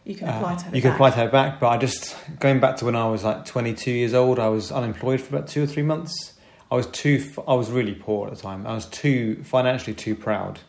You 0.05 0.15
can 0.15 0.29
apply 0.29 0.55
to 0.55 0.61
uh, 0.61 0.65
have 0.65 0.75
you 0.75 0.81
can 0.81 0.91
back. 0.93 0.97
apply 0.97 1.11
to 1.11 1.17
have 1.17 1.29
it 1.29 1.33
back. 1.33 1.61
But 1.61 1.69
I 1.69 1.77
just 1.77 2.17
going 2.41 2.59
back 2.59 2.77
to 2.79 2.87
when 2.87 2.97
I 2.97 3.07
was 3.09 3.23
like 3.25 3.45
22 3.45 3.91
years 3.91 4.15
old, 4.15 4.39
I 4.39 4.49
was 4.49 4.73
unemployed 4.73 5.21
for 5.21 5.37
about 5.37 5.47
two 5.49 5.63
or 5.63 5.67
three 5.67 5.83
months. 5.83 6.33
I 6.71 6.77
was 6.77 6.87
too 6.87 7.23
I 7.47 7.55
was 7.55 7.71
really 7.71 7.95
poor 7.95 8.29
at 8.29 8.35
the 8.37 8.41
time. 8.41 8.67
I 8.67 8.75
was 8.75 8.87
too 8.87 9.43
financially 9.45 9.95
too 9.95 10.15
proud 10.15 10.61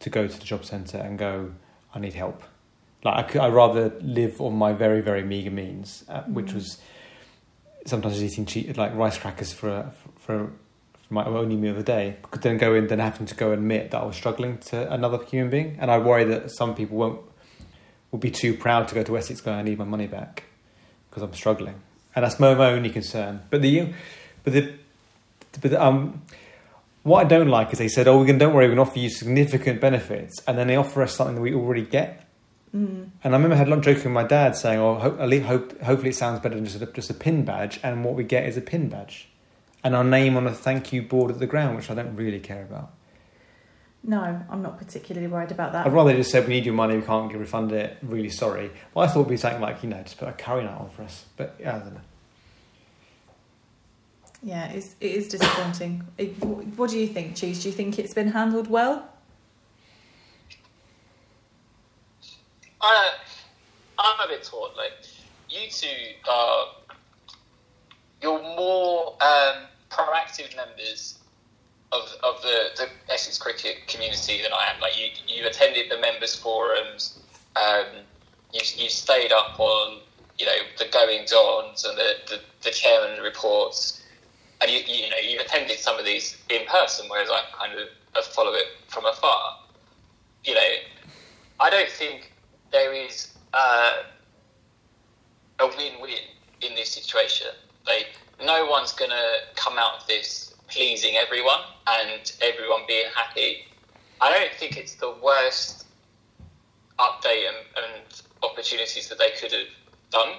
to 0.00 0.10
go 0.10 0.26
to 0.26 0.38
the 0.38 0.44
job 0.44 0.64
centre 0.64 0.98
and 0.98 1.18
go. 1.18 1.52
I 1.94 1.98
need 1.98 2.14
help. 2.14 2.42
Like 3.04 3.16
I 3.16 3.22
could, 3.22 3.40
I'd 3.42 3.52
rather 3.54 3.92
live 4.00 4.40
on 4.40 4.54
my 4.54 4.72
very 4.72 5.00
very 5.02 5.22
meager 5.22 5.50
means, 5.50 6.02
uh, 6.08 6.22
which 6.22 6.46
Mm. 6.46 6.54
was 6.54 6.78
sometimes 7.88 8.22
eating 8.22 8.46
cheap 8.46 8.76
like 8.76 8.94
rice 8.94 9.18
crackers 9.18 9.52
for 9.52 9.68
a, 9.68 9.92
for, 10.18 10.50
for 10.98 11.14
my 11.14 11.24
only 11.24 11.56
meal 11.56 11.70
of 11.72 11.76
the 11.78 11.82
day. 11.82 12.16
Could 12.30 12.42
then 12.42 12.58
go 12.58 12.74
in, 12.74 12.86
then 12.88 12.98
having 12.98 13.26
to 13.26 13.34
go 13.34 13.52
admit 13.52 13.90
that 13.90 14.02
I 14.02 14.04
was 14.04 14.16
struggling 14.16 14.58
to 14.58 14.92
another 14.92 15.24
human 15.24 15.50
being, 15.50 15.76
and 15.80 15.90
I 15.90 15.98
worry 15.98 16.24
that 16.24 16.50
some 16.50 16.74
people 16.74 16.96
won't 16.96 17.20
will 18.10 18.18
be 18.18 18.30
too 18.30 18.54
proud 18.54 18.88
to 18.88 18.94
go 18.94 19.02
to 19.02 19.18
Essex 19.18 19.40
going, 19.40 19.58
I 19.58 19.62
need 19.62 19.78
my 19.78 19.84
money 19.84 20.06
back 20.06 20.44
because 21.10 21.22
I'm 21.22 21.34
struggling, 21.34 21.74
and 22.14 22.24
that's 22.24 22.38
my, 22.38 22.54
my 22.54 22.72
only 22.72 22.90
concern. 22.90 23.42
But 23.50 23.62
the 23.62 23.92
but 24.44 24.52
the 24.52 24.74
but 25.60 25.70
the, 25.70 25.82
um. 25.82 26.22
What 27.02 27.24
I 27.24 27.28
don't 27.28 27.46
like 27.46 27.72
is 27.72 27.78
they 27.78 27.86
said, 27.86 28.08
"Oh, 28.08 28.18
we 28.18 28.26
can 28.26 28.36
don't 28.36 28.52
worry, 28.52 28.66
we 28.66 28.72
can 28.72 28.80
offer 28.80 28.98
you 28.98 29.08
significant 29.10 29.80
benefits," 29.80 30.42
and 30.44 30.58
then 30.58 30.66
they 30.66 30.74
offer 30.74 31.02
us 31.02 31.14
something 31.14 31.36
that 31.36 31.40
we 31.40 31.54
already 31.54 31.84
get. 31.84 32.25
Mm. 32.76 33.08
And 33.24 33.34
I 33.34 33.36
remember 33.38 33.54
I 33.54 33.58
had 33.58 33.68
a 33.68 33.70
lot 33.70 33.78
of 33.78 33.84
joking 33.84 34.04
with 34.04 34.12
my 34.12 34.24
dad 34.24 34.54
saying, 34.54 34.78
"Oh, 34.78 34.96
ho- 34.96 35.16
at 35.18 35.28
least 35.28 35.46
hope, 35.46 35.80
hopefully 35.80 36.10
it 36.10 36.16
sounds 36.16 36.40
better 36.40 36.56
than 36.56 36.66
just 36.66 36.82
a, 36.82 36.86
just 36.86 37.08
a 37.08 37.14
pin 37.14 37.44
badge." 37.44 37.80
And 37.82 38.04
what 38.04 38.14
we 38.14 38.22
get 38.22 38.44
is 38.46 38.58
a 38.58 38.60
pin 38.60 38.90
badge, 38.90 39.28
and 39.82 39.96
our 39.96 40.04
name 40.04 40.36
on 40.36 40.46
a 40.46 40.52
thank 40.52 40.92
you 40.92 41.00
board 41.00 41.30
at 41.30 41.38
the 41.38 41.46
ground, 41.46 41.76
which 41.76 41.90
I 41.90 41.94
don't 41.94 42.14
really 42.14 42.40
care 42.40 42.62
about. 42.62 42.92
No, 44.02 44.20
I'm 44.50 44.62
not 44.62 44.78
particularly 44.78 45.26
worried 45.26 45.50
about 45.50 45.72
that. 45.72 45.86
I'd 45.86 45.92
rather 45.92 46.12
they 46.12 46.18
just 46.18 46.30
said, 46.30 46.46
"We 46.46 46.54
need 46.54 46.66
your 46.66 46.74
money, 46.74 46.96
we 46.96 47.02
can't 47.02 47.32
refund 47.32 47.72
it. 47.72 47.96
Really 48.02 48.30
sorry." 48.30 48.70
Well, 48.92 49.06
I 49.06 49.08
thought 49.08 49.20
it'd 49.20 49.30
be 49.30 49.36
something 49.38 49.62
like 49.62 49.82
you 49.82 49.88
know, 49.88 50.02
just 50.02 50.18
put 50.18 50.28
a 50.28 50.32
curry 50.32 50.64
night 50.64 50.78
on 50.78 50.90
for 50.90 51.02
us, 51.02 51.24
but 51.36 51.56
yeah, 51.58 51.76
I 51.76 51.78
don't 51.78 51.94
know. 51.94 52.00
Yeah, 54.42 54.66
it's, 54.66 54.94
it 55.00 55.12
is 55.12 55.28
disappointing. 55.28 56.06
It, 56.18 56.34
what 56.44 56.90
do 56.90 56.98
you 56.98 57.06
think, 57.08 57.36
Cheese? 57.36 57.62
Do 57.62 57.68
you 57.70 57.74
think 57.74 57.98
it's 57.98 58.14
been 58.14 58.28
handled 58.28 58.68
well? 58.68 59.08
I, 62.80 63.10
I'm 63.98 64.28
a 64.28 64.28
bit 64.28 64.42
taught 64.44 64.76
Like, 64.76 64.92
you 65.48 65.70
two 65.70 65.86
are, 66.30 66.66
you're 68.22 68.42
more 68.42 69.14
um, 69.22 69.64
proactive 69.90 70.54
members 70.56 71.18
of, 71.92 72.02
of 72.22 72.42
the, 72.42 72.70
the 72.76 73.12
Essex 73.12 73.38
cricket 73.38 73.86
community 73.86 74.42
than 74.42 74.52
I 74.52 74.72
am. 74.74 74.80
Like 74.80 74.98
you, 74.98 75.08
you 75.28 75.46
attended 75.46 75.90
the 75.90 75.98
members 76.00 76.34
forums, 76.34 77.18
um, 77.56 77.86
you, 78.52 78.60
you 78.76 78.88
stayed 78.88 79.32
up 79.32 79.58
on 79.58 80.00
you 80.38 80.44
know 80.44 80.52
the 80.78 80.86
goings 80.92 81.32
ons 81.32 81.84
and 81.84 81.96
the, 81.96 82.14
the, 82.28 82.40
the 82.62 82.70
chairman 82.70 83.22
reports, 83.22 84.02
and 84.60 84.70
you, 84.70 84.80
you 84.86 85.08
know 85.10 85.16
you've 85.22 85.40
attended 85.40 85.78
some 85.78 85.98
of 85.98 86.04
these 86.04 86.36
in 86.50 86.66
person, 86.66 87.06
whereas 87.08 87.30
I 87.30 87.42
kind 87.58 87.72
of 87.78 88.24
follow 88.24 88.52
it 88.52 88.66
from 88.88 89.06
afar. 89.06 89.58
You 90.44 90.54
know, 90.54 90.70
I 91.60 91.70
don't 91.70 91.88
think 91.88 92.32
there 92.72 92.92
is 92.92 93.32
uh, 93.52 93.92
a 95.60 95.66
win-win 95.66 96.18
in 96.62 96.74
this 96.74 96.90
situation. 96.90 97.48
Like 97.86 98.08
no 98.44 98.66
one's 98.66 98.92
going 98.92 99.10
to 99.10 99.32
come 99.54 99.78
out 99.78 100.00
of 100.00 100.06
this 100.06 100.54
pleasing 100.68 101.14
everyone 101.16 101.60
and 101.88 102.32
everyone 102.42 102.80
being 102.88 103.06
happy. 103.14 103.64
I 104.20 104.32
don't 104.32 104.52
think 104.54 104.76
it's 104.76 104.94
the 104.94 105.14
worst 105.22 105.86
update 106.98 107.48
and, 107.48 107.56
and 107.76 108.22
opportunities 108.42 109.08
that 109.08 109.18
they 109.18 109.30
could 109.38 109.52
have 109.52 109.68
done. 110.10 110.34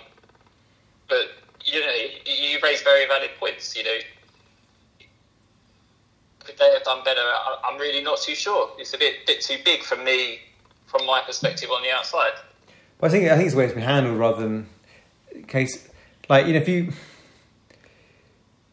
But 1.08 1.28
you 1.64 1.80
know, 1.80 1.94
you 2.26 2.60
raise 2.64 2.82
very 2.82 3.08
valid 3.08 3.32
points. 3.40 3.76
You 3.76 3.84
know, 3.84 3.98
could 6.40 6.58
they 6.58 6.72
have 6.74 6.84
done 6.84 7.04
better? 7.04 7.22
I'm 7.66 7.80
really 7.80 8.04
not 8.04 8.20
too 8.22 8.36
sure. 8.36 8.72
It's 8.78 8.94
a 8.94 8.98
bit 8.98 9.26
bit 9.26 9.42
too 9.42 9.58
big 9.64 9.84
for 9.84 9.98
me, 9.98 10.40
from 10.88 11.06
my 11.06 11.22
perspective 11.22 11.70
on 11.72 11.84
the 11.84 11.92
outside. 11.92 12.32
But 13.00 13.08
I 13.08 13.10
think 13.12 13.30
I 13.30 13.36
think 13.36 13.46
it's 13.46 13.54
the 13.54 13.60
way 13.60 13.66
it's 13.66 13.74
been 13.76 13.84
handled 13.84 14.18
rather 14.18 14.42
than 14.42 14.68
case 15.48 15.88
like 16.30 16.48
you 16.48 16.54
know 16.54 16.60
if 16.60 16.68
you 16.68 16.92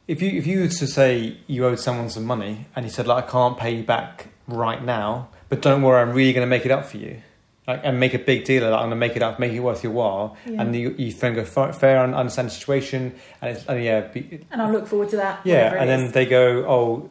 if 0.08 0.20
you 0.22 0.30
if 0.38 0.46
you 0.46 0.60
were 0.60 0.68
to 0.68 0.86
say 0.86 1.36
you 1.46 1.66
owed 1.66 1.78
someone 1.78 2.08
some 2.10 2.24
money 2.24 2.66
and 2.74 2.84
he 2.84 2.90
said 2.90 3.06
like 3.06 3.24
I 3.24 3.30
can't 3.30 3.58
pay 3.58 3.74
you 3.76 3.82
back 3.82 4.28
right 4.48 4.82
now, 4.82 5.28
but 5.48 5.60
don't 5.62 5.82
worry, 5.82 6.00
I'm 6.00 6.12
really 6.12 6.32
going 6.32 6.46
to 6.46 6.50
make 6.50 6.64
it 6.66 6.70
up 6.70 6.84
for 6.86 6.98
you 6.98 7.22
like, 7.66 7.80
and 7.82 7.98
make 7.98 8.12
a 8.12 8.18
big 8.18 8.44
deal 8.44 8.62
of 8.64 8.70
that. 8.70 8.76
I'm 8.76 8.88
going 8.88 8.90
to 8.90 8.96
make 8.96 9.16
it 9.16 9.22
up, 9.22 9.38
make 9.40 9.52
it 9.52 9.60
worth 9.60 9.82
your 9.82 9.92
while, 9.92 10.36
Yeah. 10.44 10.60
and 10.60 10.76
you, 10.76 10.94
you 10.98 11.12
then 11.14 11.34
go 11.34 11.44
fair, 11.46 11.72
fair 11.72 12.04
and 12.04 12.14
understand 12.14 12.48
the 12.48 12.52
situation, 12.52 13.14
and, 13.40 13.56
it's, 13.56 13.66
and 13.66 13.82
yeah, 13.82 14.00
be, 14.02 14.44
And 14.50 14.60
I'll 14.60 14.70
look 14.70 14.86
forward 14.86 15.08
to 15.10 15.16
that. 15.16 15.40
yeah, 15.44 15.72
and 15.74 15.88
then 15.88 16.00
is. 16.04 16.12
they 16.12 16.26
go, 16.26 16.66
oh, 16.68 17.08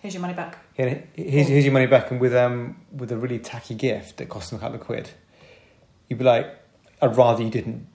here's 0.00 0.14
your 0.14 0.22
money 0.22 0.32
back. 0.32 0.61
Here- 0.74 1.04
here's, 1.14 1.48
here's 1.48 1.64
your 1.64 1.72
money 1.72 1.86
back, 1.86 2.10
and 2.10 2.20
with 2.20 2.34
um 2.34 2.76
with 2.92 3.12
a 3.12 3.16
really 3.16 3.38
tacky 3.38 3.74
gift 3.74 4.16
that 4.18 4.28
costs 4.28 4.50
them 4.50 4.58
a 4.58 4.60
couple 4.60 4.76
of 4.76 4.86
quid, 4.86 5.10
you'd 6.08 6.18
be 6.18 6.24
like, 6.24 6.46
I'd 7.00 7.16
rather 7.16 7.42
you 7.42 7.50
didn't 7.50 7.86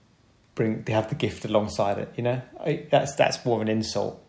bring 0.54 0.82
they 0.82 0.92
have 0.92 1.08
the 1.08 1.14
gift 1.14 1.44
alongside 1.44 1.98
it. 1.98 2.12
You 2.16 2.22
know, 2.24 2.42
I, 2.60 2.86
that's 2.90 3.14
that's 3.14 3.44
more 3.44 3.56
of 3.56 3.62
an 3.62 3.68
insult, 3.68 4.22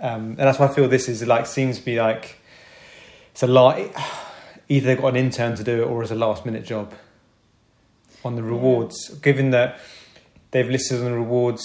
um, 0.00 0.30
and 0.30 0.38
that's 0.38 0.58
why 0.58 0.66
I 0.66 0.72
feel 0.72 0.88
this 0.88 1.08
is 1.08 1.26
like 1.26 1.46
seems 1.46 1.78
to 1.78 1.84
be 1.84 2.00
like 2.00 2.38
it's 3.32 3.42
a 3.42 3.46
lot. 3.46 3.78
Either 4.68 4.86
they've 4.86 5.00
got 5.00 5.08
an 5.08 5.16
intern 5.16 5.54
to 5.56 5.64
do 5.64 5.82
it, 5.82 5.86
or 5.86 6.02
it's 6.02 6.12
a 6.12 6.14
last 6.14 6.46
minute 6.46 6.64
job. 6.64 6.94
On 8.24 8.36
the 8.36 8.42
rewards, 8.42 9.08
given 9.16 9.50
that 9.50 9.80
they've 10.52 10.68
listed 10.68 11.00
on 11.00 11.06
the 11.06 11.12
rewards, 11.12 11.64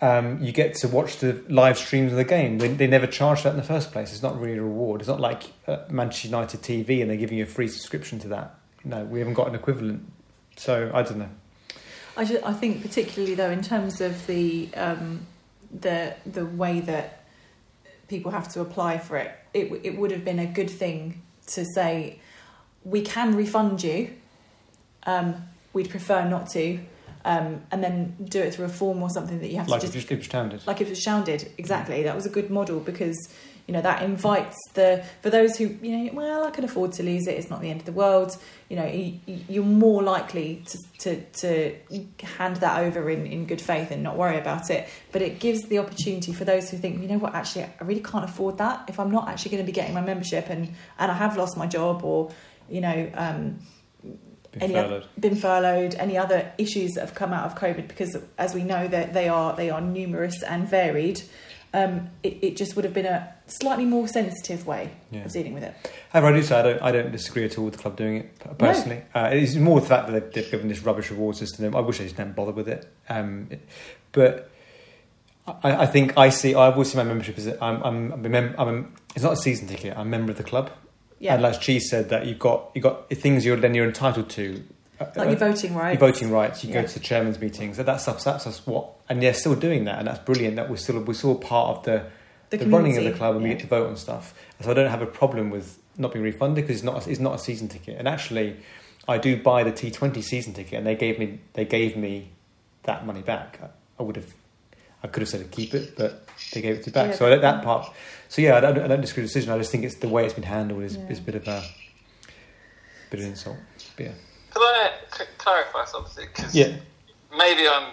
um, 0.00 0.42
you 0.42 0.52
get 0.52 0.74
to 0.76 0.88
watch 0.88 1.18
the 1.18 1.42
live 1.48 1.78
streams 1.78 2.12
of 2.12 2.18
the 2.18 2.24
game. 2.24 2.58
They, 2.58 2.68
they 2.68 2.86
never 2.86 3.06
charge 3.06 3.42
that 3.44 3.50
in 3.50 3.56
the 3.56 3.62
first 3.62 3.92
place. 3.92 4.12
It's 4.12 4.22
not 4.22 4.38
really 4.38 4.58
a 4.58 4.62
reward. 4.62 5.00
It's 5.00 5.08
not 5.08 5.20
like 5.20 5.44
uh, 5.66 5.78
Manchester 5.88 6.28
United 6.28 6.62
TV 6.62 7.00
and 7.00 7.10
they're 7.10 7.16
giving 7.16 7.38
you 7.38 7.44
a 7.44 7.46
free 7.46 7.68
subscription 7.68 8.18
to 8.20 8.28
that. 8.28 8.58
No, 8.84 9.04
we 9.04 9.18
haven't 9.20 9.34
got 9.34 9.48
an 9.48 9.54
equivalent. 9.54 10.10
So 10.56 10.90
I 10.92 11.02
don't 11.02 11.18
know. 11.18 11.30
I, 12.16 12.24
ju- 12.24 12.40
I 12.44 12.52
think 12.52 12.82
particularly 12.82 13.34
though 13.34 13.50
in 13.50 13.62
terms 13.62 14.00
of 14.00 14.26
the 14.26 14.68
um, 14.74 15.26
the 15.72 16.14
the 16.26 16.46
way 16.46 16.80
that 16.80 17.24
people 18.08 18.30
have 18.30 18.48
to 18.52 18.60
apply 18.60 18.98
for 18.98 19.16
it, 19.16 19.32
it 19.52 19.80
it 19.82 19.98
would 19.98 20.10
have 20.12 20.24
been 20.24 20.38
a 20.38 20.46
good 20.46 20.70
thing 20.70 21.22
to 21.48 21.64
say 21.64 22.20
we 22.84 23.00
can 23.00 23.34
refund 23.34 23.82
you. 23.82 24.10
Um, 25.06 25.48
we'd 25.72 25.90
prefer 25.90 26.26
not 26.28 26.48
to, 26.50 26.78
um, 27.24 27.62
and 27.70 27.82
then 27.82 28.16
do 28.28 28.40
it 28.40 28.54
through 28.54 28.66
a 28.66 28.68
form 28.68 29.02
or 29.02 29.08
something 29.10 29.40
that 29.40 29.48
you 29.50 29.56
have 29.56 29.68
Like 29.68 29.80
to 29.80 29.86
if 29.86 29.92
just 29.94 30.10
you 30.10 30.16
just 30.16 30.28
standard. 30.28 30.66
like 30.66 30.80
if 30.80 30.90
it's 30.90 31.02
sounded 31.04 31.50
exactly. 31.58 32.02
That 32.02 32.14
was 32.14 32.26
a 32.26 32.30
good 32.30 32.50
model 32.50 32.80
because 32.80 33.16
you 33.66 33.72
know 33.72 33.80
that 33.80 34.02
invites 34.02 34.58
the 34.74 35.02
for 35.22 35.30
those 35.30 35.56
who 35.56 35.68
you 35.80 35.96
know 35.96 36.12
well 36.12 36.44
I 36.44 36.50
can 36.50 36.64
afford 36.64 36.92
to 36.92 37.02
lose 37.02 37.26
it. 37.26 37.38
It's 37.38 37.48
not 37.48 37.62
the 37.62 37.70
end 37.70 37.80
of 37.80 37.86
the 37.86 37.92
world. 37.92 38.36
You 38.68 38.76
know 38.76 38.86
you, 38.86 39.20
you're 39.48 39.64
more 39.64 40.02
likely 40.02 40.62
to, 40.66 40.78
to 40.98 41.22
to 41.40 41.74
hand 42.36 42.56
that 42.56 42.80
over 42.80 43.08
in, 43.08 43.26
in 43.26 43.46
good 43.46 43.62
faith 43.62 43.90
and 43.90 44.02
not 44.02 44.18
worry 44.18 44.36
about 44.38 44.68
it. 44.68 44.86
But 45.12 45.22
it 45.22 45.40
gives 45.40 45.62
the 45.62 45.78
opportunity 45.78 46.34
for 46.34 46.44
those 46.44 46.68
who 46.70 46.76
think 46.76 47.00
you 47.00 47.08
know 47.08 47.16
what 47.18 47.34
actually 47.34 47.64
I 47.64 47.84
really 47.84 48.02
can't 48.02 48.26
afford 48.26 48.58
that. 48.58 48.84
If 48.88 49.00
I'm 49.00 49.10
not 49.10 49.28
actually 49.28 49.52
going 49.52 49.62
to 49.62 49.66
be 49.66 49.72
getting 49.72 49.94
my 49.94 50.02
membership 50.02 50.50
and 50.50 50.74
and 50.98 51.10
I 51.10 51.14
have 51.14 51.38
lost 51.38 51.56
my 51.56 51.66
job 51.66 52.04
or 52.04 52.30
you 52.68 52.82
know 52.82 53.10
um, 53.14 53.60
Been 54.54 54.62
any 54.62 54.74
furloughed. 54.74 54.92
other, 55.02 55.06
been 55.20 55.36
furloughed, 55.36 55.94
any 55.96 56.16
other 56.18 56.52
issues 56.58 56.92
that 56.92 57.00
have 57.02 57.14
come 57.14 57.32
out 57.32 57.46
of 57.46 57.58
COVID, 57.58 57.86
because 57.88 58.16
as 58.38 58.54
we 58.54 58.62
know 58.64 58.88
that 58.88 59.12
they 59.12 59.28
are 59.28 59.54
they 59.54 59.70
are 59.70 59.80
numerous 59.80 60.42
and 60.42 60.68
varied. 60.68 61.22
Um, 61.72 62.10
it, 62.22 62.38
it 62.40 62.56
just 62.56 62.76
would 62.76 62.84
have 62.84 62.94
been 62.94 63.04
a 63.06 63.34
slightly 63.48 63.84
more 63.84 64.06
sensitive 64.06 64.64
way 64.64 64.92
Yeah. 65.10 65.24
of 65.24 65.32
dealing 65.32 65.54
with 65.54 65.64
it. 65.64 65.74
However, 66.10 66.28
I 66.28 66.32
do 66.36 66.42
say 66.44 66.54
I 66.56 66.62
don't, 66.62 66.82
I 66.82 66.92
don't 66.92 67.10
disagree 67.10 67.44
at 67.44 67.58
all 67.58 67.64
with 67.64 67.74
the 67.74 67.80
club 67.82 67.96
doing 67.96 68.18
it 68.18 68.58
personally. 68.58 69.02
Uh, 69.12 69.30
it's 69.32 69.56
more 69.56 69.80
the 69.80 69.86
fact 69.86 70.06
that 70.06 70.12
they've, 70.12 70.32
they've 70.34 70.50
given 70.52 70.68
this 70.68 70.82
rubbish 70.84 71.10
reward 71.10 71.34
system. 71.34 71.74
I 71.74 71.80
wish 71.80 71.98
they 71.98 72.04
just 72.04 72.16
hadn't 72.16 72.36
bother 72.36 72.52
with 72.52 72.68
it. 72.68 72.88
Um, 73.08 73.48
it- 73.50 73.68
but 74.12 74.50
I, 75.48 75.82
I 75.82 75.86
think 75.86 76.16
I 76.16 76.28
see. 76.28 76.54
I've 76.54 76.74
always 76.74 76.92
seen 76.92 76.98
my 76.98 77.02
membership 77.04 77.36
as 77.38 77.48
a- 77.48 77.62
I'm, 77.62 77.82
I'm, 77.82 78.12
I'm, 78.12 78.24
a 78.24 78.28
mem- 78.28 78.54
I'm 78.56 78.68
a, 78.68 78.84
it's 79.16 79.24
not 79.24 79.32
a 79.32 79.36
season 79.36 79.66
ticket. 79.66 79.94
I'm 79.98 80.06
a 80.06 80.10
member 80.10 80.30
of 80.30 80.38
the 80.38 80.44
club. 80.44 80.70
Yeah, 81.24 81.34
And 81.34 81.42
like 81.42 81.58
Cheese 81.58 81.88
said, 81.88 82.10
that 82.10 82.26
you've 82.26 82.38
got 82.38 82.70
you've 82.74 82.82
got 82.82 83.08
things 83.08 83.46
you're 83.46 83.56
then 83.56 83.74
you're 83.74 83.86
entitled 83.86 84.28
to. 84.30 84.62
Uh, 85.00 85.06
like 85.16 85.28
your 85.30 85.38
voting 85.38 85.74
rights. 85.74 85.98
your 85.98 86.10
voting 86.12 86.30
rights. 86.30 86.62
You 86.62 86.68
Yeah. 86.68 86.82
go 86.82 86.86
to 86.88 86.94
the 86.94 87.00
chairman's 87.00 87.40
meetings. 87.40 87.78
That, 87.78 87.86
that 87.86 88.02
stuff. 88.02 88.22
That's, 88.22 88.44
that's 88.44 88.66
what, 88.66 88.90
and 89.08 89.22
they're 89.22 89.32
still 89.32 89.54
doing 89.54 89.84
that, 89.86 89.98
and 89.98 90.06
that's 90.06 90.18
brilliant. 90.18 90.56
That 90.56 90.68
we're 90.68 90.76
still 90.76 91.00
we're 91.00 91.14
still 91.14 91.34
part 91.36 91.78
of 91.78 91.84
the 91.84 92.04
the, 92.50 92.58
the, 92.58 92.66
running 92.66 92.98
of 92.98 93.04
the 93.04 93.12
club 93.12 93.36
and 93.36 93.42
we 93.42 93.48
get 93.48 93.60
to 93.60 93.66
vote 93.66 93.88
on 93.88 93.96
stuff. 93.96 94.34
So 94.60 94.70
I 94.70 94.74
don't 94.74 94.90
have 94.90 95.00
a 95.00 95.06
problem 95.06 95.48
with 95.48 95.78
not 95.96 96.12
being 96.12 96.24
refunded 96.24 96.64
because 96.64 96.76
it's 96.76 96.84
not 96.84 97.06
it's 97.08 97.20
not 97.20 97.34
a 97.34 97.38
season 97.38 97.68
ticket. 97.68 97.98
And 97.98 98.06
actually, 98.06 98.58
I 99.08 99.16
do 99.16 99.42
buy 99.42 99.64
the 99.64 99.72
T 99.72 99.90
Twenty 99.90 100.20
season 100.20 100.52
ticket, 100.52 100.74
and 100.74 100.86
they 100.86 100.94
gave 100.94 101.18
me 101.18 101.40
they 101.54 101.64
gave 101.64 101.96
me 101.96 102.32
that 102.82 103.06
money 103.06 103.22
back. 103.22 103.58
I, 103.62 103.68
I 103.98 104.02
would 104.02 104.16
have 104.16 104.34
I 105.04 105.06
could 105.06 105.20
have 105.20 105.28
said 105.28 105.40
to 105.40 105.46
keep 105.46 105.74
it, 105.74 105.94
but 105.96 106.26
they 106.52 106.60
gave 106.62 106.76
it 106.78 106.82
to 106.84 106.90
back. 106.90 107.10
Yeah. 107.10 107.16
So 107.16 107.32
I, 107.32 107.36
that 107.36 107.62
part. 107.62 107.92
So 108.28 108.42
yeah, 108.42 108.56
I 108.56 108.60
don't, 108.60 108.78
I 108.78 108.88
don't 108.88 109.00
disagree 109.02 109.22
with 109.22 109.32
the 109.32 109.38
decision. 109.38 109.52
I 109.54 109.58
just 109.58 109.70
think 109.70 109.84
it's 109.84 109.96
the 109.96 110.08
way 110.08 110.24
it's 110.24 110.34
been 110.34 110.42
handled 110.44 110.82
is, 110.82 110.96
Yeah. 110.96 111.08
is 111.08 111.18
a 111.18 111.22
bit 111.22 111.34
of 111.36 111.46
a 111.46 111.62
bit 113.10 113.20
of 113.20 113.26
insult. 113.26 113.58
But 113.96 114.06
yeah, 114.06 114.12
Can 114.52 114.62
I 114.62 114.90
c- 115.16 115.24
clarify 115.38 115.84
something? 115.84 116.26
Because 116.34 116.54
yeah, 116.54 116.76
maybe 117.36 117.68
I'm 117.68 117.92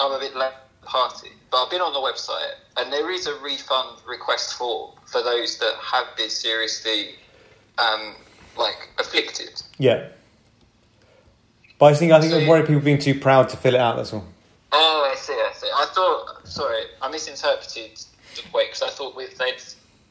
I'm 0.00 0.12
a 0.12 0.18
bit 0.18 0.34
late 0.34 0.52
to 0.82 0.86
party, 0.88 1.28
but 1.50 1.62
I've 1.64 1.70
been 1.70 1.80
on 1.82 1.92
the 1.92 2.00
website 2.00 2.54
and 2.78 2.92
there 2.92 3.10
is 3.10 3.26
a 3.26 3.34
refund 3.40 3.98
request 4.08 4.54
form 4.54 4.92
for 5.04 5.22
those 5.22 5.58
that 5.58 5.74
have 5.82 6.06
been 6.16 6.30
seriously 6.30 7.10
um, 7.78 8.14
like 8.56 8.88
afflicted. 8.98 9.62
yeah. 9.78 10.08
But 11.78 11.92
I 11.92 11.94
think 11.94 12.10
I 12.12 12.20
think 12.20 12.32
So 12.32 12.38
I'm 12.40 12.46
worried 12.46 12.66
people 12.66 12.80
being 12.80 12.98
too 12.98 13.20
proud 13.20 13.50
to 13.50 13.56
fill 13.58 13.74
it 13.74 13.80
out. 13.80 13.96
That's 13.96 14.14
all. 14.14 14.24
Oh, 14.72 15.10
I 15.12 15.16
see. 15.16 15.32
I 15.32 15.52
see. 15.54 15.68
I 15.74 15.86
thought. 15.94 16.46
Sorry, 16.48 16.82
I 17.02 17.10
misinterpreted 17.10 17.98
the 18.34 18.42
way 18.52 18.66
because 18.66 18.82
I 18.82 18.88
thought 18.90 19.14
with 19.16 19.36
they'd 19.38 19.56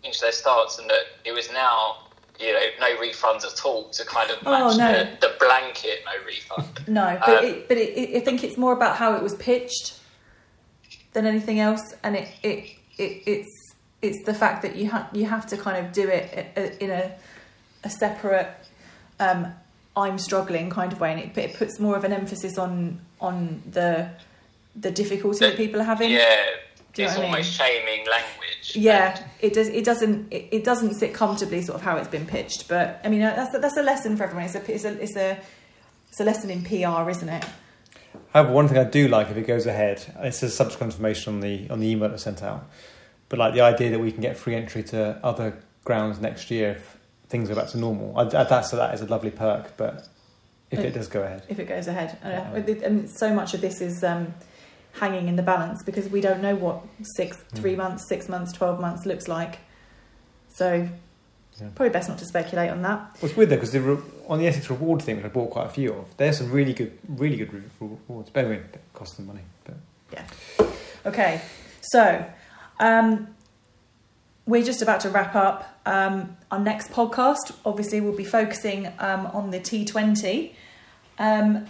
changed 0.04 0.22
their 0.22 0.32
stance 0.32 0.80
and 0.80 0.90
that 0.90 1.04
it 1.26 1.32
was 1.34 1.52
now 1.52 1.98
you 2.40 2.52
know 2.54 2.60
no 2.80 2.96
refunds 2.98 3.46
at 3.46 3.64
all 3.66 3.90
to 3.90 4.06
kind 4.06 4.30
of 4.32 4.38
Oh, 4.46 4.52
match 4.52 4.78
no. 4.78 4.92
the, 5.22 5.28
the 5.28 5.36
blanket 5.40 6.00
no 6.06 6.26
refund. 6.26 6.68
No, 6.88 7.18
but 7.26 7.40
Um, 7.40 7.46
it, 7.46 7.68
but 7.68 7.78
it, 7.78 7.98
it, 7.98 8.18
I 8.18 8.20
think 8.26 8.44
it's 8.44 8.58
more 8.58 8.74
about 8.74 8.98
how 8.98 9.16
it 9.16 9.24
was 9.24 9.36
pitched 9.36 10.00
than 11.14 11.26
anything 11.26 11.60
else, 11.60 11.82
and 12.04 12.16
it, 12.16 12.28
it, 12.44 12.70
it 12.98 13.24
it's 13.26 13.74
it's 14.02 14.24
the 14.26 14.34
fact 14.34 14.62
that 14.64 14.76
you 14.76 14.90
have 14.90 15.08
you 15.14 15.26
have 15.26 15.48
to 15.48 15.58
kind 15.58 15.84
of 15.86 15.92
do 15.94 16.08
it 16.08 16.30
i- 16.58 16.60
i- 16.62 16.74
in 16.80 16.90
a 16.92 17.12
a 17.84 17.90
separate 17.90 18.50
um, 19.20 19.54
I'm 19.96 20.18
struggling 20.20 20.70
kind 20.70 20.92
of 20.92 21.00
way, 21.00 21.12
and 21.14 21.22
it, 21.22 21.38
it 21.38 21.56
puts 21.56 21.80
more 21.80 21.96
of 21.96 22.04
an 22.04 22.12
emphasis 22.14 22.58
on 22.58 23.00
on 23.22 23.64
the 23.72 24.10
the 24.76 24.92
difficulty 24.92 25.40
that 25.40 25.58
people 25.58 25.80
are 25.82 25.86
having. 25.86 26.12
yeah, 26.12 26.36
Do 26.94 27.02
you 27.02 27.08
it's 27.08 27.16
what 27.18 27.24
I 27.24 27.26
mean? 27.28 27.32
almost 27.36 27.54
shaming 27.54 28.06
language. 28.08 28.76
Yeah, 28.76 29.24
it 29.40 29.54
does. 29.54 29.68
It 29.70 29.86
doesn't. 29.86 30.32
It, 30.32 30.50
it 30.52 30.64
doesn't 30.64 30.96
sit 30.96 31.14
comfortably, 31.14 31.62
sort 31.62 31.78
of 31.78 31.82
how 31.82 31.98
it's 31.98 32.08
been 32.10 32.26
pitched. 32.26 32.68
But 32.68 33.00
I 33.04 33.10
mean, 33.10 33.22
that's 33.22 33.56
a, 33.56 33.60
that's 33.60 33.78
a 33.78 33.84
lesson 33.84 34.18
for 34.18 34.24
everyone. 34.24 34.46
It's 34.46 34.56
a 34.56 34.72
it's 34.74 34.86
a 34.86 35.02
it's 35.02 35.16
a 35.16 35.38
it's 36.10 36.20
a 36.20 36.24
lesson 36.24 36.50
in 36.50 36.64
PR, 36.64 37.10
isn't 37.10 37.30
it? 37.30 37.46
However, 38.34 38.52
one 38.54 38.68
thing 38.68 38.78
I 38.78 38.84
do 38.84 39.08
like 39.08 39.30
if 39.30 39.38
it 39.38 39.48
goes 39.48 39.66
ahead, 39.66 40.06
it's 40.20 40.42
a 40.44 40.50
subsequent 40.50 40.94
information 40.94 41.36
on 41.36 41.40
the 41.42 41.70
on 41.70 41.80
the 41.80 41.88
email 41.88 42.10
that's 42.10 42.24
sent 42.24 42.44
out. 42.44 42.68
But 43.30 43.40
like 43.40 43.54
the 43.54 43.62
idea 43.62 43.90
that 43.92 44.00
we 44.00 44.12
can 44.12 44.22
get 44.22 44.38
free 44.38 44.56
entry 44.56 44.84
to 44.84 45.20
other 45.24 45.58
grounds 45.84 46.20
next 46.20 46.52
year 46.52 46.72
if 46.72 46.98
things 47.30 47.50
go 47.50 47.56
back 47.56 47.68
to 47.70 47.78
normal, 47.78 48.18
I, 48.18 48.22
I, 48.24 48.44
that's 48.44 48.72
that 48.72 48.94
is 48.94 49.02
a 49.02 49.06
lovely 49.08 49.32
perk. 49.32 49.78
But 49.78 50.08
if 50.72 50.80
it 50.80 50.92
does 50.94 51.08
go 51.08 51.22
ahead, 51.24 51.44
if 51.50 51.60
it 51.60 51.68
goes 51.68 51.88
ahead. 51.88 52.18
Uh, 52.24 52.30
Yeah. 52.30 52.52
with 52.52 52.84
and 52.84 53.10
so 53.10 53.34
much 53.34 53.54
of 53.54 53.62
this 53.62 53.82
is 53.82 54.04
um, 54.04 54.34
hanging 55.00 55.28
in 55.28 55.36
the 55.36 55.44
balance 55.44 55.84
because 55.84 56.08
we 56.10 56.22
don't 56.22 56.42
know 56.42 56.56
what 56.56 56.82
six, 57.16 57.38
three 57.54 57.74
Mm. 57.74 57.78
months, 57.78 58.08
six 58.08 58.30
months, 58.30 58.52
twelve 58.54 58.80
months 58.80 59.06
looks 59.06 59.28
like. 59.28 59.60
So 60.50 60.88
Yeah. 61.60 61.68
probably 61.76 61.90
best 61.90 62.10
not 62.10 62.18
to 62.20 62.26
speculate 62.26 62.70
on 62.70 62.82
that. 62.82 63.00
Well, 63.22 63.30
it's 63.30 63.36
weird 63.38 63.50
though 63.50 63.56
because 63.58 63.76
re- 63.78 63.98
on 64.28 64.40
the 64.40 64.48
Essex 64.48 64.70
reward 64.70 65.02
thing, 65.02 65.18
which 65.18 65.26
I 65.26 65.30
bought 65.30 65.52
quite 65.52 65.66
a 65.68 65.70
few 65.70 65.94
of, 65.94 66.16
there's 66.18 66.38
some 66.38 66.52
really 66.52 66.74
good, 66.74 66.98
really 67.08 67.38
good 67.38 67.70
rewards. 67.80 68.30
But 68.30 68.46
anyway, 68.46 68.62
it 68.74 68.80
costs 68.94 69.16
them 69.18 69.28
money. 69.28 69.42
But 69.64 69.76
yeah. 70.14 70.24
Okay, 71.06 71.42
so 71.82 72.26
um, 72.80 73.28
we're 74.46 74.64
just 74.64 74.82
about 74.82 75.00
to 75.02 75.10
wrap 75.10 75.36
up. 75.36 75.80
Um, 75.86 76.36
our 76.52 76.60
next 76.60 76.92
podcast, 76.92 77.54
obviously, 77.66 78.02
we'll 78.02 78.16
be 78.18 78.24
focusing 78.26 78.88
um, 79.00 79.28
on 79.28 79.52
the 79.52 79.60
T20. 79.60 80.54
Um, 81.20 81.66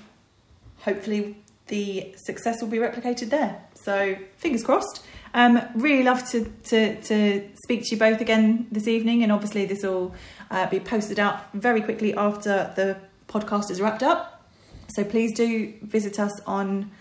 hopefully, 0.80 1.38
the 1.68 2.14
success 2.18 2.62
will 2.62 2.70
be 2.70 2.78
replicated 2.78 3.30
there. 3.30 3.62
So, 3.74 4.16
fingers 4.38 4.64
crossed. 4.64 5.04
Um, 5.34 5.62
really 5.76 6.04
love 6.04 6.28
to, 6.30 6.46
to, 6.46 7.02
to 7.02 7.50
speak 7.64 7.84
to 7.84 7.96
you 7.96 7.98
both 7.98 8.22
again 8.22 8.68
this 8.72 8.88
evening, 8.88 9.24
and 9.24 9.32
obviously, 9.32 9.66
this 9.66 9.84
will 9.84 10.14
uh, 10.52 10.68
be 10.68 10.80
posted 10.80 11.20
out 11.20 11.52
very 11.54 11.82
quickly 11.82 12.14
after 12.14 12.74
the 12.76 12.98
podcast 13.28 13.72
is 13.72 13.82
wrapped 13.82 14.04
up. 14.04 14.48
So, 14.96 15.04
please 15.04 15.34
do 15.36 15.74
visit 15.82 16.20
us 16.20 16.40
on 16.46 16.92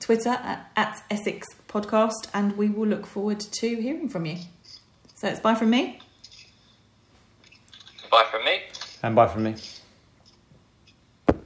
Twitter 0.00 0.30
at, 0.30 0.70
at 0.76 1.02
Essex 1.10 1.46
Podcast, 1.68 2.28
and 2.34 2.56
we 2.56 2.68
will 2.68 2.86
look 2.86 3.06
forward 3.06 3.40
to 3.40 3.76
hearing 3.80 4.08
from 4.08 4.26
you. 4.26 4.38
So 5.14 5.28
it's 5.28 5.40
bye 5.40 5.54
from 5.54 5.70
me. 5.70 5.98
Bye 8.10 8.26
from 8.30 8.44
me. 8.44 8.60
and 9.02 9.16
bye 9.16 9.26
from 9.26 9.44
me. 9.44 9.54